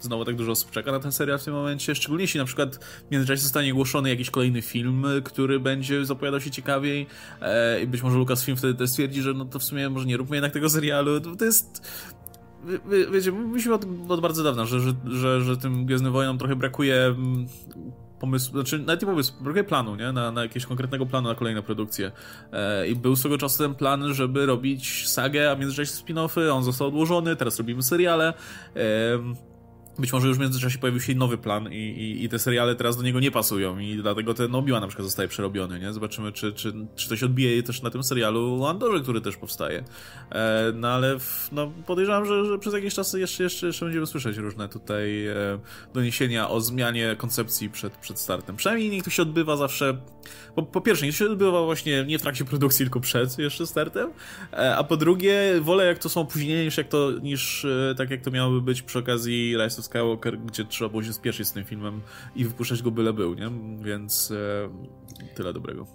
znowu 0.00 0.24
tak 0.24 0.36
dużo 0.36 0.52
osób 0.52 0.70
czeka 0.70 0.92
na 0.92 1.00
ten 1.00 1.12
serial 1.12 1.38
w 1.38 1.44
tym 1.44 1.54
momencie, 1.54 1.94
szczególnie 1.94 2.24
jeśli 2.24 2.40
na 2.40 2.46
przykład 2.46 2.84
w 3.08 3.10
międzyczasie 3.10 3.42
zostanie 3.42 3.72
ogłoszony 3.72 4.08
jakiś 4.08 4.30
kolejny 4.30 4.62
film, 4.62 5.04
który 5.24 5.60
będzie 5.60 6.06
zapowiadał 6.06 6.40
się 6.40 6.50
ciekawiej 6.50 7.06
e, 7.40 7.80
i 7.80 7.86
być 7.86 8.02
może 8.02 8.18
Lucasfilm 8.18 8.56
wtedy 8.56 8.74
też 8.74 8.90
stwierdzi, 8.90 9.22
że 9.22 9.34
no 9.34 9.44
to 9.44 9.58
w 9.58 9.64
sumie 9.64 9.90
może 9.90 10.06
nie 10.06 10.16
róbmy 10.16 10.36
jednak 10.36 10.52
tego 10.52 10.70
serialu, 10.70 11.20
to, 11.20 11.44
jest... 11.44 11.90
Wie, 12.90 13.10
wiecie, 13.10 13.32
mówimy 13.32 13.74
od, 13.74 13.86
od 14.08 14.20
bardzo 14.20 14.42
dawna, 14.42 14.64
że, 14.64 14.80
że, 14.80 14.92
że, 15.04 15.40
że 15.40 15.56
tym 15.56 15.86
Gwiezdnym 15.86 16.12
Wojnom 16.12 16.38
trochę 16.38 16.56
brakuje 16.56 16.96
mm, 17.04 17.46
pomysłu, 18.20 18.52
znaczy 18.52 18.78
nawet 18.78 19.02
nie 19.02 19.08
pomysłu, 19.08 19.36
brakuje 19.40 19.64
planu, 19.64 19.96
nie? 19.96 20.12
Na, 20.12 20.32
na 20.32 20.42
jakiegoś 20.42 20.66
konkretnego 20.66 21.06
planu 21.06 21.28
na 21.28 21.34
kolejne 21.34 21.62
produkcje. 21.62 22.12
E, 22.52 22.88
I 22.88 22.96
był 22.96 23.16
swego 23.16 23.38
czasu 23.38 23.62
ten 23.62 23.74
plan, 23.74 24.14
żeby 24.14 24.46
robić 24.46 25.08
sagę, 25.08 25.50
a 25.50 25.56
międzyczasie 25.56 25.92
spin-offy, 25.92 26.52
on 26.52 26.64
został 26.64 26.88
odłożony, 26.88 27.36
teraz 27.36 27.58
robimy 27.58 27.82
seriale. 27.82 28.34
E, 28.76 28.80
być 29.98 30.12
może 30.12 30.28
już 30.28 30.36
w 30.36 30.40
międzyczasie 30.40 30.78
pojawił 30.78 31.00
się 31.00 31.14
nowy 31.14 31.38
plan 31.38 31.72
i, 31.72 31.76
i, 31.76 32.24
i 32.24 32.28
te 32.28 32.38
seriale 32.38 32.74
teraz 32.74 32.96
do 32.96 33.02
niego 33.02 33.20
nie 33.20 33.30
pasują 33.30 33.78
i 33.78 33.96
dlatego 33.96 34.34
ten 34.34 34.52
Obi-Wan 34.52 34.80
na 34.80 34.86
przykład 34.86 35.06
zostaje 35.06 35.28
przerobiony, 35.28 35.80
nie? 35.80 35.92
Zobaczymy, 35.92 36.32
czy, 36.32 36.52
czy, 36.52 36.72
czy 36.96 37.08
to 37.08 37.16
się 37.16 37.26
odbije 37.26 37.62
też 37.62 37.82
na 37.82 37.90
tym 37.90 38.04
serialu 38.04 38.66
Andorze, 38.66 39.02
który 39.02 39.20
też 39.20 39.36
powstaje. 39.36 39.84
E, 40.30 40.72
no 40.74 40.88
ale 40.88 41.18
w, 41.18 41.48
no, 41.52 41.72
podejrzewam, 41.86 42.26
że, 42.26 42.44
że 42.44 42.58
przez 42.58 42.74
jakiś 42.74 42.94
czas 42.94 43.12
jeszcze, 43.12 43.42
jeszcze, 43.42 43.66
jeszcze 43.66 43.84
będziemy 43.84 44.06
słyszeć 44.06 44.36
różne 44.36 44.68
tutaj 44.68 45.26
e, 45.26 45.34
doniesienia 45.94 46.50
o 46.50 46.60
zmianie 46.60 47.16
koncepcji 47.18 47.70
przed, 47.70 47.96
przed 47.96 48.18
startem. 48.18 48.56
Przynajmniej 48.56 48.90
niech 48.90 49.02
to 49.02 49.10
się 49.10 49.22
odbywa 49.22 49.56
zawsze 49.56 49.98
po, 50.54 50.62
po 50.62 50.80
pierwsze, 50.80 51.06
nie 51.06 51.12
się 51.12 51.26
odbywa 51.26 51.62
właśnie 51.62 52.04
nie 52.04 52.18
w 52.18 52.22
trakcie 52.22 52.44
produkcji, 52.44 52.84
tylko 52.84 53.00
przed 53.00 53.38
jeszcze 53.38 53.66
startem, 53.66 54.10
e, 54.52 54.76
a 54.76 54.84
po 54.84 54.96
drugie, 54.96 55.60
wolę 55.60 55.86
jak 55.86 55.98
to 55.98 56.08
są 56.08 56.20
opóźnienia 56.20 56.64
niż 56.64 56.76
jak 56.76 56.88
to, 56.88 57.10
niż 57.22 57.64
e, 57.64 57.94
tak 57.96 58.10
jak 58.10 58.20
to 58.20 58.30
miałoby 58.30 58.60
być 58.60 58.82
przy 58.82 58.98
okazji 58.98 59.56
Rise 59.56 59.80
of 59.80 59.85
Skywalker, 59.86 60.38
gdzie 60.38 60.64
trzeba 60.64 60.88
było 60.88 61.02
się 61.02 61.12
spieszyć 61.12 61.48
z 61.48 61.52
tym 61.52 61.64
filmem 61.64 62.00
i 62.36 62.44
wypuszczać 62.44 62.82
go 62.82 62.90
byle 62.90 63.12
był, 63.12 63.34
nie? 63.34 63.50
Więc 63.84 64.30
e, 64.30 65.34
tyle 65.34 65.52
dobrego. 65.52 65.86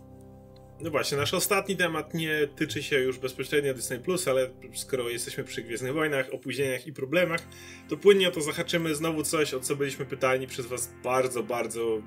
No 0.81 0.91
właśnie, 0.91 1.17
nasz 1.17 1.33
ostatni 1.33 1.75
temat 1.77 2.13
nie 2.13 2.47
tyczy 2.55 2.83
się 2.83 2.99
już 2.99 3.19
bezpośrednio 3.19 3.73
Disney 3.73 3.99
Plus, 3.99 4.27
ale 4.27 4.49
skoro 4.73 5.09
jesteśmy 5.09 5.43
przy 5.43 5.63
Gwiezdnych 5.63 5.93
Wojnach, 5.93 6.33
opóźnieniach 6.33 6.87
i 6.87 6.93
problemach, 6.93 7.41
to 7.89 7.97
płynnie 7.97 8.27
o 8.27 8.31
to 8.31 8.41
zahaczymy 8.41 8.95
znowu 8.95 9.23
coś, 9.23 9.53
o 9.53 9.59
co 9.59 9.75
byliśmy 9.75 10.05
pytani 10.05 10.47
przez 10.47 10.65
Was 10.65 10.93
bardzo, 11.03 11.43
bardzo 11.43 12.01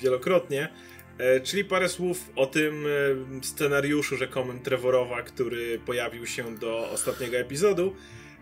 wielokrotnie. 0.00 0.68
E, 1.18 1.40
czyli 1.40 1.64
parę 1.64 1.88
słów 1.88 2.30
o 2.36 2.46
tym 2.46 2.84
e, 2.86 3.44
scenariuszu 3.44 4.16
rzekomym 4.16 4.60
Trevorowa, 4.60 5.22
który 5.22 5.78
pojawił 5.78 6.26
się 6.26 6.56
do 6.56 6.90
ostatniego 6.90 7.36
epizodu, 7.36 7.94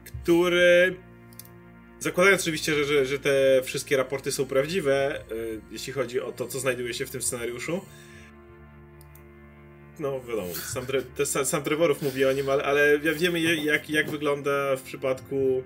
który 0.05 0.97
zakładając 2.01 2.43
oczywiście, 2.43 2.75
że, 2.75 2.85
że, 2.85 3.07
że 3.07 3.19
te 3.19 3.63
wszystkie 3.65 3.97
raporty 3.97 4.33
są 4.33 4.47
prawdziwe, 4.47 5.21
e, 5.21 5.23
jeśli 5.71 5.93
chodzi 5.93 6.21
o 6.21 6.33
to, 6.33 6.47
co 6.47 6.61
znajduje 6.61 6.95
się 6.95 7.07
w 7.07 7.11
tym 7.11 7.23
scenariuszu, 7.23 7.81
no 9.99 10.21
wiadomo, 10.21 10.49
sam, 11.25 11.47
sam 11.47 11.63
Trevorów 11.63 12.03
mówi 12.03 12.25
o 12.25 12.33
nim, 12.33 12.51
ale, 12.51 12.65
ale 12.65 12.99
wiemy 12.99 13.41
jak, 13.41 13.91
jak 13.91 14.11
wygląda 14.11 14.77
w 14.77 14.83
przypadku 14.83 15.63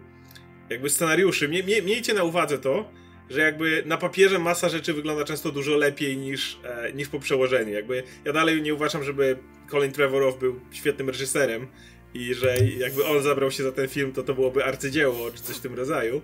jakby 0.70 0.90
scenariuszy. 0.90 1.48
Mie, 1.48 1.62
mie, 1.62 1.82
miejcie 1.82 2.14
na 2.14 2.24
uwadze 2.24 2.58
to, 2.58 2.90
że 3.30 3.40
jakby 3.40 3.82
na 3.86 3.96
papierze 3.96 4.38
masa 4.38 4.68
rzeczy 4.68 4.94
wygląda 4.94 5.24
często 5.24 5.52
dużo 5.52 5.76
lepiej 5.76 6.16
niż, 6.16 6.58
e, 6.64 6.92
niż 6.92 7.08
po 7.08 7.18
przełożeniu. 7.18 7.72
Jakby 7.72 8.02
ja 8.24 8.32
dalej 8.32 8.62
nie 8.62 8.74
uważam, 8.74 9.04
żeby 9.04 9.36
Colin 9.70 9.92
Trevorrow 9.92 10.38
był 10.38 10.60
świetnym 10.72 11.08
reżyserem 11.08 11.66
i 12.14 12.34
że 12.34 12.56
jakby 12.78 13.04
on 13.04 13.22
zabrał 13.22 13.50
się 13.50 13.62
za 13.62 13.72
ten 13.72 13.88
film, 13.88 14.12
to 14.12 14.22
to 14.22 14.34
byłoby 14.34 14.64
arcydzieło 14.64 15.30
czy 15.30 15.42
coś 15.42 15.56
w 15.56 15.60
tym 15.60 15.74
rodzaju. 15.74 16.22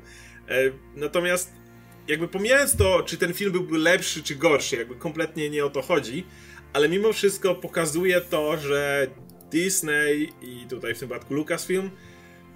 E, 0.48 0.54
natomiast 0.96 1.52
jakby 2.08 2.28
pomijając 2.28 2.76
to, 2.76 3.02
czy 3.02 3.16
ten 3.16 3.34
film 3.34 3.52
byłby 3.52 3.78
lepszy 3.78 4.22
czy 4.22 4.34
gorszy, 4.34 4.76
jakby 4.76 4.94
kompletnie 4.94 5.50
nie 5.50 5.64
o 5.64 5.70
to 5.70 5.82
chodzi, 5.82 6.24
ale 6.72 6.88
mimo 6.88 7.12
wszystko 7.12 7.54
pokazuje 7.54 8.20
to, 8.20 8.56
że 8.56 9.06
Disney 9.50 10.32
i 10.42 10.66
tutaj 10.68 10.94
w 10.94 10.98
tym 10.98 11.08
przypadku 11.08 11.34
Lucasfilm 11.34 11.90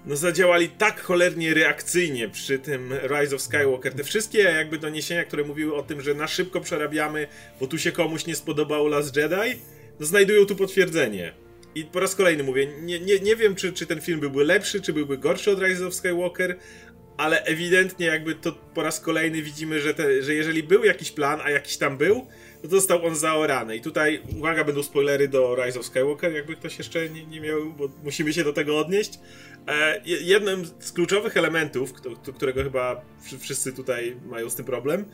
no 0.05 0.15
zadziałali 0.15 0.69
tak 0.69 1.01
cholernie 1.01 1.53
reakcyjnie 1.53 2.29
przy 2.29 2.59
tym 2.59 2.93
Rise 2.93 3.35
of 3.35 3.41
Skywalker. 3.41 3.93
Te 3.93 4.03
wszystkie 4.03 4.39
jakby 4.39 4.77
doniesienia, 4.77 5.23
które 5.23 5.43
mówiły 5.43 5.75
o 5.75 5.83
tym, 5.83 6.01
że 6.01 6.13
na 6.13 6.27
szybko 6.27 6.61
przerabiamy, 6.61 7.27
bo 7.59 7.67
tu 7.67 7.77
się 7.77 7.91
komuś 7.91 8.25
nie 8.25 8.35
spodobał 8.35 8.87
Last 8.87 9.15
Jedi, 9.15 9.59
no 9.99 10.05
znajdują 10.05 10.45
tu 10.45 10.55
potwierdzenie. 10.55 11.33
I 11.75 11.85
po 11.85 11.99
raz 11.99 12.15
kolejny 12.15 12.43
mówię, 12.43 12.67
nie, 12.81 12.99
nie, 12.99 13.19
nie 13.19 13.35
wiem, 13.35 13.55
czy, 13.55 13.73
czy 13.73 13.85
ten 13.85 14.01
film 14.01 14.19
byłby 14.19 14.43
lepszy, 14.43 14.81
czy 14.81 14.93
byłby 14.93 15.17
gorszy 15.17 15.51
od 15.51 15.59
Rise 15.59 15.87
of 15.87 15.93
Skywalker, 15.95 16.57
ale 17.17 17.43
ewidentnie 17.43 18.05
jakby 18.05 18.35
to 18.35 18.51
po 18.51 18.83
raz 18.83 18.99
kolejny 18.99 19.41
widzimy, 19.41 19.81
że, 19.81 19.93
te, 19.93 20.23
że 20.23 20.33
jeżeli 20.33 20.63
był 20.63 20.83
jakiś 20.83 21.11
plan, 21.11 21.39
a 21.43 21.49
jakiś 21.49 21.77
tam 21.77 21.97
był, 21.97 22.27
to 22.61 22.67
został 22.67 23.05
on 23.05 23.15
zaorany. 23.15 23.75
I 23.75 23.81
tutaj, 23.81 24.21
uwaga, 24.37 24.63
będą 24.63 24.83
spoilery 24.83 25.27
do 25.27 25.55
Rise 25.55 25.79
of 25.79 25.85
Skywalker, 25.85 26.33
jakby 26.33 26.55
ktoś 26.55 26.77
jeszcze 26.77 27.09
nie, 27.09 27.25
nie 27.25 27.41
miał, 27.41 27.73
bo 27.73 27.89
musimy 28.03 28.33
się 28.33 28.43
do 28.43 28.53
tego 28.53 28.79
odnieść. 28.79 29.19
E, 29.67 30.01
jednym 30.05 30.65
z 30.79 30.91
kluczowych 30.91 31.37
elementów, 31.37 31.93
którego 32.35 32.63
chyba 32.63 33.01
wszyscy 33.39 33.73
tutaj 33.73 34.15
mają 34.25 34.49
z 34.49 34.55
tym 34.55 34.65
problem, 34.65 35.05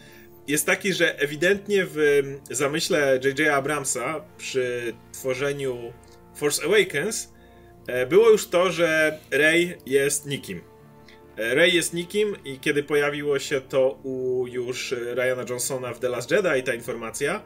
jest 0.48 0.66
taki, 0.66 0.94
że 0.94 1.20
ewidentnie 1.20 1.86
w 1.90 2.24
zamyśle 2.52 3.20
J.J. 3.24 3.48
Abramsa 3.48 4.22
przy 4.38 4.94
tworzeniu 5.14 5.94
Force 6.38 6.64
Awakens 6.66 7.34
e, 7.88 8.06
było 8.06 8.30
już 8.30 8.48
to, 8.48 8.72
że 8.72 9.20
Rey 9.32 9.78
jest 9.86 10.26
nikim. 10.26 10.62
E, 11.38 11.56
Rey 11.56 11.76
jest 11.76 11.94
nikim 11.94 12.36
i 12.46 12.60
kiedy 12.60 12.84
pojawiło 12.84 13.40
się 13.40 13.62
to 13.62 14.00
u 14.04 14.46
już 14.48 14.92
Ryana 14.92 15.46
Johnsona 15.50 15.94
w 15.94 16.00
The 16.00 16.10
Last 16.10 16.32
Jedi 16.32 16.64
ta 16.64 16.74
informacja, 16.74 17.44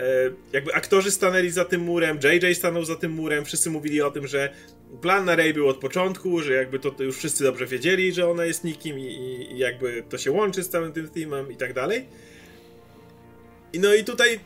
E, 0.00 0.30
jakby 0.52 0.74
aktorzy 0.74 1.10
stanęli 1.10 1.50
za 1.50 1.64
tym 1.64 1.80
murem, 1.80 2.18
JJ 2.24 2.54
stanął 2.54 2.84
za 2.84 2.96
tym 2.96 3.12
murem, 3.12 3.44
wszyscy 3.44 3.70
mówili 3.70 4.02
o 4.02 4.10
tym, 4.10 4.26
że 4.26 4.52
plan 5.00 5.24
na 5.24 5.36
Rey 5.36 5.54
był 5.54 5.68
od 5.68 5.76
początku, 5.76 6.42
że 6.42 6.52
jakby 6.52 6.78
to, 6.78 6.90
to 6.90 7.02
już 7.02 7.16
wszyscy 7.16 7.44
dobrze 7.44 7.66
wiedzieli, 7.66 8.12
że 8.12 8.28
ona 8.30 8.44
jest 8.44 8.64
nikim 8.64 8.98
i, 8.98 9.02
i, 9.02 9.58
jakby 9.58 10.02
to 10.08 10.18
się 10.18 10.30
łączy 10.30 10.62
z 10.62 10.68
całym 10.68 10.92
tym 10.92 11.08
teamem 11.08 11.52
i 11.52 11.56
tak 11.56 11.72
dalej. 11.72 12.06
I 13.72 13.78
no 13.78 13.94
i 13.94 14.04
tutaj 14.04 14.40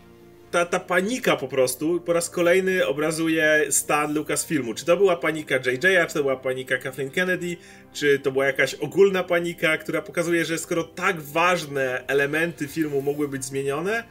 ta, 0.55 0.64
ta 0.67 0.81
panika 0.81 1.37
po 1.37 1.49
prostu 1.49 2.01
po 2.01 2.12
raz 2.12 2.31
kolejny 2.31 2.87
obrazuje 2.87 3.67
stan 3.71 4.15
Lucasfilmu. 4.15 4.75
Czy 4.75 4.85
to 4.85 4.96
była 4.96 5.17
panika 5.17 5.59
JJ'a, 5.59 6.07
czy 6.07 6.15
to 6.15 6.23
była 6.23 6.37
panika 6.37 6.79
Kathleen 6.79 7.11
Kennedy, 7.11 7.57
czy 7.92 8.19
to 8.19 8.33
była 8.33 8.46
jakaś 8.46 8.75
ogólna 8.75 9.23
panika, 9.23 9.79
która 9.79 10.02
pokazuje, 10.02 10.44
że 10.44 10.59
skoro 10.59 10.85
tak 10.85 11.21
ważne 11.21 12.05
elementy 12.07 12.69
filmu 12.69 13.02
mogły 13.02 13.29
być 13.29 13.44
zmienione, 13.44 14.05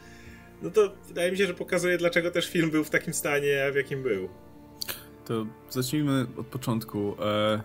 no 0.62 0.70
to 0.70 0.94
wydaje 1.08 1.32
mi 1.32 1.38
się, 1.38 1.48
że 1.48 1.54
pokazuje, 1.54 1.98
dlaczego 1.98 2.32
też 2.32 2.50
film 2.50 2.72
był 2.72 2.84
w 2.84 2.90
takim 2.90 3.14
stanie, 3.14 3.70
w 3.72 3.76
jakim 3.76 4.04
był. 4.04 4.30
to 5.26 5.46
zacznijmy 5.70 6.26
od 6.38 6.48
początku. 6.48 7.16
E, 7.22 7.62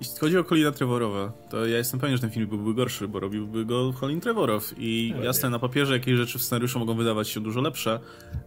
jeśli 0.00 0.18
chodzi 0.18 0.38
o 0.38 0.44
Colina 0.44 0.72
Trevorowa, 0.72 1.32
to 1.50 1.66
ja 1.66 1.78
jestem 1.78 2.00
pewien, 2.00 2.16
że 2.16 2.20
ten 2.20 2.30
film 2.30 2.46
byłby 2.46 2.74
gorszy, 2.74 3.08
bo 3.08 3.20
robiłby 3.20 3.64
go 3.64 3.92
Colin 4.00 4.20
Trevorow 4.20 4.74
i 4.78 5.14
jasne, 5.22 5.50
na 5.50 5.58
papierze 5.58 5.92
jakieś 5.92 6.16
rzeczy 6.16 6.38
w 6.38 6.42
scenariuszu 6.42 6.78
mogą 6.78 6.94
wydawać 6.94 7.28
się 7.28 7.40
dużo 7.40 7.60
lepsze, 7.60 8.00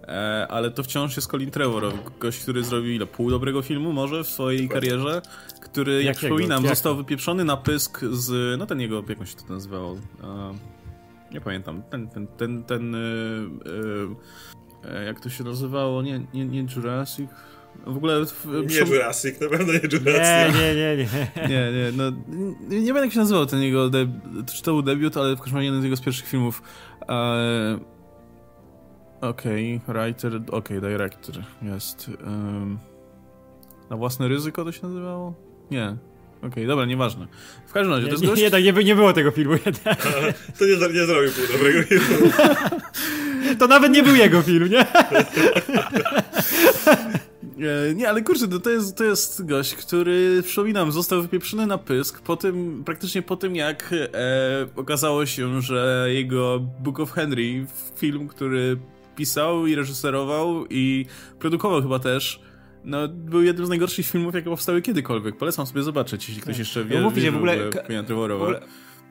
e, 0.04 0.48
ale 0.50 0.72
to 0.72 0.84
wciąż 0.84 1.16
jest 1.16 1.32
Colin 1.32 1.52
Trevorow, 1.52 1.94
gość, 2.20 2.40
który 2.40 2.64
zrobił 2.64 2.92
ile, 2.92 3.06
pół 3.06 3.30
dobrego 3.30 3.62
filmu 3.62 3.94
może 3.94 4.24
w 4.24 4.28
swojej 4.28 4.70
karierze, 4.70 5.22
który, 5.62 5.94
jak, 5.94 6.06
jak 6.06 6.18
przypominam, 6.18 6.64
jak? 6.64 6.76
został 6.76 6.96
wypieprzony 6.96 7.46
na 7.46 7.58
pysk 7.58 8.00
z, 8.12 8.60
no 8.60 8.66
ten 8.66 8.82
jego, 8.82 9.04
jak 9.10 9.20
on 9.20 9.26
się 9.26 9.36
to 9.36 9.54
nazywał, 9.54 9.98
e, 10.24 10.54
nie 11.32 11.42
pamiętam, 11.42 11.84
ten, 11.90 12.08
ten, 12.08 12.28
ten, 12.28 12.64
ten, 12.64 12.96
e, 12.96 13.00
jak 15.06 15.20
to 15.20 15.30
się 15.30 15.44
nazywało, 15.44 16.02
nie, 16.02 16.22
nie, 16.34 16.46
nie 16.46 16.66
Jurassic, 16.76 17.30
w 17.86 17.98
ogóle... 17.98 18.26
W, 18.26 18.46
nie 18.46 18.78
Jurassic, 18.78 19.42
na 19.42 19.50
pewno 19.50 19.74
nie 19.74 19.80
Jurassic. 19.80 20.60
Nie, 20.60 20.76
nie, 20.76 20.76
nie, 20.76 20.98
nie. 20.98 21.50
nie, 21.50 21.72
nie, 21.72 21.92
no, 21.98 22.12
nie, 22.68 22.82
nie 22.82 22.94
wiem 22.94 23.04
jak 23.04 23.14
się 23.14 23.20
nazywał 23.20 23.46
ten 23.46 23.62
jego, 23.62 23.90
czy 24.54 24.64
to 24.64 24.72
był 24.72 24.82
debiut, 24.82 25.18
ale 25.18 25.36
w 25.36 25.40
każdym 25.40 25.56
razie 25.56 25.66
jeden 25.66 25.82
z 25.82 25.84
jego 25.84 25.96
z 25.96 26.02
pierwszych 26.02 26.28
filmów. 26.28 26.62
E... 27.10 27.80
Okej, 29.22 29.82
okay, 29.84 29.94
writer, 29.94 30.36
okej, 30.36 30.78
okay, 30.78 30.82
director, 30.82 31.36
jest. 31.62 32.12
Um... 32.26 32.80
Na 33.90 33.98
własne 33.98 34.28
ryzyko 34.28 34.66
to 34.66 34.72
się 34.72 34.88
nazywało? 34.88 35.34
Nie. 35.72 35.96
Okej, 36.38 36.50
okay, 36.50 36.68
dobra, 36.68 36.86
nieważne. 36.86 37.28
W 37.68 37.74
każdym 37.74 37.94
razie, 37.94 38.04
nie, 38.04 38.10
to 38.10 38.14
jest 38.14 38.24
nie, 38.24 38.30
gość... 38.30 38.42
Jednak 38.42 38.64
nie, 38.64 38.74
nie 38.84 38.96
było 38.96 39.14
tego 39.14 39.32
filmu. 39.32 39.56
Jednak. 39.66 40.08
to 40.60 40.66
nie, 40.66 40.94
nie 40.94 41.06
zrobił 41.06 41.32
pół 41.32 41.58
dobrego 41.58 41.84
filmu. 41.84 42.32
to 43.60 43.68
nawet 43.68 43.92
nie 43.92 44.04
był 44.04 44.16
jego 44.16 44.42
film, 44.42 44.70
nie? 44.70 44.86
E, 47.60 47.96
nie, 47.96 48.10
ale 48.10 48.22
kurczę, 48.22 48.48
to 48.48 48.70
jest, 48.70 48.98
to 48.98 49.04
jest 49.04 49.46
gość, 49.46 49.76
który, 49.76 50.44
przypominam, 50.44 50.92
został 50.92 51.22
wypieprzony 51.22 51.68
na 51.68 51.78
pysk 51.78 52.22
po 52.22 52.38
tym, 52.38 52.84
praktycznie 52.86 53.22
po 53.22 53.38
tym, 53.38 53.56
jak 53.56 53.94
e, 53.94 54.68
okazało 54.76 55.26
się, 55.26 55.62
że 55.62 56.08
jego 56.10 56.60
Book 56.60 57.00
of 57.00 57.12
Henry, 57.12 57.66
film, 57.98 58.28
który 58.28 58.78
pisał 59.16 59.68
i 59.68 59.76
reżyserował 59.76 60.66
i 60.70 61.06
produkował 61.40 61.82
chyba 61.82 62.00
też, 62.00 62.42
no, 62.84 63.08
był 63.08 63.44
jednym 63.44 63.66
z 63.66 63.70
najgorszych 63.70 64.06
filmów, 64.06 64.36
jakie 64.36 64.50
powstały 64.50 64.82
kiedykolwiek. 64.82 65.38
Polecam 65.38 65.66
sobie 65.66 65.84
zobaczyć, 65.84 66.28
jeśli 66.28 66.42
ktoś 66.42 66.56
tak. 66.56 66.60
jeszcze 66.60 66.86
wie, 66.86 67.02
no, 67.02 67.12
wie 67.12 67.22
że 67.22 67.32
w 67.32 67.36
ogóle, 67.36 67.58
w 68.08 68.22
ogóle 68.42 68.62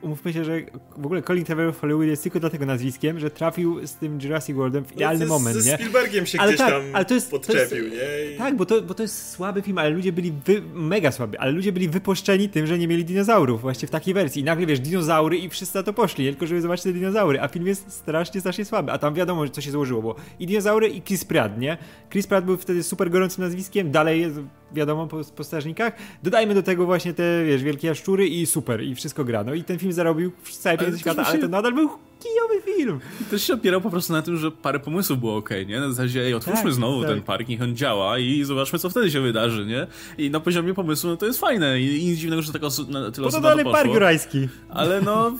umówmy 0.01 0.33
się, 0.33 0.45
że 0.45 0.61
w 0.97 1.05
ogóle 1.05 1.21
Colin 1.21 1.45
Trevorrow 1.45 1.77
w 1.77 1.79
Hollywood 1.79 2.07
jest 2.07 2.23
tylko 2.23 2.39
dlatego 2.39 2.65
nazwiskiem, 2.65 3.19
że 3.19 3.31
trafił 3.31 3.87
z 3.87 3.95
tym 3.95 4.19
Jurassic 4.21 4.55
Worldem 4.55 4.85
w 4.85 4.87
no, 4.87 4.95
idealny 4.95 5.25
no, 5.25 5.33
moment, 5.33 5.57
ze 5.57 5.71
nie? 5.71 5.77
Spielbergiem 5.77 6.25
się 6.25 6.39
ale 6.39 6.53
gdzieś 6.53 6.59
tak, 6.59 6.69
tam 6.69 6.81
ale 6.93 7.05
to 7.05 7.13
jest, 7.13 7.31
podczepił, 7.31 7.89
to 7.89 7.95
jest, 7.95 8.31
nie? 8.31 8.37
Tak, 8.37 8.55
bo 8.55 8.65
to, 8.65 8.81
bo 8.81 8.93
to 8.93 9.03
jest 9.03 9.31
słaby 9.31 9.61
film, 9.61 9.77
ale 9.77 9.89
ludzie 9.89 10.11
byli 10.11 10.31
wy, 10.45 10.61
mega 10.73 11.11
słabi, 11.11 11.37
ale 11.37 11.51
ludzie 11.51 11.71
byli 11.71 11.89
wypuszczeni 11.89 12.49
tym, 12.49 12.67
że 12.67 12.77
nie 12.77 12.87
mieli 12.87 13.05
dinozaurów 13.05 13.61
właśnie 13.61 13.87
w 13.87 13.91
takiej 13.91 14.13
wersji. 14.13 14.41
I 14.41 14.45
nagle, 14.45 14.65
wiesz, 14.65 14.79
dinozaury 14.79 15.37
i 15.37 15.49
wszyscy 15.49 15.77
na 15.77 15.83
to 15.83 15.93
poszli, 15.93 16.29
tylko 16.29 16.47
żeby 16.47 16.61
zobaczyć 16.61 16.83
te 16.83 16.93
dinozaury, 16.93 17.41
a 17.41 17.47
film 17.47 17.67
jest 17.67 17.91
strasznie, 17.91 18.41
strasznie 18.41 18.65
słaby, 18.65 18.91
a 18.91 18.97
tam 18.97 19.13
wiadomo, 19.13 19.49
co 19.49 19.61
się 19.61 19.71
złożyło, 19.71 20.01
bo 20.01 20.15
i 20.39 20.47
dinozaury 20.47 20.87
i 20.87 21.01
Chris 21.01 21.25
Pratt, 21.25 21.57
nie? 21.57 21.77
Chris 22.09 22.27
Pratt 22.27 22.45
był 22.45 22.57
wtedy 22.57 22.83
super 22.83 23.09
gorącym 23.09 23.43
nazwiskiem, 23.43 23.91
dalej 23.91 24.21
jest 24.21 24.39
wiadomo 24.73 25.07
po, 25.07 25.21
po 25.35 25.43
strażnikach. 25.43 25.93
Dodajmy 26.23 26.53
do 26.53 26.63
tego 26.63 26.85
właśnie 26.85 27.13
te, 27.13 27.45
wiesz, 27.45 27.63
wielkie 27.63 27.87
jaszczury 27.87 28.27
i 28.27 28.45
super, 28.45 28.83
i 28.83 28.95
wszystko 28.95 29.25
gra. 29.25 29.43
No 29.43 29.53
i 29.53 29.63
ten 29.63 29.79
film 29.79 29.93
zarobił 29.93 30.31
całe 30.51 30.77
pieniądze 30.77 30.99
świata, 30.99 31.23
ale 31.25 31.39
to 31.39 31.47
nadal 31.47 31.73
był 31.73 31.89
kijowy 32.19 32.61
film. 32.61 32.99
I 33.21 33.23
to 33.23 33.37
się 33.37 33.53
opierał 33.53 33.81
po 33.81 33.89
prostu 33.89 34.13
na 34.13 34.21
tym, 34.21 34.37
że 34.37 34.51
parę 34.51 34.79
pomysłów 34.79 35.19
było 35.19 35.35
ok, 35.35 35.49
nie? 35.67 35.79
Na 35.79 35.89
zasadzie, 35.89 36.21
ej, 36.21 36.33
otwórzmy 36.33 36.63
tak, 36.63 36.73
znowu 36.73 37.01
tak. 37.01 37.09
ten 37.09 37.21
park, 37.21 37.47
niech 37.47 37.61
on 37.61 37.75
działa 37.75 38.19
i 38.19 38.43
zobaczmy, 38.43 38.79
co 38.79 38.89
wtedy 38.89 39.11
się 39.11 39.21
wydarzy, 39.21 39.65
nie? 39.65 39.87
I 40.17 40.29
na 40.29 40.39
poziomie 40.39 40.73
pomysłu, 40.73 41.09
no 41.09 41.17
to 41.17 41.25
jest 41.25 41.39
fajne 41.39 41.81
i, 41.81 42.03
i 42.03 42.05
nic 42.05 42.19
dziwnego, 42.19 42.41
że 42.41 42.53
tak 42.53 42.63
oso 42.63 42.83
na, 42.83 43.11
tyle 43.11 43.27
osób 43.27 43.43
to 43.63 43.71
park 43.71 43.95
rajski. 43.95 44.47
Ale 44.69 45.01
no, 45.01 45.31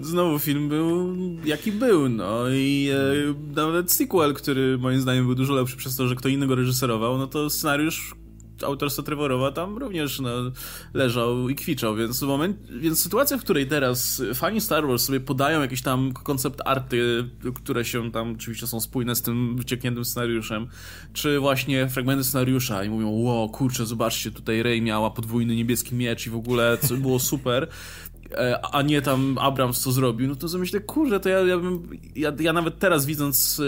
znowu 0.00 0.38
film 0.38 0.68
był 0.68 1.16
jaki 1.44 1.72
był, 1.72 2.08
no 2.08 2.48
i 2.48 2.90
e, 2.92 3.54
nawet 3.54 3.92
sequel, 3.92 4.34
który 4.34 4.78
moim 4.78 5.00
zdaniem 5.00 5.24
był 5.24 5.34
dużo 5.34 5.54
lepszy 5.54 5.76
przez 5.76 5.96
to, 5.96 6.08
że 6.08 6.14
kto 6.14 6.28
innego 6.28 6.54
reżyserował, 6.54 7.18
no 7.18 7.26
to 7.26 7.50
scenariusz 7.50 8.14
autorstwa 8.64 9.02
Trevorowa 9.02 9.52
tam 9.52 9.78
również 9.78 10.20
no, 10.20 10.30
leżał 10.94 11.48
i 11.48 11.54
kwiczał, 11.54 11.96
więc, 11.96 12.22
moment, 12.22 12.56
więc 12.80 13.02
sytuacja, 13.02 13.38
w 13.38 13.40
której 13.40 13.66
teraz 13.66 14.22
fani 14.34 14.60
Star 14.60 14.86
Wars 14.86 15.04
sobie 15.04 15.20
podają 15.20 15.60
jakieś 15.60 15.82
tam 15.82 16.12
koncept 16.12 16.60
arty, 16.64 17.30
które 17.54 17.84
się 17.84 18.12
tam 18.12 18.32
oczywiście 18.32 18.66
są 18.66 18.80
spójne 18.80 19.16
z 19.16 19.22
tym 19.22 19.56
wyciekniętym 19.56 20.04
scenariuszem, 20.04 20.66
czy 21.12 21.40
właśnie 21.40 21.88
fragmenty 21.88 22.24
scenariusza 22.24 22.84
i 22.84 22.88
mówią, 22.90 23.08
ło, 23.08 23.48
kurczę, 23.48 23.86
zobaczcie, 23.86 24.30
tutaj 24.30 24.62
Rey 24.62 24.82
miała 24.82 25.10
podwójny 25.10 25.56
niebieski 25.56 25.94
miecz 25.94 26.26
i 26.26 26.30
w 26.30 26.36
ogóle 26.36 26.78
co 26.82 26.94
było 26.94 27.18
super, 27.18 27.68
a 28.72 28.82
nie 28.82 29.02
tam 29.02 29.38
Abrams 29.40 29.80
co 29.80 29.92
zrobił, 29.92 30.28
no 30.28 30.36
to 30.36 30.48
sobie 30.48 30.60
myślę, 30.60 30.80
kurczę, 30.80 31.20
to 31.20 31.28
ja, 31.28 31.40
ja 31.40 31.58
bym, 31.58 31.88
ja, 32.16 32.32
ja 32.40 32.52
nawet 32.52 32.78
teraz 32.78 33.06
widząc, 33.06 33.62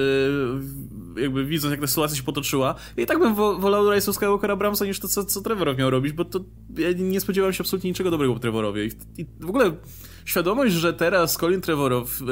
e, 1.16 1.20
jakby 1.20 1.44
widząc 1.44 1.70
jak 1.70 1.80
ta 1.80 1.86
sytuacja 1.86 2.16
się 2.16 2.22
potoczyła, 2.22 2.74
i 2.96 3.06
tak 3.06 3.18
bym 3.18 3.34
wolał 3.34 3.92
Rise 3.92 4.10
of 4.10 4.16
Skywalker 4.16 4.50
Abramsa 4.50 4.84
niż 4.84 5.00
to, 5.00 5.08
co, 5.08 5.24
co 5.24 5.40
miał 5.78 5.90
robić, 5.90 6.12
bo 6.12 6.24
to 6.24 6.40
ja 6.78 6.88
nie 6.92 7.20
spodziewałem 7.20 7.52
się 7.52 7.62
absolutnie 7.62 7.90
niczego 7.90 8.10
dobrego 8.10 8.34
po 8.34 8.40
Trevorowie. 8.40 8.86
I, 8.86 8.90
i 9.18 9.26
w 9.40 9.48
ogóle 9.48 9.72
świadomość, 10.24 10.74
że 10.74 10.92
teraz 10.92 11.36
Colin 11.36 11.60
Trevorow 11.60 12.20
e, 12.22 12.24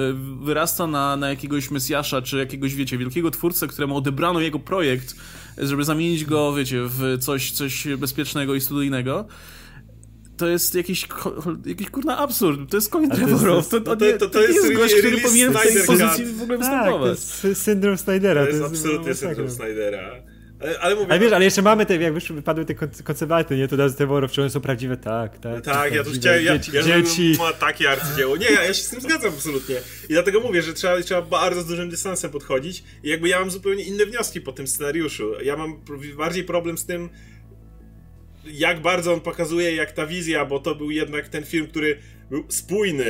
wyrasta 0.45 0.87
na, 0.87 1.16
na 1.16 1.29
jakiegoś 1.29 1.70
Mesjasza, 1.70 2.22
czy 2.22 2.39
jakiegoś, 2.39 2.74
wiecie, 2.74 2.99
wielkiego 2.99 3.31
twórcę, 3.31 3.66
któremu 3.66 3.97
odebrano 3.97 4.41
jego 4.41 4.59
projekt, 4.59 5.16
żeby 5.59 5.85
zamienić 5.85 6.24
go, 6.24 6.55
wiecie, 6.55 6.81
w 6.83 7.18
coś, 7.20 7.51
coś 7.51 7.89
bezpiecznego 7.99 8.55
i 8.55 8.61
studyjnego, 8.61 9.27
to 10.37 10.49
jest 10.49 10.74
jakiś, 10.74 11.09
jakiś 11.66 11.91
kurna 11.91 12.18
absurd. 12.18 12.70
To 12.70 12.76
jest 12.76 12.91
Colin 12.93 13.11
Trevorrow. 13.11 13.68
To, 13.68 13.80
to, 13.80 13.97
to, 13.97 14.18
to, 14.18 14.28
to, 14.28 14.43
jest, 14.43 14.55
jest 14.55 14.72
gość, 14.72 14.95
który 14.95 15.18
powinien 15.18 15.53
w 15.53 15.62
tej 15.62 15.87
pozycji 15.87 16.24
w 16.24 16.43
ogóle 16.43 16.59
tak, 16.59 16.68
występować. 16.68 17.18
to 17.43 17.49
jest 17.49 17.62
syndrom 17.62 17.99
Snydera. 17.99 18.43
To 18.43 18.49
jest, 18.49 18.61
to 18.61 18.66
jest 18.68 18.80
absolutnie 18.84 19.14
syndrom 19.14 19.51
Snydera. 19.51 20.22
Ale, 20.61 20.78
ale 20.80 20.95
mówię... 20.95 21.07
Ale 21.11 21.20
wiesz, 21.20 21.32
ale 21.32 21.45
jeszcze 21.45 21.62
mamy 21.62 21.87
te, 21.87 21.97
jak 21.97 22.14
już 22.14 22.32
wypadły 22.32 22.64
te 22.64 22.74
koncepty, 23.05 23.57
nie? 23.57 23.68
To 23.68 23.76
dazy 23.76 23.97
Trevorrow, 23.97 24.32
czy 24.32 24.41
one 24.41 24.51
są 24.51 24.61
prawdziwe? 24.61 24.97
Tak, 24.97 25.39
tak. 25.39 25.64
Tak, 25.64 25.95
ja 25.95 26.05
tu 26.05 26.11
chciałem, 26.11 26.45
ja, 26.45 26.59
dzieci, 26.59 26.76
ja, 26.76 26.82
dzieci. 26.82 27.34
ma 27.39 27.53
takie 27.53 27.91
arcydzieło. 27.91 28.37
Nie, 28.37 28.47
ja, 28.47 28.62
ja 28.62 28.74
się 28.74 28.82
z 28.82 28.89
tym 28.89 29.01
zgadzam 29.01 29.32
absolutnie. 29.34 29.76
I 30.09 30.12
dlatego 30.12 30.41
mówię, 30.41 30.62
że 30.62 30.74
trzeba, 30.74 31.03
trzeba 31.03 31.22
bardzo 31.22 31.62
z 31.62 31.66
dużym 31.66 31.91
dystansem 31.91 32.30
podchodzić 32.30 32.84
i 33.03 33.09
jakby 33.09 33.28
ja 33.28 33.41
mam 33.41 33.51
zupełnie 33.51 33.84
inne 33.84 34.07
wnioski 34.07 34.41
po 34.41 34.53
tym 34.53 34.66
scenariuszu. 34.66 35.32
Ja 35.43 35.57
mam 35.57 35.80
bardziej 36.16 36.45
problem 36.45 36.78
z 36.78 36.87
tym, 36.87 37.09
jak 38.53 38.80
bardzo 38.80 39.12
on 39.12 39.20
pokazuje, 39.20 39.74
jak 39.74 39.92
ta 39.92 40.07
wizja, 40.07 40.44
bo 40.44 40.59
to 40.59 40.74
był 40.74 40.90
jednak 40.90 41.28
ten 41.28 41.44
film, 41.44 41.66
który 41.66 41.99
był 42.30 42.44
spójny. 42.49 43.07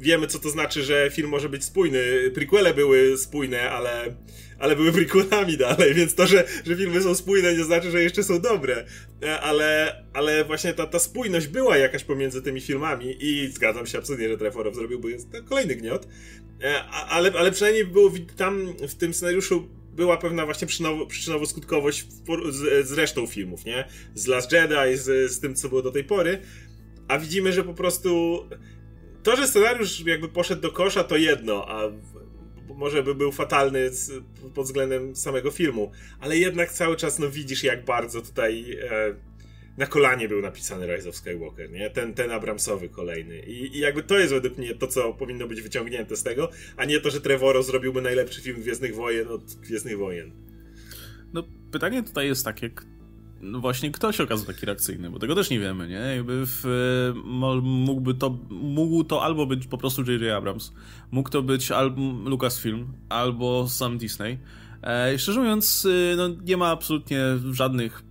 Wiemy, 0.00 0.26
co 0.26 0.38
to 0.38 0.50
znaczy, 0.50 0.82
że 0.82 1.10
film 1.12 1.28
może 1.28 1.48
być 1.48 1.64
spójny. 1.64 2.30
Prequele 2.34 2.74
były 2.74 3.18
spójne, 3.18 3.70
ale, 3.70 4.14
ale 4.58 4.76
były 4.76 4.92
prequelami 4.92 5.56
dalej, 5.56 5.94
więc 5.98 6.14
to, 6.14 6.26
że, 6.26 6.44
że 6.66 6.76
filmy 6.76 7.02
są 7.02 7.14
spójne, 7.14 7.54
nie 7.54 7.64
znaczy, 7.64 7.90
że 7.90 8.02
jeszcze 8.02 8.22
są 8.22 8.40
dobre. 8.40 8.84
E, 9.22 9.40
ale, 9.40 10.02
ale 10.12 10.44
właśnie 10.44 10.74
ta, 10.74 10.86
ta 10.86 10.98
spójność 10.98 11.46
była 11.46 11.76
jakaś 11.76 12.04
pomiędzy 12.04 12.42
tymi 12.42 12.60
filmami 12.60 13.16
i 13.20 13.48
zgadzam 13.52 13.86
się 13.86 13.98
absolutnie, 13.98 14.28
że 14.28 14.38
Treforow 14.38 14.74
zrobiłby 14.74 15.16
kolejny 15.44 15.74
gniot. 15.74 16.08
E, 16.62 16.84
ale, 16.84 17.32
ale 17.38 17.52
przynajmniej 17.52 17.84
było 17.86 18.12
tam 18.36 18.74
w 18.88 18.94
tym 18.94 19.14
scenariuszu 19.14 19.68
była 19.96 20.16
pewna 20.16 20.44
właśnie 20.44 20.68
przyczynowo-skutkowość 21.08 22.04
z, 22.50 22.88
z, 22.88 22.92
resztą 22.92 23.26
filmów, 23.26 23.64
nie? 23.64 23.88
Z 24.14 24.26
Last 24.26 24.52
Jedi, 24.52 24.96
z, 24.96 25.32
z 25.32 25.40
tym, 25.40 25.54
co 25.54 25.68
było 25.68 25.82
do 25.82 25.92
tej 25.92 26.04
pory. 26.04 26.38
A 27.08 27.18
widzimy, 27.18 27.52
że 27.52 27.64
po 27.64 27.74
prostu 27.74 28.40
to, 29.22 29.36
że 29.36 29.48
scenariusz 29.48 30.00
jakby 30.06 30.28
poszedł 30.28 30.62
do 30.62 30.72
kosza, 30.72 31.04
to 31.04 31.16
jedno, 31.16 31.68
a 31.68 31.90
może 32.74 33.02
by 33.02 33.14
był 33.14 33.32
fatalny 33.32 33.90
pod 34.54 34.66
względem 34.66 35.16
samego 35.16 35.50
filmu, 35.50 35.92
ale 36.20 36.36
jednak 36.36 36.72
cały 36.72 36.96
czas 36.96 37.18
no 37.18 37.30
widzisz, 37.30 37.64
jak 37.64 37.84
bardzo 37.84 38.22
tutaj 38.22 38.78
e, 38.90 39.14
na 39.78 39.86
kolanie 39.86 40.28
był 40.28 40.40
napisany 40.40 40.86
Rise 40.86 41.08
of 41.08 41.16
Skywalker, 41.16 41.70
nie? 41.70 41.90
Ten, 41.90 42.14
ten 42.14 42.30
Abramsowy 42.30 42.88
kolejny. 42.88 43.38
I, 43.38 43.76
I, 43.76 43.78
jakby 43.78 44.02
to 44.02 44.18
jest 44.18 44.32
według 44.32 44.58
mnie 44.58 44.74
to, 44.74 44.86
co 44.86 45.12
powinno 45.12 45.46
być 45.46 45.62
wyciągnięte 45.62 46.16
z 46.16 46.22
tego, 46.22 46.50
a 46.76 46.84
nie 46.84 47.00
to, 47.00 47.10
że 47.10 47.20
Trevoro 47.20 47.62
zrobiłby 47.62 48.02
najlepszy 48.02 48.40
film 48.40 48.60
Gwiezdnych 48.60 48.94
Wojen 48.94 49.28
od 49.28 49.54
Gwiezdnych 49.54 49.98
Wojen. 49.98 50.30
No, 51.32 51.42
pytanie 51.70 52.02
tutaj 52.02 52.26
jest 52.26 52.44
takie, 52.44 52.70
no 53.40 53.60
właśnie 53.60 53.90
kto 53.90 54.12
się 54.12 54.22
okazał 54.22 54.46
taki 54.46 54.66
reakcyjny, 54.66 55.10
bo 55.10 55.18
tego 55.18 55.34
też 55.34 55.50
nie 55.50 55.60
wiemy, 55.60 55.88
nie? 55.88 55.94
Jakby 56.16 56.42
w, 56.46 56.64
mógłby 57.62 58.14
to, 58.14 58.38
mógł 58.50 59.04
to 59.04 59.22
albo 59.22 59.46
być 59.46 59.66
po 59.66 59.78
prostu 59.78 60.02
J.J. 60.02 60.36
Abrams, 60.36 60.72
mógł 61.10 61.30
to 61.30 61.42
być 61.42 61.70
albo 61.70 62.02
Lucasfilm, 62.30 62.92
albo 63.08 63.68
sam 63.68 63.98
Disney. 63.98 64.38
E, 64.82 65.18
szczerze 65.18 65.40
mówiąc, 65.40 65.84
y, 65.84 66.14
no, 66.16 66.28
nie 66.44 66.56
ma 66.56 66.68
absolutnie 66.68 67.20
żadnych 67.52 68.02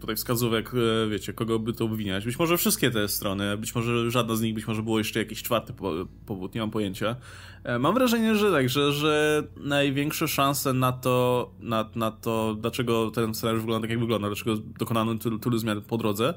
tutaj 0.00 0.16
wskazówek, 0.16 0.70
e, 0.74 1.08
wiecie, 1.08 1.32
kogo 1.32 1.58
by 1.58 1.72
to 1.72 1.84
obwiniać. 1.84 2.24
Być 2.24 2.38
może 2.38 2.56
wszystkie 2.56 2.90
te 2.90 3.08
strony, 3.08 3.56
być 3.56 3.74
może 3.74 4.10
żadna 4.10 4.36
z 4.36 4.40
nich, 4.40 4.54
być 4.54 4.66
może 4.66 4.82
było 4.82 4.98
jeszcze 4.98 5.18
jakiś 5.18 5.42
czwarty 5.42 5.72
powód, 6.26 6.54
nie 6.54 6.60
mam 6.60 6.70
pojęcia. 6.70 7.16
E, 7.64 7.78
mam 7.78 7.94
wrażenie, 7.94 8.36
że 8.36 8.52
tak, 8.52 8.68
że, 8.68 8.92
że 8.92 9.42
największe 9.56 10.28
szanse 10.28 10.72
na 10.72 10.92
to, 10.92 11.50
na, 11.60 11.90
na 11.94 12.10
to, 12.10 12.56
dlaczego 12.60 13.10
ten 13.10 13.34
scenariusz 13.34 13.62
wygląda 13.62 13.84
tak, 13.84 13.90
jak 13.90 14.00
wygląda, 14.00 14.28
dlaczego 14.28 14.56
dokonano 14.78 15.14
tylu, 15.14 15.38
tylu 15.38 15.58
zmian 15.58 15.82
po 15.82 15.98
drodze, 15.98 16.34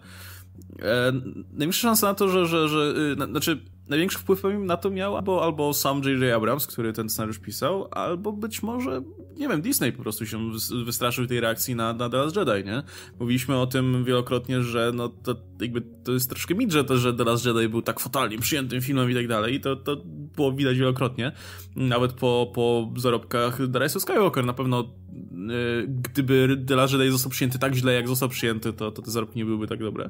E, 0.79 1.11
największa 1.51 1.81
szansa 1.81 2.07
na 2.07 2.13
to, 2.13 2.29
że, 2.29 2.45
że, 2.45 2.69
że 2.69 2.93
y, 3.13 3.15
na, 3.15 3.25
znaczy 3.25 3.61
największy 3.87 4.19
wpływ 4.19 4.43
na 4.59 4.77
to 4.77 4.89
miał 4.89 5.17
albo, 5.17 5.43
albo 5.43 5.73
sam 5.73 6.01
J.J. 6.03 6.35
Abrams, 6.35 6.67
który 6.67 6.93
ten 6.93 7.09
scenariusz 7.09 7.39
pisał, 7.39 7.87
albo 7.91 8.31
być 8.31 8.63
może, 8.63 9.01
nie 9.41 9.47
wiem, 9.47 9.61
Disney 9.61 9.91
po 9.91 10.03
prostu 10.03 10.25
się 10.25 10.51
wystraszył 10.85 11.27
tej 11.27 11.39
reakcji 11.39 11.75
na, 11.75 11.93
na 11.93 12.09
The 12.09 12.17
Last 12.17 12.35
Jedi, 12.35 12.65
nie? 12.65 12.83
Mówiliśmy 13.19 13.57
o 13.57 13.67
tym 13.67 14.05
wielokrotnie, 14.05 14.61
że 14.61 14.91
no 14.95 15.09
to 15.09 15.35
jakby 15.61 15.81
to 16.03 16.11
jest 16.11 16.29
troszkę 16.29 16.55
mit, 16.55 16.71
że, 16.71 16.83
to, 16.83 16.97
że 16.97 17.13
The 17.13 17.23
Last 17.23 17.45
Jedi 17.45 17.69
był 17.69 17.81
tak 17.81 17.99
fatalnie 17.99 18.39
przyjętym 18.39 18.81
filmem 18.81 19.11
i 19.11 19.15
tak 19.15 19.27
dalej 19.27 19.55
i 19.55 19.59
to, 19.59 19.75
to 19.75 19.97
było 20.35 20.51
widać 20.51 20.77
wielokrotnie. 20.77 21.31
Nawet 21.75 22.13
po, 22.13 22.51
po 22.55 22.91
zarobkach 22.97 23.57
The 23.73 23.79
Rise 23.79 23.97
of 23.97 24.03
Skywalker 24.03 24.45
na 24.45 24.53
pewno 24.53 24.81
y, 24.81 25.85
gdyby 25.87 26.63
The 26.67 26.75
Last 26.75 26.93
Jedi 26.93 27.11
został 27.11 27.31
przyjęty 27.31 27.59
tak 27.59 27.75
źle, 27.75 27.93
jak 27.93 28.07
został 28.07 28.29
przyjęty, 28.29 28.73
to, 28.73 28.91
to 28.91 29.01
te 29.01 29.11
zarobki 29.11 29.39
nie 29.39 29.45
byłyby 29.45 29.67
tak 29.67 29.79
dobre. 29.79 30.09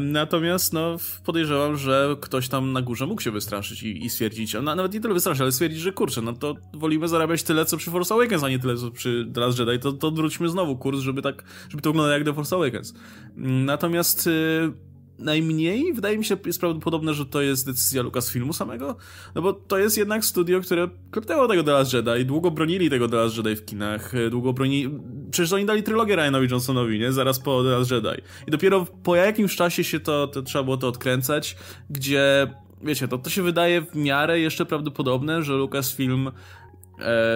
Natomiast 0.00 0.72
no, 0.72 0.96
podejrzewam, 1.24 1.76
że 1.76 2.16
ktoś 2.20 2.48
tam 2.48 2.72
na 2.72 2.82
górze 2.82 3.06
mógł 3.06 3.22
się 3.22 3.30
wystraszyć 3.30 3.82
i, 3.82 4.04
i 4.04 4.10
stwierdzić, 4.10 4.54
no, 4.54 4.74
nawet 4.74 4.94
nie 4.94 5.00
tyle 5.00 5.14
wystraszyć, 5.14 5.40
ale 5.40 5.52
stwierdzić, 5.52 5.80
że 5.80 5.92
kurczę, 5.92 6.22
no 6.22 6.32
to 6.32 6.54
wolimy 6.74 7.08
zarabiać 7.08 7.42
tyle, 7.42 7.64
co 7.64 7.76
przy 7.76 7.90
Force 7.90 8.14
Awakens, 8.20 8.44
a 8.44 8.48
nie 8.48 8.58
tyle, 8.58 8.76
co 8.76 8.90
przy 8.90 9.30
The 9.34 9.40
Last 9.40 9.58
Jedi, 9.58 9.78
to, 9.78 9.92
to 9.92 10.08
odwróćmy 10.08 10.48
znowu 10.48 10.76
kurs, 10.76 11.00
żeby 11.00 11.22
tak, 11.22 11.44
żeby 11.68 11.82
to 11.82 11.90
wyglądało 11.90 12.14
jak 12.14 12.24
The 12.24 12.34
Force 12.34 12.56
Awakens. 12.56 12.94
Natomiast 13.36 14.26
y, 14.26 14.72
najmniej 15.18 15.92
wydaje 15.92 16.18
mi 16.18 16.24
się 16.24 16.36
jest 16.46 16.60
prawdopodobne, 16.60 17.14
że 17.14 17.26
to 17.26 17.40
jest 17.40 17.66
decyzja 17.66 18.02
Lucasfilmu 18.02 18.52
samego, 18.52 18.96
no 19.34 19.42
bo 19.42 19.52
to 19.52 19.78
jest 19.78 19.98
jednak 19.98 20.24
studio, 20.24 20.60
które 20.60 20.88
klepnęło 21.10 21.48
tego 21.48 21.64
The 21.64 21.72
Last 21.72 21.92
Jedi, 21.92 22.24
długo 22.26 22.50
bronili 22.50 22.90
tego 22.90 23.08
The 23.08 23.16
Last 23.16 23.36
Jedi 23.36 23.56
w 23.56 23.64
kinach, 23.64 24.12
długo 24.30 24.52
bronili... 24.52 24.98
Przecież 25.30 25.52
oni 25.52 25.66
dali 25.66 25.82
trylogię 25.82 26.16
Ryanowi 26.16 26.48
Johnsonowi, 26.50 26.98
nie? 26.98 27.12
Zaraz 27.12 27.38
po 27.38 27.62
The 27.62 27.68
Last 27.68 27.90
Jedi. 27.90 28.22
I 28.48 28.50
dopiero 28.50 28.86
po 29.02 29.16
jakimś 29.16 29.56
czasie 29.56 29.84
się 29.84 30.00
to, 30.00 30.26
to 30.26 30.42
trzeba 30.42 30.64
było 30.64 30.76
to 30.76 30.88
odkręcać, 30.88 31.56
gdzie 31.90 32.50
wiecie, 32.82 33.08
to, 33.08 33.18
to 33.18 33.30
się 33.30 33.42
wydaje 33.42 33.82
w 33.82 33.94
miarę 33.94 34.40
jeszcze 34.40 34.66
prawdopodobne, 34.66 35.42
że 35.42 35.54
Lucasfilm 35.54 36.30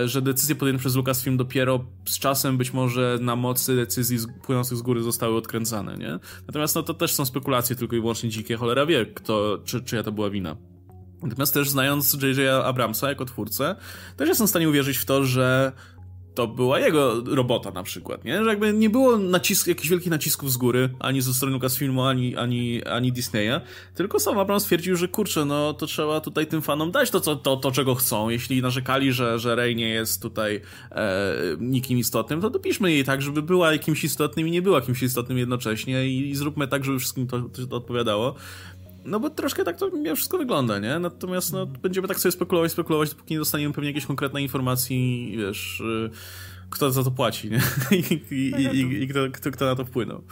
że 0.05 0.23
decyzje 0.23 0.55
podjęte 0.55 0.81
przez 0.81 0.97
Lucasfilm 0.97 1.37
dopiero 1.37 1.85
z 2.09 2.19
czasem 2.19 2.59
być 2.59 2.73
może 2.73 3.19
na 3.21 3.37
mocy 3.37 3.77
decyzji 3.77 4.19
płynących 4.43 4.79
z 4.79 4.83
góry 4.83 5.03
zostały 5.03 5.37
odkręcane, 5.37 5.97
nie? 5.97 6.19
Natomiast 6.47 6.75
no 6.75 6.83
to 6.83 6.95
też 6.95 7.15
są 7.15 7.25
spekulacje 7.25 7.77
tylko 7.77 7.97
i 7.97 8.01
wyłącznie 8.01 8.31
dzikie, 8.31 8.57
cholera 8.57 8.87
wie, 8.87 9.07
kto, 9.07 9.59
czy, 9.65 9.83
czyja 9.83 10.03
to 10.03 10.13
była 10.13 10.31
wina. 10.31 10.57
Natomiast 11.23 11.55
też 11.55 11.71
znając 11.71 12.17
J.J. 12.23 12.65
Abramsa 12.65 13.09
jako 13.09 13.25
twórcę, 13.25 13.77
też 14.17 14.29
jestem 14.29 14.47
w 14.47 14.51
stanie 14.51 14.69
uwierzyć 14.69 14.97
w 14.97 15.05
to, 15.05 15.25
że 15.25 15.73
to 16.35 16.47
była 16.47 16.81
jego 16.81 17.23
robota 17.27 17.71
na 17.71 17.83
przykład, 17.83 18.25
nie? 18.25 18.45
Że 18.45 18.51
jakby 18.51 18.73
nie 18.73 18.91
było 18.91 19.19
nacisk, 19.19 19.67
jakichś 19.67 19.89
wielkich 19.89 20.11
nacisków 20.11 20.53
z 20.53 20.57
góry, 20.57 20.91
ani 20.99 21.21
ze 21.21 21.35
strony 21.35 21.55
Lucasfilmu, 21.55 22.05
ani, 22.05 22.37
ani, 22.37 22.85
ani 22.85 23.13
Disneya, 23.13 23.61
tylko 23.95 24.21
sam 24.21 24.39
Abrams 24.39 24.63
stwierdził, 24.63 24.97
że 24.97 25.09
kurczę, 25.09 25.45
no 25.45 25.75
to 25.75 25.87
trzeba 25.87 26.21
tutaj 26.21 26.47
tym 26.47 26.63
fanom 26.63 26.91
dać 26.91 27.11
to, 27.11 27.21
co, 27.21 27.37
to, 27.37 27.57
to 27.57 27.73
czego 27.73 27.95
chcą. 27.95 28.29
Jeśli 28.29 28.63
narzekali, 28.63 29.13
że, 29.13 29.39
że 29.39 29.55
Rey 29.55 29.77
nie 29.77 29.89
jest 29.89 30.23
tutaj 30.23 30.61
e, 30.91 31.35
nikim 31.61 31.99
istotnym, 31.99 32.41
to 32.41 32.51
dopiszmy 32.51 32.93
jej 32.93 33.05
tak, 33.05 33.23
żeby 33.23 33.43
była 33.43 33.73
jakimś 33.73 34.05
istotnym 34.05 34.49
i 34.49 34.51
nie 34.51 34.63
była 34.63 34.81
kimś 34.81 35.03
istotnym 35.03 35.39
jednocześnie 35.39 36.09
i, 36.09 36.31
i 36.31 36.35
zróbmy 36.35 36.69
tak, 36.69 36.85
żeby 36.85 36.99
wszystkim 36.99 37.27
to, 37.27 37.43
to 37.71 37.77
odpowiadało. 37.77 38.35
No 39.05 39.21
bo 39.21 39.31
troszkę 39.31 39.65
tak 39.65 39.77
to 39.77 39.91
mimo 39.91 40.17
wszystko 40.17 40.39
wygląda, 40.39 40.79
nie? 40.79 40.99
Natomiast 40.99 41.53
no, 41.53 41.67
będziemy 41.67 42.09
tak 42.09 42.19
sobie 42.19 42.33
spekulować, 42.33 42.73
spekulować, 42.73 43.11
dopóki 43.11 43.35
nie 43.35 43.39
dostaniemy 43.39 43.75
pewnie 43.75 43.91
jakieś 43.91 44.07
konkretne 44.07 44.43
informacji, 44.43 45.35
wiesz, 45.39 45.81
y, 45.81 46.11
kto 46.75 46.91
za 46.91 47.05
to 47.05 47.11
płaci, 47.11 47.51
nie? 47.51 47.61
I, 47.99 48.35
i, 48.35 48.53
i, 48.77 49.03
i 49.03 49.09
kto, 49.09 49.21
kto, 49.33 49.51
kto, 49.51 49.65
na 49.65 49.75
to 49.75 49.85
wpłynął. 49.85 50.23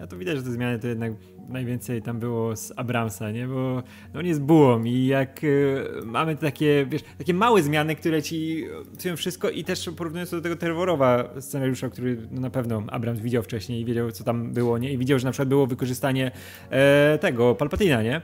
A 0.00 0.06
to 0.06 0.16
widać, 0.18 0.36
że 0.36 0.42
te 0.42 0.50
zmiany 0.50 0.78
to 0.78 0.88
jednak 0.88 1.12
najwięcej 1.48 2.02
tam 2.02 2.18
było 2.18 2.56
z 2.56 2.72
Abramsa, 2.76 3.30
nie? 3.30 3.46
Bo 3.46 3.82
no 4.14 4.20
on 4.20 4.26
jest 4.26 4.42
bułą 4.42 4.84
i 4.84 5.06
jak 5.06 5.44
y, 5.44 5.84
mamy 6.04 6.36
takie, 6.36 6.86
wiesz, 6.90 7.02
takie 7.18 7.34
małe 7.34 7.62
zmiany, 7.62 7.96
które 7.96 8.22
ci 8.22 8.64
psują 8.98 9.16
wszystko 9.16 9.50
i 9.50 9.64
też 9.64 9.90
porównując 9.96 10.30
do 10.30 10.40
tego 10.40 10.56
Terrorowa 10.56 11.40
scenariusza, 11.40 11.88
który 11.88 12.16
no, 12.30 12.40
na 12.40 12.50
pewno 12.50 12.82
Abrams 12.88 13.20
widział 13.20 13.42
wcześniej 13.42 13.80
i 13.80 13.84
wiedział, 13.84 14.12
co 14.12 14.24
tam 14.24 14.52
było, 14.52 14.78
nie? 14.78 14.92
I 14.92 14.98
widział, 14.98 15.18
że 15.18 15.24
na 15.24 15.30
przykład 15.30 15.48
było 15.48 15.66
wykorzystanie 15.66 16.30
e, 16.70 17.18
tego, 17.18 17.54
Palpatina, 17.54 18.02
nie? 18.02 18.22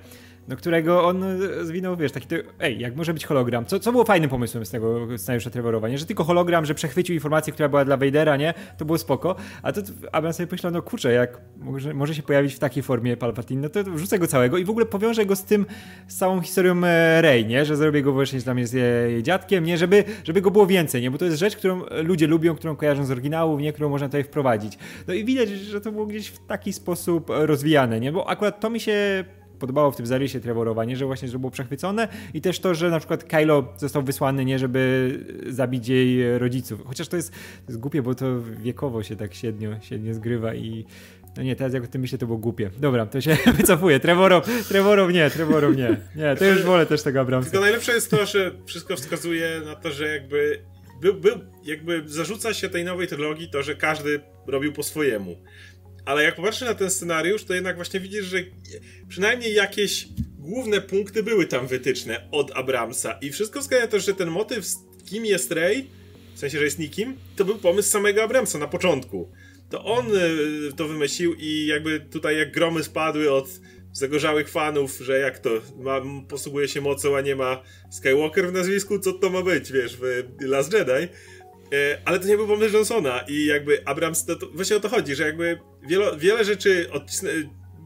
Do 0.48 0.56
którego 0.56 1.04
on 1.04 1.24
zwinął, 1.62 1.96
wiesz, 1.96 2.12
taki, 2.12 2.26
ej, 2.60 2.78
jak 2.78 2.96
może 2.96 3.14
być 3.14 3.26
hologram? 3.26 3.64
Co, 3.66 3.80
co 3.80 3.92
było 3.92 4.04
fajnym 4.04 4.30
pomysłem 4.30 4.66
z 4.66 4.70
tego 4.70 5.18
scenariusza 5.18 5.50
Trevorowa, 5.50 5.88
nie? 5.88 5.98
Że 5.98 6.06
tylko 6.06 6.24
hologram, 6.24 6.66
że 6.66 6.74
przechwycił 6.74 7.14
informację, 7.14 7.52
która 7.52 7.68
była 7.68 7.84
dla 7.84 7.96
Vadera, 7.96 8.36
nie? 8.36 8.54
To 8.78 8.84
było 8.84 8.98
spoko. 8.98 9.36
A 9.62 9.72
to 9.72 9.80
Abrams 10.12 10.36
sobie 10.36 10.48
myślał, 10.52 10.72
no 10.72 10.82
kurczę, 10.82 11.12
jak 11.12 11.40
może, 11.56 11.94
może 11.94 12.14
się 12.14 12.22
pojawić 12.22 12.54
w 12.54 12.58
takiej 12.58 12.82
formie 12.82 13.16
Palpatine, 13.16 13.60
no 13.62 13.68
to 13.68 13.84
wrzucę 13.84 14.18
go 14.18 14.26
całego 14.26 14.58
i 14.58 14.64
w 14.64 14.70
ogóle 14.70 14.86
powiążę 14.86 15.26
go 15.26 15.36
z 15.36 15.44
tym, 15.44 15.66
z 16.08 16.16
całą 16.16 16.40
historią 16.40 16.84
e, 16.84 17.22
Rey, 17.22 17.46
nie? 17.46 17.64
Że 17.64 17.76
zrobię 17.76 18.02
go 18.02 18.12
właśnie, 18.12 18.38
że 18.38 18.44
tam 18.44 18.58
jest 18.58 18.74
jej 18.74 19.22
dziadkiem, 19.22 19.64
nie? 19.64 19.78
Żeby, 19.78 20.04
żeby 20.24 20.40
go 20.40 20.50
było 20.50 20.66
więcej, 20.66 21.02
nie? 21.02 21.10
Bo 21.10 21.18
to 21.18 21.24
jest 21.24 21.38
rzecz, 21.38 21.56
którą 21.56 21.82
ludzie 22.02 22.26
lubią, 22.26 22.54
którą 22.54 22.76
kojarzą 22.76 23.04
z 23.04 23.10
oryginałów, 23.10 23.60
nie? 23.60 23.72
Którą 23.72 23.88
można 23.88 24.08
tutaj 24.08 24.24
wprowadzić. 24.24 24.78
No 25.08 25.14
i 25.14 25.24
widać, 25.24 25.48
że 25.48 25.80
to 25.80 25.92
było 25.92 26.06
gdzieś 26.06 26.28
w 26.28 26.46
taki 26.46 26.72
sposób 26.72 27.26
rozwijane, 27.28 28.00
nie? 28.00 28.12
Bo 28.12 28.28
akurat 28.28 28.60
to 28.60 28.70
mi 28.70 28.80
się 28.80 29.24
podobało 29.62 29.90
w 29.90 29.96
tym 29.96 30.06
zarysie 30.06 30.40
Trevorowa, 30.40 30.84
nie, 30.84 30.96
że 30.96 31.06
właśnie 31.06 31.28
że 31.28 31.38
było 31.38 31.50
przechwycone 31.50 32.08
i 32.34 32.40
też 32.40 32.60
to, 32.60 32.74
że 32.74 32.90
na 32.90 32.98
przykład 32.98 33.24
Kylo 33.24 33.74
został 33.76 34.02
wysłany, 34.02 34.44
nie, 34.44 34.58
żeby 34.58 35.18
zabić 35.48 35.88
jej 35.88 36.38
rodziców. 36.38 36.80
Chociaż 36.86 37.08
to 37.08 37.16
jest, 37.16 37.30
to 37.30 37.68
jest 37.68 37.80
głupie, 37.80 38.02
bo 38.02 38.14
to 38.14 38.26
wiekowo 38.40 39.02
się 39.02 39.16
tak 39.16 39.34
średnio, 39.34 39.80
średnio 39.80 40.14
zgrywa 40.14 40.54
i 40.54 40.84
no 41.36 41.42
nie, 41.42 41.56
teraz 41.56 41.74
jak 41.74 41.84
o 41.84 41.86
tym 41.86 42.00
myślę, 42.00 42.18
to 42.18 42.26
było 42.26 42.38
głupie. 42.38 42.70
Dobra, 42.78 43.06
to 43.06 43.20
się 43.20 43.36
wycofuję. 43.58 44.00
Trevorow, 44.00 44.66
Trevorow 44.68 45.12
nie, 45.12 45.30
Trevorow 45.30 45.76
nie. 45.76 45.96
Nie, 46.16 46.36
to 46.36 46.44
już 46.44 46.62
wolę 46.62 46.86
też 46.86 47.02
tego 47.02 47.20
Abramsa. 47.20 47.50
Tylko 47.50 47.64
najlepsze 47.64 47.92
jest 47.92 48.10
to, 48.10 48.26
że 48.26 48.50
wszystko 48.66 48.96
wskazuje 48.96 49.60
na 49.64 49.74
to, 49.74 49.90
że 49.90 50.08
jakby 50.08 50.62
był, 51.00 51.14
był, 51.14 51.40
jakby 51.64 52.02
zarzuca 52.06 52.54
się 52.54 52.68
tej 52.68 52.84
nowej 52.84 53.08
trylogii 53.08 53.50
to, 53.50 53.62
że 53.62 53.74
każdy 53.74 54.20
robił 54.46 54.72
po 54.72 54.82
swojemu 54.82 55.36
ale 56.04 56.22
jak 56.22 56.36
popatrzę 56.36 56.64
na 56.64 56.74
ten 56.74 56.90
scenariusz, 56.90 57.44
to 57.44 57.54
jednak 57.54 57.76
właśnie 57.76 58.00
widzisz, 58.00 58.24
że 58.24 58.38
przynajmniej 59.08 59.54
jakieś 59.54 60.08
główne 60.38 60.80
punkty 60.80 61.22
były 61.22 61.46
tam 61.46 61.66
wytyczne 61.66 62.28
od 62.30 62.50
Abramsa 62.56 63.12
i 63.12 63.30
wszystko 63.30 63.60
wskazuje 63.60 63.86
na 63.86 63.92
to, 63.92 64.00
że 64.00 64.14
ten 64.14 64.30
motyw 64.30 64.66
kim 65.06 65.26
jest 65.26 65.52
Rey, 65.52 65.86
w 66.34 66.38
sensie, 66.38 66.58
że 66.58 66.64
jest 66.64 66.78
nikim, 66.78 67.16
to 67.36 67.44
był 67.44 67.58
pomysł 67.58 67.90
samego 67.90 68.22
Abramsa 68.22 68.58
na 68.58 68.68
początku. 68.68 69.30
To 69.70 69.84
on 69.84 70.06
y, 70.16 70.72
to 70.76 70.88
wymyślił 70.88 71.34
i 71.38 71.66
jakby 71.66 72.00
tutaj 72.00 72.38
jak 72.38 72.52
gromy 72.52 72.84
spadły 72.84 73.32
od 73.32 73.48
zagorzałych 73.92 74.48
fanów, 74.48 74.98
że 75.00 75.18
jak 75.18 75.38
to, 75.38 75.50
ma, 75.78 76.00
posługuje 76.28 76.68
się 76.68 76.80
mocą, 76.80 77.16
a 77.16 77.20
nie 77.20 77.36
ma 77.36 77.62
Skywalker 77.90 78.48
w 78.48 78.52
nazwisku, 78.52 78.98
co 78.98 79.12
to 79.12 79.30
ma 79.30 79.42
być, 79.42 79.72
wiesz, 79.72 79.96
w 79.96 80.24
Last 80.40 80.72
Jedi, 80.72 81.08
ale 82.04 82.20
to 82.20 82.28
nie 82.28 82.36
był 82.36 82.46
pomysł 82.46 82.74
Johnsona 82.74 83.24
i 83.28 83.46
jakby 83.46 83.86
Abrams, 83.86 84.24
to, 84.24 84.36
to 84.36 84.46
właśnie 84.54 84.76
o 84.76 84.80
to 84.80 84.88
chodzi, 84.88 85.14
że 85.14 85.26
jakby 85.26 85.58
wiele, 85.88 86.18
wiele 86.18 86.44
rzeczy 86.44 86.86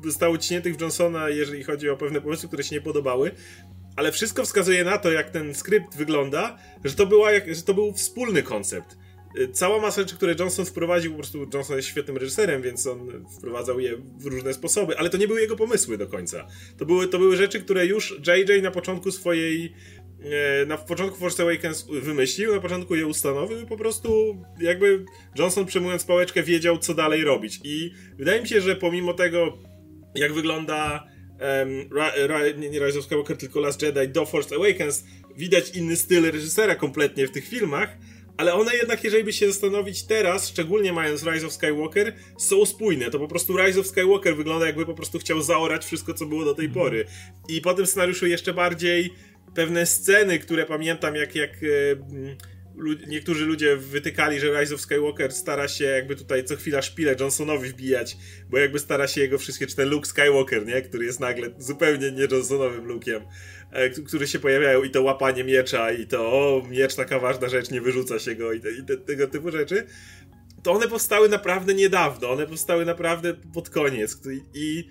zostało 0.05 0.34
odciętych 0.34 0.76
w 0.76 0.80
Johnsona, 0.80 1.28
jeżeli 1.28 1.64
chodzi 1.64 1.89
o 1.91 1.97
pewne 1.97 2.20
pomysły, 2.20 2.49
które 2.49 2.64
się 2.64 2.76
nie 2.76 2.82
podobały, 2.82 3.30
ale 3.97 4.12
wszystko 4.12 4.45
wskazuje 4.45 4.84
na 4.84 4.99
to, 4.99 5.12
jak 5.12 5.30
ten 5.30 5.55
skrypt 5.55 5.97
wygląda, 5.97 6.59
że 6.84 6.95
to, 6.95 7.07
była, 7.07 7.32
jak, 7.32 7.55
że 7.55 7.62
to 7.62 7.74
był 7.74 7.93
wspólny 7.93 8.43
koncept. 8.43 8.97
E, 9.39 9.49
cała 9.49 9.80
masa 9.80 10.01
rzeczy, 10.01 10.16
które 10.16 10.34
Johnson 10.39 10.66
wprowadził, 10.66 11.11
po 11.11 11.18
prostu 11.18 11.47
Johnson 11.55 11.76
jest 11.76 11.89
świetnym 11.89 12.16
reżyserem, 12.16 12.62
więc 12.62 12.87
on 12.87 13.26
wprowadzał 13.39 13.80
je 13.80 13.97
w 13.97 14.26
różne 14.26 14.55
sposoby, 14.55 14.99
ale 14.99 15.11
to 15.11 15.16
nie 15.16 15.28
były 15.28 15.41
jego 15.41 15.57
pomysły 15.57 15.99
do 15.99 16.07
końca. 16.07 16.47
To 16.78 16.87
były, 16.87 17.09
to 17.09 17.18
były 17.18 17.37
rzeczy, 17.37 17.61
które 17.61 17.87
już 17.87 18.20
JJ 18.26 18.62
na 18.62 18.70
początku 18.70 19.12
swojej 19.12 19.64
E, 19.64 19.95
na 20.66 20.76
początku 20.76 21.18
Force 21.18 21.42
Awakens 21.42 21.86
wymyślił, 22.02 22.54
na 22.54 22.60
początku 22.60 22.94
je 22.94 23.06
ustanowił 23.06 23.60
i 23.60 23.66
po 23.66 23.76
prostu 23.76 24.36
jakby 24.60 25.04
Johnson 25.38 25.66
przejmując 25.66 26.04
pałeczkę 26.04 26.42
wiedział, 26.42 26.78
co 26.78 26.94
dalej 26.94 27.24
robić. 27.24 27.60
I 27.64 27.90
wydaje 28.18 28.40
mi 28.40 28.48
się, 28.48 28.60
że 28.60 28.76
pomimo 28.76 29.14
tego, 29.14 29.58
jak 30.14 30.32
wygląda 30.32 31.04
um, 31.40 31.92
Ra, 31.92 32.12
Ra, 32.26 32.48
nie 32.48 32.86
Rise 32.86 32.98
of 32.98 33.04
Skywalker, 33.04 33.36
tylko 33.36 33.60
Last 33.60 33.82
Jedi 33.82 34.08
do 34.08 34.26
Force 34.26 34.54
Awakens, 34.54 35.04
widać 35.36 35.76
inny 35.76 35.96
styl 35.96 36.30
reżysera 36.30 36.74
kompletnie 36.74 37.26
w 37.26 37.30
tych 37.30 37.48
filmach, 37.48 37.96
ale 38.36 38.54
one 38.54 38.76
jednak, 38.76 39.04
jeżeli 39.04 39.24
by 39.24 39.32
się 39.32 39.46
zastanowić 39.46 40.02
teraz, 40.02 40.48
szczególnie 40.48 40.92
mając 40.92 41.26
Rise 41.26 41.46
of 41.46 41.52
Skywalker, 41.52 42.14
są 42.38 42.66
spójne. 42.66 43.10
To 43.10 43.18
po 43.18 43.28
prostu 43.28 43.56
Rise 43.56 43.80
of 43.80 43.86
Skywalker 43.86 44.36
wygląda 44.36 44.66
jakby 44.66 44.86
po 44.86 44.94
prostu 44.94 45.18
chciał 45.18 45.42
zaorać 45.42 45.84
wszystko, 45.84 46.14
co 46.14 46.26
było 46.26 46.44
do 46.44 46.54
tej 46.54 46.68
pory. 46.68 47.04
I 47.48 47.60
po 47.60 47.74
tym 47.74 47.86
scenariuszu 47.86 48.26
jeszcze 48.26 48.54
bardziej 48.54 49.10
pewne 49.57 49.86
sceny, 49.86 50.38
które 50.38 50.66
pamiętam, 50.66 51.14
jak, 51.16 51.34
jak 51.34 51.50
e, 51.50 53.07
niektórzy 53.07 53.44
ludzie 53.44 53.76
wytykali, 53.76 54.40
że 54.40 54.61
Rise 54.61 54.74
of 54.74 54.80
Skywalker 54.80 55.32
stara 55.32 55.68
się 55.68 55.84
jakby 55.84 56.16
tutaj 56.16 56.44
co 56.44 56.57
chwila 56.57 56.82
szpilę 56.82 57.16
Johnsonowi 57.20 57.68
wbijać, 57.68 58.16
bo 58.50 58.59
jakby 58.59 58.78
stara 58.78 59.09
się 59.09 59.20
jego 59.20 59.38
wszystkie, 59.38 59.66
czy 59.66 59.76
ten 59.76 59.88
Luke 59.88 60.09
Skywalker, 60.09 60.66
nie? 60.66 60.82
Który 60.82 61.04
jest 61.04 61.20
nagle 61.20 61.50
zupełnie 61.59 62.12
nie 62.12 62.28
Johnsonowym 62.30 62.88
Luke'iem, 62.88 63.20
e, 63.72 63.90
który 63.90 64.26
się 64.26 64.38
pojawiają 64.38 64.82
i 64.82 64.90
to 64.90 65.02
łapanie 65.02 65.44
miecza 65.44 65.92
i 65.92 66.07
to 66.07 66.32
o, 66.32 66.62
miecz 66.70 66.94
taka 66.94 67.18
ważna 67.18 67.48
rzecz, 67.48 67.70
nie 67.70 67.80
wyrzuca 67.80 68.18
się 68.18 68.34
go 68.34 68.52
i, 68.52 68.61
te, 68.61 68.72
i 68.72 68.84
te, 68.84 68.96
tego 68.96 69.26
typu 69.26 69.50
rzeczy. 69.50 69.86
To 70.62 70.72
one 70.72 70.88
powstały 70.88 71.28
naprawdę 71.28 71.74
niedawno, 71.74 72.30
one 72.30 72.46
powstały 72.46 72.84
naprawdę 72.84 73.34
pod 73.54 73.70
koniec 73.70 74.18
i, 74.26 74.40
i 74.54 74.88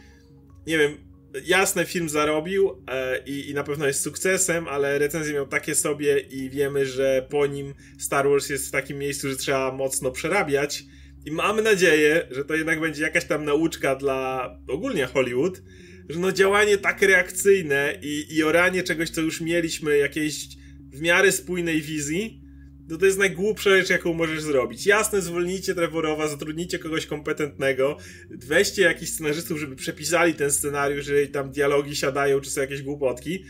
nie 0.67 0.77
wiem, 0.77 0.97
jasne, 1.45 1.85
film 1.85 2.09
zarobił 2.09 2.83
e, 2.87 3.23
i, 3.25 3.49
i 3.49 3.53
na 3.53 3.63
pewno 3.63 3.87
jest 3.87 4.01
sukcesem, 4.01 4.67
ale 4.67 4.99
recenzje 4.99 5.33
miał 5.33 5.47
takie 5.47 5.75
sobie 5.75 6.19
i 6.19 6.49
wiemy, 6.49 6.85
że 6.85 7.27
po 7.29 7.47
nim 7.47 7.73
Star 7.99 8.29
Wars 8.29 8.49
jest 8.49 8.67
w 8.67 8.71
takim 8.71 8.97
miejscu, 8.97 9.29
że 9.29 9.35
trzeba 9.35 9.71
mocno 9.71 10.11
przerabiać. 10.11 10.83
I 11.25 11.31
mamy 11.31 11.61
nadzieję, 11.61 12.27
że 12.31 12.45
to 12.45 12.55
jednak 12.55 12.79
będzie 12.79 13.03
jakaś 13.03 13.25
tam 13.25 13.45
nauczka 13.45 13.95
dla 13.95 14.49
ogólnie 14.67 15.05
Hollywood, 15.05 15.61
że 16.09 16.19
no 16.19 16.31
działanie 16.31 16.77
tak 16.77 17.01
reakcyjne 17.01 17.97
i, 18.01 18.25
i 18.35 18.43
oranie 18.43 18.83
czegoś, 18.83 19.09
co 19.09 19.21
już 19.21 19.41
mieliśmy, 19.41 19.97
jakiejś 19.97 20.47
w 20.93 21.01
miarę 21.01 21.31
spójnej 21.31 21.81
wizji, 21.81 22.44
no 22.87 22.97
to 22.97 23.05
jest 23.05 23.17
najgłupsza 23.17 23.69
rzecz, 23.69 23.89
jaką 23.89 24.13
możesz 24.13 24.41
zrobić. 24.41 24.85
Jasne, 24.85 25.21
zwolnijcie 25.21 25.75
Trevorowa, 25.75 26.27
zatrudnijcie 26.27 26.79
kogoś 26.79 27.05
kompetentnego, 27.05 27.97
weźcie 28.29 28.81
jakichś 28.81 29.11
scenarzystów, 29.11 29.59
żeby 29.59 29.75
przepisali 29.75 30.33
ten 30.33 30.51
scenariusz, 30.51 31.07
jeżeli 31.07 31.27
tam 31.27 31.51
dialogi 31.51 31.95
siadają, 31.95 32.41
czy 32.41 32.49
są 32.49 32.61
jakieś 32.61 32.81
głupotki, 32.81 33.43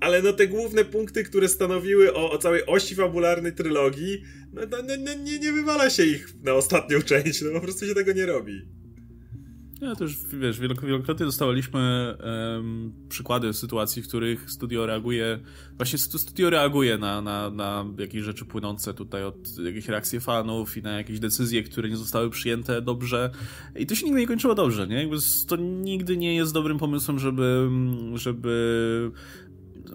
ale 0.00 0.22
no 0.22 0.32
te 0.32 0.46
główne 0.46 0.84
punkty, 0.84 1.24
które 1.24 1.48
stanowiły 1.48 2.14
o, 2.14 2.30
o 2.30 2.38
całej 2.38 2.66
osi 2.66 2.94
fabularnej 2.94 3.52
trylogii, 3.52 4.22
no, 4.52 4.62
no, 4.70 4.78
no, 4.98 5.14
nie, 5.14 5.38
nie 5.38 5.52
wywala 5.52 5.90
się 5.90 6.04
ich 6.04 6.34
na 6.42 6.54
ostatnią 6.54 7.02
część, 7.10 7.42
no 7.42 7.52
po 7.52 7.60
prostu 7.60 7.86
się 7.86 7.94
tego 7.94 8.12
nie 8.12 8.26
robi. 8.26 8.79
Ja 9.80 9.94
też, 9.94 10.16
wiesz, 10.32 10.60
wielokrotnie 10.60 11.26
dostawaliśmy 11.26 12.14
um, 12.54 12.92
przykłady 13.08 13.52
sytuacji, 13.52 14.02
w 14.02 14.08
których 14.08 14.50
studio 14.50 14.86
reaguje, 14.86 15.38
właśnie 15.76 15.98
studio 15.98 16.50
reaguje 16.50 16.98
na, 16.98 17.20
na, 17.20 17.50
na 17.50 17.84
jakieś 17.98 18.22
rzeczy 18.22 18.44
płynące 18.44 18.94
tutaj 18.94 19.24
od 19.24 19.58
jakichś 19.64 19.88
reakcji 19.88 20.20
fanów 20.20 20.76
i 20.76 20.82
na 20.82 20.92
jakieś 20.92 21.20
decyzje, 21.20 21.62
które 21.62 21.88
nie 21.88 21.96
zostały 21.96 22.30
przyjęte 22.30 22.82
dobrze 22.82 23.30
i 23.76 23.86
to 23.86 23.94
się 23.94 24.06
nigdy 24.06 24.20
nie 24.20 24.26
kończyło 24.26 24.54
dobrze, 24.54 24.86
nie? 24.86 24.96
Jakby 24.96 25.16
to 25.48 25.56
nigdy 25.56 26.16
nie 26.16 26.34
jest 26.34 26.54
dobrym 26.54 26.78
pomysłem, 26.78 27.18
żeby, 27.18 27.68
żeby 28.14 29.10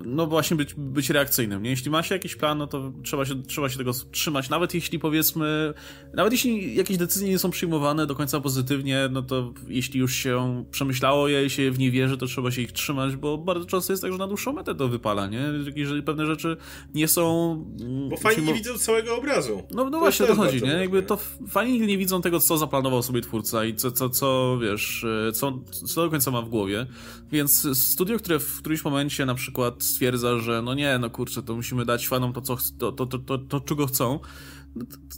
no 0.05 0.27
właśnie 0.27 0.57
być, 0.57 0.73
być 0.73 1.09
reakcyjnym. 1.09 1.63
Nie? 1.63 1.69
Jeśli 1.69 1.91
ma 1.91 2.03
się 2.03 2.15
jakiś 2.15 2.35
plan, 2.35 2.57
no 2.57 2.67
to 2.67 2.91
trzeba 3.03 3.25
się, 3.25 3.43
trzeba 3.43 3.69
się 3.69 3.77
tego 3.77 3.91
trzymać. 4.11 4.49
Nawet 4.49 4.73
jeśli 4.73 4.99
powiedzmy, 4.99 5.73
nawet 6.13 6.33
jeśli 6.33 6.75
jakieś 6.75 6.97
decyzje 6.97 7.29
nie 7.29 7.39
są 7.39 7.49
przyjmowane 7.49 8.07
do 8.07 8.15
końca 8.15 8.41
pozytywnie, 8.41 9.09
no 9.11 9.21
to 9.21 9.53
jeśli 9.67 9.99
już 9.99 10.15
się 10.15 10.65
przemyślało 10.71 11.27
je 11.27 11.45
i 11.45 11.49
się 11.49 11.71
w 11.71 11.79
nie 11.79 11.91
wierzy, 11.91 12.17
to 12.17 12.25
trzeba 12.25 12.51
się 12.51 12.61
ich 12.61 12.71
trzymać, 12.71 13.15
bo 13.15 13.37
bardzo 13.37 13.65
często 13.65 13.93
jest 13.93 14.03
tak, 14.03 14.11
że 14.11 14.17
na 14.17 14.27
dłuższą 14.27 14.53
metę 14.53 14.75
to 14.75 14.87
wypala, 14.87 15.27
nie? 15.27 15.43
Jeżeli 15.75 16.03
pewne 16.03 16.25
rzeczy 16.25 16.57
nie 16.93 17.07
są... 17.07 17.53
Mm, 17.81 18.09
bo 18.09 18.17
fani 18.17 18.43
nie 18.43 18.53
widzą 18.53 18.77
całego 18.77 19.17
obrazu. 19.17 19.63
No, 19.71 19.89
no 19.89 19.99
właśnie, 19.99 20.25
to 20.25 20.35
chodzi, 20.35 20.63
nie? 20.63 20.69
Jakby 20.69 21.03
to 21.03 21.17
nigdy 21.65 21.87
nie 21.87 21.97
widzą 21.97 22.21
tego, 22.21 22.39
co 22.39 22.57
zaplanował 22.57 23.03
sobie 23.03 23.21
twórca 23.21 23.65
i 23.65 23.75
co, 23.75 23.91
co, 23.91 24.09
co 24.09 24.59
wiesz, 24.61 25.05
co, 25.33 25.59
co 25.85 26.03
do 26.03 26.09
końca 26.09 26.31
ma 26.31 26.41
w 26.41 26.49
głowie. 26.49 26.85
Więc 27.31 27.77
studio, 27.77 28.17
które 28.17 28.39
w 28.39 28.57
którymś 28.59 28.83
momencie 28.83 29.25
na 29.25 29.35
przykład 29.35 29.74
stwierdza, 29.79 30.39
że 30.39 30.61
no 30.61 30.73
nie, 30.73 30.99
no 30.99 31.09
kurczę, 31.09 31.43
to 31.43 31.55
musimy 31.55 31.85
dać 31.85 32.07
fanom 32.07 32.33
to, 32.33 32.41
co, 32.41 32.57
to, 32.77 32.91
to, 32.91 33.05
to, 33.05 33.19
to, 33.19 33.37
to 33.37 33.59
czego 33.59 33.87
chcą, 33.87 34.19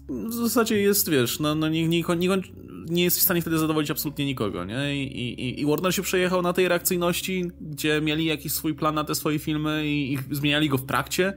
w 0.08 0.34
zasadzie 0.34 0.78
jest, 0.82 1.10
wiesz, 1.10 1.39
no, 1.39 1.55
no 1.55 1.70
nie, 1.70 1.88
nie, 1.88 2.03
nie, 2.18 2.30
nie 2.89 3.03
jest 3.03 3.20
w 3.20 3.22
stanie 3.22 3.41
wtedy 3.41 3.58
zadowolić 3.58 3.91
absolutnie 3.91 4.26
nikogo, 4.26 4.66
nie? 4.66 5.03
I, 5.03 5.20
i, 5.20 5.62
I 5.62 5.66
Warner 5.66 5.95
się 5.95 6.01
przejechał 6.01 6.41
na 6.41 6.53
tej 6.53 6.68
reakcyjności, 6.68 7.51
gdzie 7.62 8.01
mieli 8.01 8.26
jakiś 8.26 8.51
swój 8.51 8.74
plan 8.76 8.95
na 8.95 9.03
te 9.03 9.16
swoje 9.16 9.39
filmy 9.39 9.88
i, 9.88 10.14
i 10.14 10.18
zmieniali 10.32 10.70
go 10.70 10.78
w 10.78 10.86
trakcie, 10.86 11.34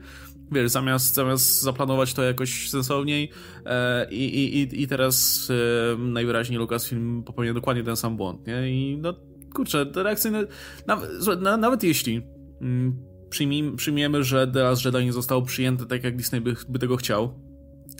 wiesz, 0.51 0.71
zamiast, 0.71 1.13
zamiast 1.13 1.61
zaplanować 1.61 2.13
to 2.13 2.23
jakoś 2.23 2.69
sensowniej 2.69 3.29
e, 3.65 4.11
i, 4.11 4.59
i, 4.61 4.81
i 4.81 4.87
teraz 4.87 5.47
e, 5.93 5.97
najwyraźniej 5.97 6.59
Lucasfilm 6.59 7.23
popełnia 7.23 7.53
dokładnie 7.53 7.83
ten 7.83 7.95
sam 7.95 8.17
błąd, 8.17 8.47
nie? 8.47 8.71
I 8.71 8.97
no, 8.97 9.13
kurczę, 9.53 9.85
te 9.85 10.03
reakcyjne, 10.03 10.47
nawet, 10.87 11.09
nawet 11.41 11.83
jeśli 11.83 12.21
mm, 12.61 13.10
przyjmijmy, 13.31 13.77
przyjmiemy, 13.77 14.23
że 14.23 14.47
The 14.47 14.63
Last 14.63 14.85
Jedi 14.85 15.05
nie 15.05 15.13
zostało 15.13 15.41
przyjęte 15.41 15.85
tak, 15.85 16.03
jak 16.03 16.15
Disney 16.15 16.41
by, 16.41 16.55
by 16.69 16.79
tego 16.79 16.97
chciał, 16.97 17.33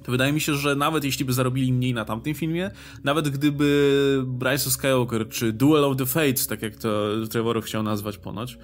to 0.03 0.11
wydaje 0.11 0.34
mi 0.34 0.41
się, 0.41 0.53
że 0.53 0.75
nawet 0.75 1.03
jeśli 1.03 1.25
by 1.25 1.34
zarobili 1.34 1.73
mniej 1.73 1.93
na 1.93 2.05
tamtym 2.05 2.34
filmie, 2.34 2.71
nawet 3.03 3.29
gdyby 3.29 4.23
Bryce 4.25 4.71
Skywalker 4.71 5.29
czy 5.29 5.53
Duel 5.53 5.86
of 5.86 5.97
the 5.97 6.05
Fates, 6.05 6.47
tak 6.47 6.61
jak 6.61 6.75
to 6.75 7.09
Trevor 7.29 7.63
chciał 7.63 7.84
nazwać 7.84 8.17
ponoć, 8.17 8.57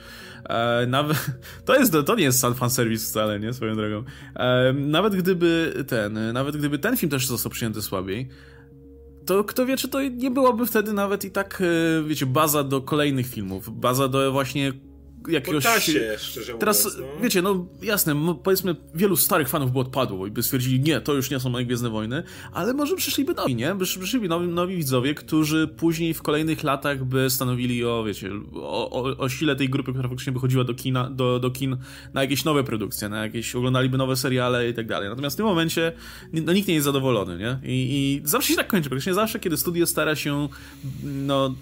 e, 0.49 0.85
nawet, 0.87 1.17
to 1.65 1.75
jest, 1.79 1.93
to 2.05 2.15
nie 2.15 2.23
jest 2.23 2.45
fan 2.55 2.69
service 2.69 3.05
wcale, 3.05 3.39
nie, 3.39 3.53
swoją 3.53 3.75
drogą, 3.75 4.03
e, 4.35 4.73
nawet 4.73 5.15
gdyby 5.15 5.73
ten, 5.87 6.33
nawet 6.33 6.57
gdyby 6.57 6.79
ten 6.79 6.97
film 6.97 7.09
też 7.09 7.27
został 7.27 7.51
przyjęty 7.51 7.81
słabiej, 7.81 8.27
to 9.25 9.43
kto 9.43 9.65
wie, 9.65 9.77
czy 9.77 9.87
to 9.87 10.01
nie 10.01 10.31
byłoby 10.31 10.65
wtedy 10.65 10.93
nawet 10.93 11.25
i 11.25 11.31
tak, 11.31 11.61
e, 11.61 12.03
wiecie, 12.03 12.25
baza 12.25 12.63
do 12.63 12.81
kolejnych 12.81 13.27
filmów, 13.27 13.79
baza 13.79 14.07
do 14.07 14.31
właśnie 14.31 14.73
jakiegoś... 15.27 15.63
Po 15.63 15.69
czasie, 15.69 16.15
szczerze 16.19 16.53
Teraz, 16.53 16.85
mówiąc, 16.85 17.01
no. 17.15 17.23
wiecie, 17.23 17.41
no 17.41 17.65
jasne, 17.81 18.35
powiedzmy, 18.43 18.75
wielu 18.95 19.15
starych 19.15 19.49
fanów 19.49 19.71
by 19.71 19.79
odpadło 19.79 20.27
i 20.27 20.31
by 20.31 20.43
stwierdzili, 20.43 20.79
nie, 20.79 21.01
to 21.01 21.13
już 21.13 21.29
nie 21.29 21.39
są 21.39 21.49
moje 21.49 21.65
Gwiezdne 21.65 21.89
Wojny, 21.89 22.23
ale 22.53 22.73
może 22.73 22.95
przyszliby 22.95 23.33
nowi, 23.33 23.55
nie? 23.55 23.75
By 23.75 23.85
przyszliby 23.85 24.27
nowi, 24.27 24.47
nowi 24.47 24.75
widzowie, 24.77 25.15
którzy 25.15 25.67
później 25.67 26.13
w 26.13 26.21
kolejnych 26.21 26.63
latach 26.63 27.05
by 27.05 27.29
stanowili 27.29 27.85
o, 27.85 28.03
wiecie, 28.03 28.31
o, 28.53 28.91
o, 28.91 29.17
o 29.17 29.29
sile 29.29 29.55
tej 29.55 29.69
grupy, 29.69 29.91
która 29.91 30.09
faktycznie 30.09 30.33
by 30.33 30.39
chodziła 30.39 30.63
do, 30.63 30.73
kina, 30.73 31.09
do, 31.09 31.39
do 31.39 31.51
kin 31.51 31.77
na 32.13 32.21
jakieś 32.21 32.45
nowe 32.45 32.63
produkcje, 32.63 33.09
na 33.09 33.23
jakieś, 33.23 33.55
oglądaliby 33.55 33.97
nowe 33.97 34.15
seriale 34.15 34.69
i 34.69 34.73
tak 34.73 34.87
dalej. 34.87 35.09
Natomiast 35.09 35.35
w 35.35 35.37
tym 35.37 35.45
momencie 35.45 35.91
no, 36.33 36.53
nikt 36.53 36.67
nie 36.67 36.73
jest 36.73 36.85
zadowolony, 36.85 37.37
nie? 37.37 37.59
I, 37.63 38.21
I 38.23 38.27
zawsze 38.27 38.49
się 38.49 38.55
tak 38.55 38.67
kończy, 38.67 38.89
praktycznie 38.89 39.13
zawsze, 39.13 39.39
kiedy 39.39 39.57
studio 39.57 39.87
stara 39.87 40.15
się, 40.15 40.49
no, 41.03 41.55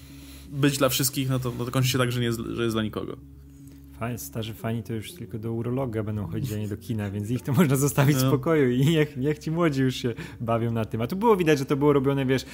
być 0.49 0.77
dla 0.77 0.89
wszystkich, 0.89 1.29
no 1.29 1.39
to, 1.39 1.53
no 1.59 1.65
to 1.65 1.71
kończy 1.71 1.89
się 1.89 1.97
tak, 1.97 2.11
że 2.11 2.21
nie 2.21 2.31
że 2.31 2.63
jest 2.63 2.75
dla 2.75 2.83
nikogo. 2.83 3.17
Starzy 4.17 4.53
fani 4.53 4.83
to 4.83 4.93
już 4.93 5.13
tylko 5.13 5.39
do 5.39 5.53
urologa 5.53 6.03
będą 6.03 6.27
chodzić, 6.27 6.53
a 6.53 6.57
nie 6.57 6.67
do 6.67 6.77
kina, 6.77 7.11
więc 7.11 7.29
ich 7.29 7.41
to 7.41 7.53
można 7.59 7.75
zostawić 7.75 8.15
no. 8.15 8.23
w 8.23 8.27
spokoju 8.27 8.69
i 8.69 8.85
niech, 8.85 9.17
niech 9.17 9.39
ci 9.39 9.51
młodzi 9.51 9.81
już 9.81 9.95
się 9.95 10.13
bawią 10.39 10.71
na 10.71 10.85
tym. 10.85 11.01
A 11.01 11.07
tu 11.07 11.15
było 11.15 11.35
widać, 11.35 11.59
że 11.59 11.65
to 11.65 11.75
było 11.75 11.93
robione, 11.93 12.25
wiesz, 12.25 12.45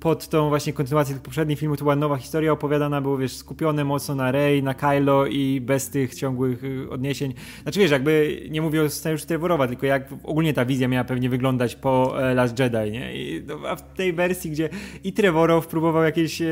pod 0.00 0.28
tą 0.28 0.48
właśnie 0.48 0.72
kontynuację 0.72 1.14
tych 1.14 1.22
poprzednich 1.22 1.58
filmów, 1.58 1.78
to 1.78 1.84
była 1.84 1.96
nowa 1.96 2.16
historia 2.16 2.52
opowiadana, 2.52 3.00
było, 3.00 3.18
wiesz, 3.18 3.32
skupione 3.32 3.84
mocno 3.84 4.14
na 4.14 4.32
Rey, 4.32 4.62
na 4.62 4.74
Kylo 4.74 5.26
i 5.26 5.60
bez 5.60 5.90
tych 5.90 6.14
ciągłych 6.14 6.64
y, 6.64 6.90
odniesień. 6.90 7.34
Znaczy, 7.62 7.80
wiesz, 7.80 7.90
jakby 7.90 8.42
nie 8.50 8.62
mówię 8.62 8.82
o 8.82 8.90
scenariuszu 8.90 9.26
Trevorowa, 9.26 9.68
tylko 9.68 9.86
jak 9.86 10.08
ogólnie 10.24 10.54
ta 10.54 10.64
wizja 10.64 10.88
miała 10.88 11.04
pewnie 11.04 11.30
wyglądać 11.30 11.76
po 11.76 12.22
e, 12.22 12.34
Last 12.34 12.58
Jedi, 12.58 12.92
nie? 12.92 13.16
I, 13.16 13.42
no, 13.46 13.58
a 13.68 13.76
w 13.76 13.94
tej 13.94 14.12
wersji, 14.12 14.50
gdzie 14.50 14.68
i 15.04 15.12
Trevorow 15.12 15.66
próbował 15.66 16.02
jakieś 16.02 16.42
e, 16.42 16.46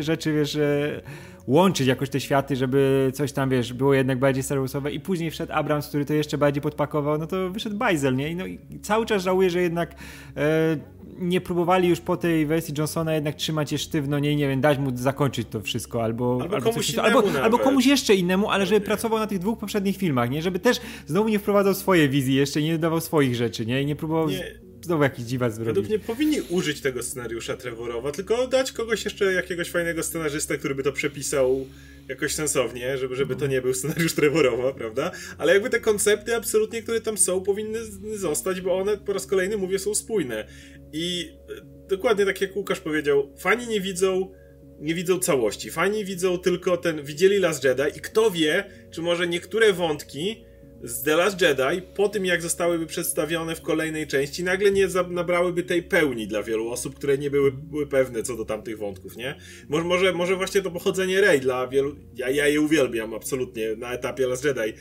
rzeczy, 0.00 0.32
wiesz, 0.32 0.56
e, 0.56 1.00
łączyć 1.48 1.86
jakoś 1.86 2.10
te 2.10 2.20
światy, 2.20 2.56
żeby 2.56 3.10
coś 3.14 3.32
tam, 3.32 3.50
wiesz, 3.50 3.72
było 3.72 3.94
jednak 3.94 4.18
bardziej 4.18 4.42
Star 4.42 4.58
Warsowe 4.58 4.92
i 4.92 5.00
później 5.00 5.30
wszedł 5.30 5.52
Abrams, 5.52 5.88
który 5.88 6.04
to 6.04 6.14
jeszcze 6.14 6.38
bardziej 6.38 6.62
podpakował, 6.62 7.18
no 7.18 7.26
to 7.26 7.50
wyszedł 7.50 7.76
Bajzel, 7.76 8.16
nie? 8.16 8.30
I, 8.30 8.36
no, 8.36 8.46
i 8.46 8.58
cały 8.82 9.06
czas 9.06 9.22
żałuję, 9.22 9.50
że 9.50 9.62
jednak 9.62 9.94
e, 10.36 10.76
nie 11.18 11.40
próbowali 11.40 11.88
już 11.88 12.00
po 12.00 12.16
tej 12.16 12.46
wersji 12.46 12.74
Johnsona 12.78 13.14
jednak 13.14 13.34
trzymać 13.34 13.72
je 13.72 13.78
sztywno, 13.78 14.18
nie, 14.18 14.36
nie 14.36 14.48
wiem, 14.48 14.60
dać 14.60 14.78
mu 14.78 14.96
zakończyć 14.96 15.48
to 15.50 15.60
wszystko, 15.60 16.02
albo, 16.02 16.38
albo, 16.42 16.54
albo, 16.54 16.70
komuś, 16.70 16.98
albo, 16.98 17.22
albo 17.42 17.58
komuś 17.58 17.86
jeszcze 17.86 18.14
innemu, 18.14 18.50
ale 18.50 18.66
żeby 18.66 18.80
pracował 18.80 19.18
na 19.18 19.26
tych 19.26 19.38
dwóch 19.38 19.58
poprzednich 19.58 19.96
filmach, 19.96 20.30
nie? 20.30 20.42
Żeby 20.42 20.58
też 20.58 20.80
znowu 21.06 21.28
nie 21.28 21.38
wprowadzał 21.38 21.74
swoje 21.74 22.08
wizji 22.08 22.34
jeszcze, 22.34 22.62
nie 22.62 22.78
dawał 22.78 23.00
swoich 23.00 23.36
rzeczy, 23.36 23.66
nie? 23.66 23.82
I 23.82 23.86
nie 23.86 23.96
próbował... 23.96 24.28
Nie 24.28 24.67
znowu 24.88 25.02
jakiś 25.02 25.24
dziwac 25.24 25.54
zrobić. 25.54 25.66
Według 25.66 25.88
mnie 25.88 25.98
powinni 25.98 26.40
użyć 26.40 26.80
tego 26.80 27.02
scenariusza 27.02 27.56
Trevorowa, 27.56 28.12
tylko 28.12 28.46
dać 28.46 28.72
kogoś 28.72 29.04
jeszcze, 29.04 29.32
jakiegoś 29.32 29.70
fajnego 29.70 30.02
scenarzysta, 30.02 30.56
który 30.56 30.74
by 30.74 30.82
to 30.82 30.92
przepisał 30.92 31.66
jakoś 32.08 32.34
sensownie, 32.34 32.98
żeby, 32.98 33.16
żeby 33.16 33.36
to 33.36 33.46
nie 33.46 33.62
był 33.62 33.74
scenariusz 33.74 34.14
Trevorowa, 34.14 34.72
prawda? 34.72 35.10
Ale 35.38 35.54
jakby 35.54 35.70
te 35.70 35.80
koncepty 35.80 36.36
absolutnie, 36.36 36.82
które 36.82 37.00
tam 37.00 37.18
są, 37.18 37.42
powinny 37.42 37.78
zostać, 38.14 38.60
bo 38.60 38.78
one 38.78 38.96
po 38.96 39.12
raz 39.12 39.26
kolejny, 39.26 39.56
mówię, 39.56 39.78
są 39.78 39.94
spójne. 39.94 40.46
I 40.92 41.30
e, 41.58 41.88
dokładnie 41.88 42.26
tak 42.26 42.40
jak 42.40 42.56
Łukasz 42.56 42.80
powiedział, 42.80 43.34
fani 43.38 43.66
nie 43.66 43.80
widzą 43.80 44.32
nie 44.80 44.94
widzą 44.94 45.18
całości. 45.18 45.70
Fani 45.70 46.04
widzą 46.04 46.38
tylko 46.38 46.76
ten, 46.76 47.02
widzieli 47.02 47.38
Last 47.38 47.64
Jedi 47.64 47.82
i 47.96 48.00
kto 48.00 48.30
wie, 48.30 48.64
czy 48.90 49.02
może 49.02 49.28
niektóre 49.28 49.72
wątki 49.72 50.44
z 50.82 51.02
The 51.02 51.16
Last 51.16 51.40
Jedi, 51.40 51.82
po 51.94 52.08
tym 52.08 52.26
jak 52.26 52.42
zostałyby 52.42 52.86
przedstawione 52.86 53.54
w 53.54 53.62
kolejnej 53.62 54.06
części, 54.06 54.44
nagle 54.44 54.70
nie 54.70 54.88
nabrałyby 55.10 55.62
tej 55.62 55.82
pełni 55.82 56.26
dla 56.26 56.42
wielu 56.42 56.68
osób, 56.70 56.94
które 56.94 57.18
nie 57.18 57.30
były, 57.30 57.52
były 57.52 57.86
pewne 57.86 58.22
co 58.22 58.36
do 58.36 58.44
tamtych 58.44 58.78
wątków, 58.78 59.16
nie? 59.16 59.38
Może, 59.68 59.84
może, 59.84 60.12
może 60.12 60.36
właśnie 60.36 60.62
to 60.62 60.70
pochodzenie 60.70 61.20
Rey 61.20 61.40
dla 61.40 61.68
wielu... 61.68 61.96
Ja, 62.14 62.30
ja 62.30 62.48
je 62.48 62.60
uwielbiam 62.60 63.14
absolutnie 63.14 63.76
na 63.76 63.92
etapie 63.92 64.26
Last 64.26 64.44
Jedi. 64.44 64.72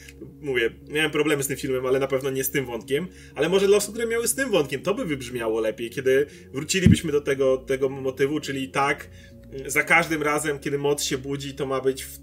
Mówię, 0.42 0.70
miałem 0.90 1.12
problemy 1.12 1.44
z 1.44 1.48
tym 1.48 1.58
filmem, 1.58 1.86
ale 1.86 2.00
na 2.00 2.08
pewno 2.08 2.30
nie 2.30 2.44
z 2.44 2.52
tym 2.52 2.66
wątkiem. 2.66 3.08
Ale 3.36 3.50
może 3.50 3.68
dla 3.68 3.78
osób, 3.78 3.94
które 3.94 4.08
miały 4.08 4.28
z 4.28 4.36
tym 4.36 4.52
wątkiem, 4.52 4.82
to 4.82 4.94
by 4.94 5.06
wybrzmiało 5.06 5.60
lepiej, 5.60 5.90
kiedy 5.90 6.26
wrócilibyśmy 6.54 7.12
do 7.12 7.22
tego, 7.22 7.58
tego 7.58 7.90
motywu, 7.90 8.40
czyli 8.40 8.70
tak, 8.70 9.10
za 9.66 9.84
każdym 9.84 10.24
razem, 10.24 10.60
kiedy 10.60 10.78
moc 10.78 11.04
się 11.04 11.18
budzi, 11.18 11.54
to 11.54 11.66
ma 11.66 11.82
być... 11.82 12.06
W, 12.06 12.20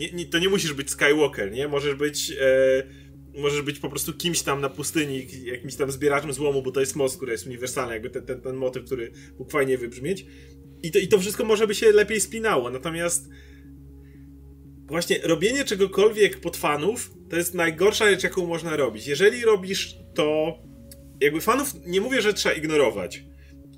nie, 0.00 0.12
nie, 0.12 0.26
to 0.26 0.38
nie 0.38 0.48
musisz 0.48 0.72
być 0.72 0.90
Skywalker, 0.90 1.52
nie? 1.52 1.68
Możesz 1.68 1.94
być. 1.94 2.32
E, 2.40 3.10
możesz 3.38 3.62
być 3.62 3.78
po 3.78 3.88
prostu 3.88 4.12
kimś 4.12 4.42
tam 4.42 4.60
na 4.60 4.68
pustyni, 4.68 5.26
jakimś 5.44 5.76
tam 5.76 5.90
zbieraczem 5.90 6.32
złomu, 6.32 6.62
bo 6.62 6.72
to 6.72 6.80
jest 6.80 6.96
moc, 6.96 7.16
która 7.16 7.32
jest 7.32 7.46
uniwersalna, 7.46 7.92
jakby 7.92 8.10
ten, 8.10 8.26
ten, 8.26 8.40
ten 8.40 8.56
motyw, 8.56 8.84
który 8.84 9.12
mógł 9.38 9.50
fajnie 9.50 9.78
wybrzmieć. 9.78 10.26
I 10.82 10.90
to, 10.90 10.98
I 10.98 11.08
to 11.08 11.18
wszystko 11.18 11.44
może 11.44 11.66
by 11.66 11.74
się 11.74 11.92
lepiej 11.92 12.20
spinało. 12.20 12.70
Natomiast 12.70 13.28
właśnie 14.86 15.18
robienie 15.22 15.64
czegokolwiek 15.64 16.40
pod 16.40 16.56
fanów 16.56 17.10
to 17.30 17.36
jest 17.36 17.54
najgorsza 17.54 18.10
rzecz, 18.10 18.22
jaką 18.22 18.46
można 18.46 18.76
robić. 18.76 19.06
Jeżeli 19.06 19.44
robisz 19.44 19.96
to. 20.14 20.58
Jakby 21.20 21.40
fanów 21.40 21.74
nie 21.86 22.00
mówię, 22.00 22.22
że 22.22 22.34
trzeba 22.34 22.54
ignorować 22.54 23.24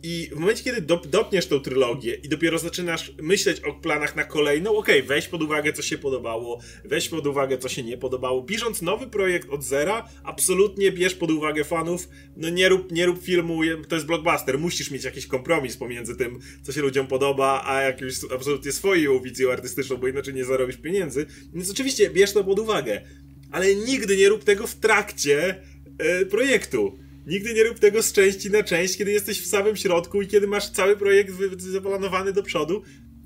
i 0.03 0.31
w 0.33 0.39
momencie, 0.39 0.65
kiedy 0.65 0.81
dop 0.81 1.07
dopniesz 1.07 1.47
tą 1.47 1.61
trylogię 1.61 2.15
i 2.15 2.29
dopiero 2.29 2.59
zaczynasz 2.59 3.13
myśleć 3.23 3.61
o 3.61 3.73
planach 3.73 4.17
na 4.17 4.25
kolejną, 4.25 4.77
okej, 4.77 4.97
okay, 4.99 5.09
weź 5.09 5.29
pod 5.29 5.43
uwagę, 5.43 5.73
co 5.73 5.83
się 5.83 5.99
podobało, 5.99 6.61
weź 6.85 7.09
pod 7.09 7.27
uwagę, 7.27 7.59
co 7.59 7.69
się 7.69 7.83
nie 7.83 7.99
podobało. 7.99 8.43
Pisząc 8.43 8.83
nowy 8.83 9.07
projekt 9.07 9.51
od 9.51 9.65
zera, 9.65 10.09
absolutnie 10.25 10.93
bierz 10.93 11.15
pod 11.15 11.31
uwagę 11.31 11.65
fanów. 11.65 12.09
No 12.37 12.51
nie 12.51 12.69
rób, 12.69 12.93
nie 12.93 13.07
rób 13.07 13.23
filmu, 13.23 13.61
to 13.89 13.95
jest 13.95 14.07
blockbuster, 14.07 14.59
musisz 14.59 14.91
mieć 14.91 15.05
jakiś 15.05 15.27
kompromis 15.27 15.77
pomiędzy 15.77 16.17
tym, 16.17 16.39
co 16.63 16.73
się 16.73 16.81
ludziom 16.81 17.07
podoba, 17.07 17.65
a 17.67 17.83
jakąś 17.83 18.15
absolutnie 18.35 18.73
swoją 18.73 19.21
wizją 19.21 19.53
artystyczną, 19.53 19.97
bo 19.97 20.09
inaczej 20.09 20.35
nie 20.35 20.45
zarobisz 20.45 20.77
pieniędzy. 20.77 21.27
Więc 21.55 21.71
oczywiście 21.71 22.11
bierz 22.11 22.33
to 22.33 22.45
pod 22.45 22.59
uwagę. 22.59 23.03
Ale 23.51 23.75
nigdy 23.75 24.17
nie 24.17 24.29
rób 24.29 24.45
tego 24.45 24.67
w 24.67 24.75
trakcie 24.75 25.63
yy, 25.99 26.27
projektu 26.27 26.99
Nigdy 27.27 27.55
nie 27.55 27.65
rób 27.65 27.79
tego 27.79 28.03
z 28.03 28.13
części 28.13 28.51
na 28.51 28.63
część, 28.63 28.97
kiedy 28.97 29.13
jesteś 29.13 29.41
w 29.41 29.47
samym 29.47 29.77
środku 29.77 30.23
i 30.23 30.27
kiedy 30.27 30.47
masz 30.47 30.71
cały 30.71 30.97
projekt 30.97 31.35
zaplanowany 31.59 32.33
do 32.33 32.43
przodu, 32.43 32.83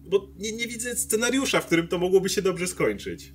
bo 0.09 0.32
nie, 0.38 0.53
nie 0.53 0.66
widzę 0.66 0.97
scenariusza, 0.97 1.61
w 1.61 1.66
którym 1.66 1.88
to 1.88 1.99
mogłoby 1.99 2.28
się 2.28 2.42
dobrze 2.42 2.66
skończyć. 2.66 3.32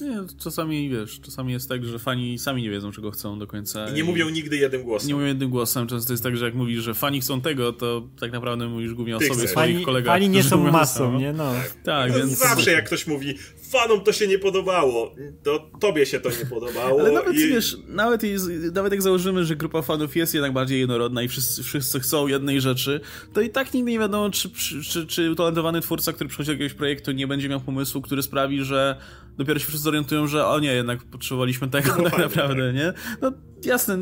Nie, 0.00 0.16
czasami 0.38 0.88
wiesz, 0.88 1.20
czasami 1.20 1.52
jest 1.52 1.68
tak, 1.68 1.84
że 1.84 1.98
fani 1.98 2.38
sami 2.38 2.62
nie 2.62 2.70
wiedzą, 2.70 2.92
czego 2.92 3.10
chcą 3.10 3.38
do 3.38 3.46
końca. 3.46 3.88
I 3.88 3.92
nie 3.92 4.00
i 4.00 4.04
mówią 4.04 4.28
nigdy 4.28 4.56
jednym 4.56 4.82
głosem. 4.82 5.08
Nie 5.08 5.14
mówią 5.14 5.26
jednym 5.26 5.50
głosem. 5.50 5.86
Często 5.86 6.12
jest 6.12 6.22
tak, 6.22 6.36
że 6.36 6.44
jak 6.44 6.54
mówisz, 6.54 6.82
że 6.82 6.94
fani 6.94 7.20
chcą 7.20 7.40
tego, 7.40 7.72
to 7.72 8.08
tak 8.20 8.32
naprawdę 8.32 8.68
mówisz 8.68 8.94
głównie 8.94 9.16
o 9.16 9.18
Ty 9.18 9.26
sobie, 9.26 9.38
chcesz. 9.38 9.50
swoich 9.50 9.74
fani, 9.74 9.84
kolegach. 9.84 10.14
Fani 10.14 10.28
nie 10.28 10.42
są 10.42 10.70
masą, 10.70 11.18
nie? 11.18 11.32
No. 11.32 11.52
Tak, 11.54 11.82
tak 11.84 12.12
no, 12.12 12.18
więc... 12.18 12.38
Zawsze 12.38 12.72
jak 12.72 12.86
ktoś 12.86 13.06
mówi, 13.06 13.34
fanom 13.70 14.00
to 14.00 14.12
się 14.12 14.28
nie 14.28 14.38
podobało, 14.38 15.14
to 15.42 15.70
tobie 15.80 16.06
się 16.06 16.20
to 16.20 16.30
nie 16.30 16.46
podobało. 16.50 17.00
Ale 17.00 17.12
nawet, 17.12 17.34
i... 17.34 17.48
wiesz, 17.48 17.76
nawet, 17.88 18.22
jest, 18.22 18.48
nawet 18.74 18.92
jak 18.92 19.02
założymy, 19.02 19.44
że 19.44 19.56
grupa 19.56 19.82
fanów 19.82 20.16
jest 20.16 20.34
jednak 20.34 20.52
bardziej 20.52 20.80
jednorodna 20.80 21.22
i 21.22 21.28
wszyscy, 21.28 21.62
wszyscy 21.62 22.00
chcą 22.00 22.26
jednej 22.26 22.60
rzeczy, 22.60 23.00
to 23.32 23.40
i 23.40 23.50
tak 23.50 23.74
nigdy 23.74 23.90
nie 23.90 23.98
wiadomo, 23.98 24.30
czy, 24.30 24.50
czy, 24.84 25.06
czy 25.06 25.30
utalentowany 25.30 25.80
twórca, 25.80 26.12
który 26.12 26.28
przychodzi 26.28 26.46
do 26.46 26.52
jakiegoś 26.52 26.74
projektu, 26.74 27.12
nie 27.12 27.26
będzie 27.26 27.48
miał 27.48 27.60
pomysłu, 27.60 28.02
który 28.02 28.22
sprawi, 28.22 28.64
że 28.64 28.98
dopiero 29.38 29.58
się 29.58 29.66
wszyscy 29.66 29.84
zorientują, 29.84 30.26
że 30.26 30.46
o 30.46 30.60
nie, 30.60 30.72
jednak 30.72 31.04
potrzebowaliśmy 31.04 31.68
tego 31.68 31.96
no, 31.96 32.04
tak 32.10 32.18
naprawdę, 32.18 32.66
tak. 32.66 32.74
nie? 32.74 32.92
No 33.22 33.32
jasne, 33.64 33.98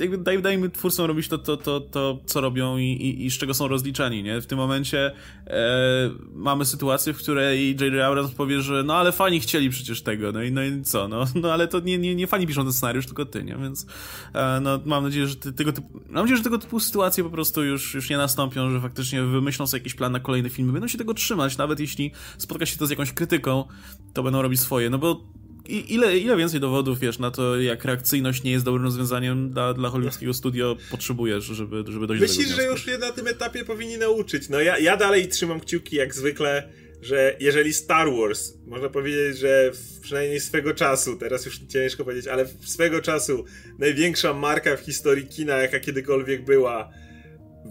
jakby 0.00 0.18
daj, 0.18 0.42
dajmy 0.42 0.70
twórcom 0.70 1.06
robić 1.06 1.28
to, 1.28 1.38
to, 1.38 1.56
to, 1.56 1.80
to 1.80 2.18
co 2.26 2.40
robią 2.40 2.78
i, 2.78 2.84
i, 2.84 3.26
i 3.26 3.30
z 3.30 3.38
czego 3.38 3.54
są 3.54 3.68
rozliczeni, 3.68 4.22
nie? 4.22 4.40
W 4.40 4.46
tym 4.46 4.58
momencie 4.58 5.12
e, 5.46 6.10
mamy 6.34 6.64
sytuację, 6.64 7.12
w 7.12 7.18
której 7.18 7.70
J.J. 7.70 8.00
Abrams 8.00 8.30
powie, 8.30 8.60
że 8.60 8.82
no 8.82 8.94
ale 8.94 9.12
fani 9.12 9.40
chcieli 9.40 9.70
przecież 9.70 10.02
tego, 10.02 10.32
no 10.32 10.42
i, 10.42 10.52
no 10.52 10.62
i 10.62 10.82
co, 10.82 11.08
no, 11.08 11.24
no 11.42 11.52
ale 11.52 11.68
to 11.68 11.80
nie, 11.80 11.98
nie, 11.98 12.14
nie 12.14 12.26
fani 12.26 12.46
piszą 12.46 12.62
ten 12.62 12.72
scenariusz, 12.72 13.06
tylko 13.06 13.24
ty, 13.24 13.44
nie? 13.44 13.56
Więc 13.56 13.86
e, 14.34 14.60
no 14.62 14.80
mam 14.84 15.04
nadzieję, 15.04 15.26
że 15.26 15.36
ty, 15.36 15.52
tego 15.52 15.72
typu, 15.72 15.88
mam 16.06 16.14
nadzieję, 16.14 16.36
że 16.36 16.44
tego 16.44 16.58
typu 16.58 16.80
sytuacje 16.80 17.24
po 17.24 17.30
prostu 17.30 17.64
już, 17.64 17.94
już 17.94 18.10
nie 18.10 18.16
nastąpią, 18.16 18.70
że 18.70 18.80
faktycznie 18.80 19.22
wymyślą 19.22 19.66
sobie 19.66 19.80
jakiś 19.80 19.94
plan 19.94 20.12
na 20.12 20.20
kolejne 20.20 20.50
filmy, 20.50 20.72
będą 20.72 20.88
się 20.88 20.98
tego 20.98 21.14
trzymać, 21.14 21.58
nawet 21.58 21.80
jeśli 21.80 22.12
spotka 22.38 22.66
się 22.66 22.78
to 22.78 22.86
z 22.86 22.90
jakąś 22.90 23.12
krytyką, 23.12 23.64
to 24.12 24.22
będą 24.22 24.42
robić 24.42 24.60
swoje, 24.60 24.90
no 24.90 24.98
bo 24.98 25.39
ile, 25.68 26.18
ile 26.18 26.36
więcej 26.36 26.60
dowodów, 26.60 26.98
wiesz, 26.98 27.18
na 27.18 27.30
to, 27.30 27.60
jak 27.60 27.84
reakcyjność 27.84 28.42
nie 28.42 28.50
jest 28.50 28.64
dobrym 28.64 28.84
rozwiązaniem 28.84 29.50
dla, 29.50 29.74
dla 29.74 29.88
hollywoodzkiego 29.88 30.34
studio 30.34 30.76
potrzebujesz, 30.90 31.44
żeby, 31.44 31.84
żeby 31.88 32.06
dojść 32.06 32.22
Myślisz, 32.22 32.50
do 32.50 32.56
tego 32.56 32.62
że 32.62 32.72
już 32.72 32.86
je 32.86 32.98
na 32.98 33.12
tym 33.12 33.26
etapie 33.26 33.64
powinni 33.64 33.98
nauczyć? 33.98 34.48
No 34.48 34.60
ja, 34.60 34.78
ja 34.78 34.96
dalej 34.96 35.28
trzymam 35.28 35.60
kciuki, 35.60 35.96
jak 35.96 36.14
zwykle, 36.14 36.68
że 37.02 37.36
jeżeli 37.40 37.72
Star 37.72 38.08
Wars, 38.12 38.52
można 38.66 38.88
powiedzieć, 38.88 39.38
że 39.38 39.70
przynajmniej 40.02 40.40
swego 40.40 40.74
czasu, 40.74 41.16
teraz 41.16 41.46
już 41.46 41.58
ciężko 41.68 42.04
powiedzieć, 42.04 42.26
ale 42.26 42.46
swego 42.64 43.02
czasu 43.02 43.44
największa 43.78 44.34
marka 44.34 44.76
w 44.76 44.80
historii 44.80 45.26
kina, 45.26 45.56
jaka 45.56 45.80
kiedykolwiek 45.80 46.44
była, 46.44 46.90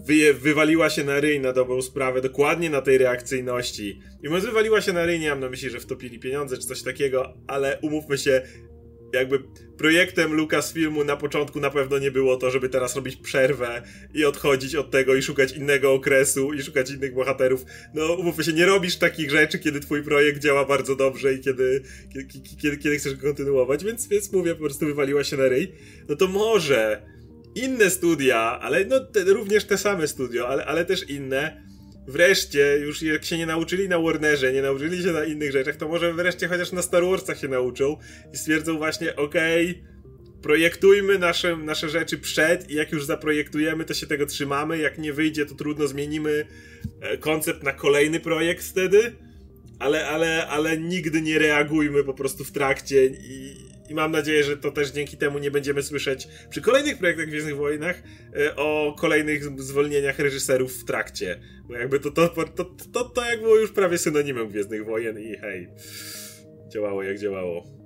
wy, 0.06 0.34
wywaliła 0.34 0.90
się 0.90 1.04
na 1.04 1.20
ryj 1.20 1.40
na 1.40 1.52
dobrą 1.52 1.82
sprawę, 1.82 2.20
dokładnie 2.20 2.70
na 2.70 2.82
tej 2.82 2.98
reakcyjności. 2.98 4.00
I 4.22 4.28
mówiąc 4.28 4.44
wywaliła 4.44 4.80
się 4.80 4.92
na 4.92 5.06
ryj, 5.06 5.20
nie 5.20 5.30
mam 5.30 5.40
na 5.40 5.48
myśli, 5.48 5.70
że 5.70 5.80
wtopili 5.80 6.18
pieniądze 6.18 6.56
czy 6.58 6.66
coś 6.66 6.82
takiego, 6.82 7.34
ale 7.46 7.78
umówmy 7.82 8.18
się, 8.18 8.42
jakby 9.12 9.42
projektem 9.78 10.32
Lucasfilmu 10.32 11.04
na 11.04 11.16
początku 11.16 11.60
na 11.60 11.70
pewno 11.70 11.98
nie 11.98 12.10
było 12.10 12.36
to, 12.36 12.50
żeby 12.50 12.68
teraz 12.68 12.96
robić 12.96 13.16
przerwę 13.16 13.82
i 14.14 14.24
odchodzić 14.24 14.74
od 14.74 14.90
tego 14.90 15.14
i 15.14 15.22
szukać 15.22 15.52
innego 15.52 15.92
okresu 15.92 16.52
i 16.52 16.62
szukać 16.62 16.90
innych 16.90 17.14
bohaterów. 17.14 17.64
No, 17.94 18.12
umówmy 18.12 18.44
się, 18.44 18.52
nie 18.52 18.66
robisz 18.66 18.96
takich 18.96 19.30
rzeczy, 19.30 19.58
kiedy 19.58 19.80
twój 19.80 20.02
projekt 20.02 20.42
działa 20.42 20.64
bardzo 20.64 20.96
dobrze 20.96 21.34
i 21.34 21.40
kiedy, 21.40 21.82
kiedy, 22.12 22.26
kiedy, 22.62 22.76
kiedy 22.76 22.98
chcesz 22.98 23.14
go 23.14 23.22
kontynuować, 23.22 23.84
więc, 23.84 24.08
więc 24.08 24.32
mówię, 24.32 24.54
po 24.54 24.60
prostu 24.60 24.86
wywaliła 24.86 25.24
się 25.24 25.36
na 25.36 25.48
ryj. 25.48 25.72
No 26.08 26.16
to 26.16 26.28
może 26.28 27.02
inne 27.54 27.90
studia, 27.90 28.38
ale 28.38 28.84
no 28.84 29.00
te, 29.00 29.24
również 29.24 29.64
te 29.64 29.78
same 29.78 30.08
studio, 30.08 30.48
ale, 30.48 30.64
ale 30.66 30.84
też 30.84 31.10
inne, 31.10 31.62
wreszcie, 32.08 32.78
już 32.80 33.02
jak 33.02 33.24
się 33.24 33.38
nie 33.38 33.46
nauczyli 33.46 33.88
na 33.88 33.98
Warnerze, 33.98 34.52
nie 34.52 34.62
nauczyli 34.62 35.02
się 35.02 35.12
na 35.12 35.24
innych 35.24 35.52
rzeczach, 35.52 35.76
to 35.76 35.88
może 35.88 36.14
wreszcie 36.14 36.48
chociaż 36.48 36.72
na 36.72 36.82
Star 36.82 37.04
Warsach 37.04 37.38
się 37.38 37.48
nauczą 37.48 37.96
i 38.32 38.36
stwierdzą 38.36 38.78
właśnie, 38.78 39.16
okej, 39.16 39.70
okay, 39.70 39.90
projektujmy 40.42 41.18
nasze, 41.18 41.56
nasze 41.56 41.88
rzeczy 41.88 42.18
przed 42.18 42.70
i 42.70 42.74
jak 42.74 42.92
już 42.92 43.04
zaprojektujemy, 43.04 43.84
to 43.84 43.94
się 43.94 44.06
tego 44.06 44.26
trzymamy, 44.26 44.78
jak 44.78 44.98
nie 44.98 45.12
wyjdzie, 45.12 45.46
to 45.46 45.54
trudno 45.54 45.88
zmienimy 45.88 46.46
e, 47.00 47.18
koncept 47.18 47.62
na 47.62 47.72
kolejny 47.72 48.20
projekt 48.20 48.64
wtedy, 48.64 49.12
ale, 49.78 50.08
ale, 50.08 50.46
ale 50.46 50.78
nigdy 50.78 51.22
nie 51.22 51.38
reagujmy 51.38 52.04
po 52.04 52.14
prostu 52.14 52.44
w 52.44 52.52
trakcie 52.52 53.06
i, 53.06 53.69
i 53.90 53.94
mam 53.94 54.12
nadzieję, 54.12 54.44
że 54.44 54.56
to 54.56 54.70
też 54.70 54.90
dzięki 54.90 55.16
temu 55.16 55.38
nie 55.38 55.50
będziemy 55.50 55.82
słyszeć 55.82 56.28
przy 56.50 56.60
kolejnych 56.60 56.98
projektach 56.98 57.26
Gwiezdnych 57.26 57.56
Wojnach 57.56 58.02
e, 58.36 58.56
o 58.56 58.96
kolejnych 58.98 59.60
zwolnieniach 59.60 60.18
reżyserów 60.18 60.72
w 60.72 60.84
trakcie. 60.84 61.40
Bo 61.68 61.74
jakby 61.74 62.00
to, 62.00 62.10
to, 62.10 62.28
to, 62.28 62.64
to, 62.92 63.04
to 63.04 63.30
jak 63.30 63.40
było 63.40 63.56
już 63.56 63.72
prawie 63.72 63.98
synonimem 63.98 64.48
Gwiezdnych 64.48 64.84
Wojen 64.84 65.20
i 65.20 65.36
hej, 65.36 65.68
działało 66.72 67.02
jak 67.02 67.18
działało. 67.18 67.80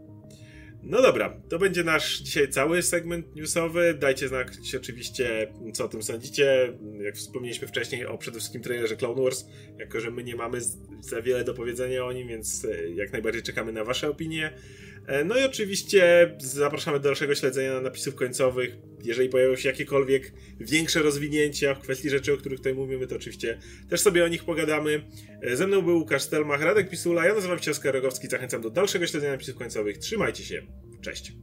No 0.82 1.02
dobra, 1.02 1.40
to 1.48 1.58
będzie 1.58 1.84
nasz 1.84 2.18
dzisiaj 2.18 2.48
cały 2.48 2.82
segment 2.82 3.36
newsowy. 3.36 3.94
Dajcie 3.94 4.28
znać 4.28 4.48
oczywiście, 4.76 5.52
co 5.72 5.84
o 5.84 5.88
tym 5.88 6.02
sądzicie. 6.02 6.72
Jak 7.00 7.14
wspomnieliśmy 7.14 7.68
wcześniej 7.68 8.06
o 8.06 8.18
przede 8.18 8.38
wszystkim 8.38 8.62
trailerze 8.62 8.96
Clone 8.96 9.22
Wars, 9.22 9.44
jako 9.78 10.00
że 10.00 10.10
my 10.10 10.24
nie 10.24 10.36
mamy 10.36 10.58
za 11.00 11.22
wiele 11.22 11.44
do 11.44 11.54
powiedzenia 11.54 12.04
o 12.04 12.12
nim, 12.12 12.28
więc 12.28 12.64
e, 12.64 12.90
jak 12.90 13.12
najbardziej 13.12 13.42
czekamy 13.42 13.72
na 13.72 13.84
wasze 13.84 14.08
opinie. 14.08 14.52
E, 15.06 15.24
no 15.24 15.38
i 15.38 15.44
oczywiście 15.44 16.34
zapraszamy 16.38 16.98
do 16.98 17.04
dalszego 17.04 17.34
śledzenia 17.34 17.80
napisów 17.80 18.14
końcowych. 18.14 18.76
Jeżeli 19.04 19.28
pojawią 19.28 19.56
się 19.56 19.68
jakiekolwiek 19.68 20.32
większe 20.60 21.02
rozwinięcia 21.02 21.74
w 21.74 21.80
kwestii 21.80 22.10
rzeczy, 22.10 22.32
o 22.32 22.36
których 22.36 22.58
tutaj 22.58 22.74
mówimy, 22.74 23.06
to 23.06 23.16
oczywiście 23.16 23.58
też 23.90 24.00
sobie 24.00 24.24
o 24.24 24.28
nich 24.28 24.44
pogadamy. 24.44 25.04
E, 25.42 25.56
ze 25.56 25.66
mną 25.66 25.82
był 25.82 25.98
Łukasz 25.98 26.22
Stelmach, 26.22 26.62
Radek 26.62 26.90
Pisula, 26.90 27.26
ja 27.26 27.34
nazywam 27.34 27.58
się 27.58 27.70
Oskar 27.70 27.94
Rogowski, 27.94 28.28
zachęcam 28.28 28.62
do 28.62 28.70
dalszego 28.70 29.06
śledzenia 29.06 29.32
napisów 29.32 29.56
końcowych. 29.56 29.98
Trzymajcie 29.98 30.44
się, 30.44 30.62
cześć! 31.00 31.34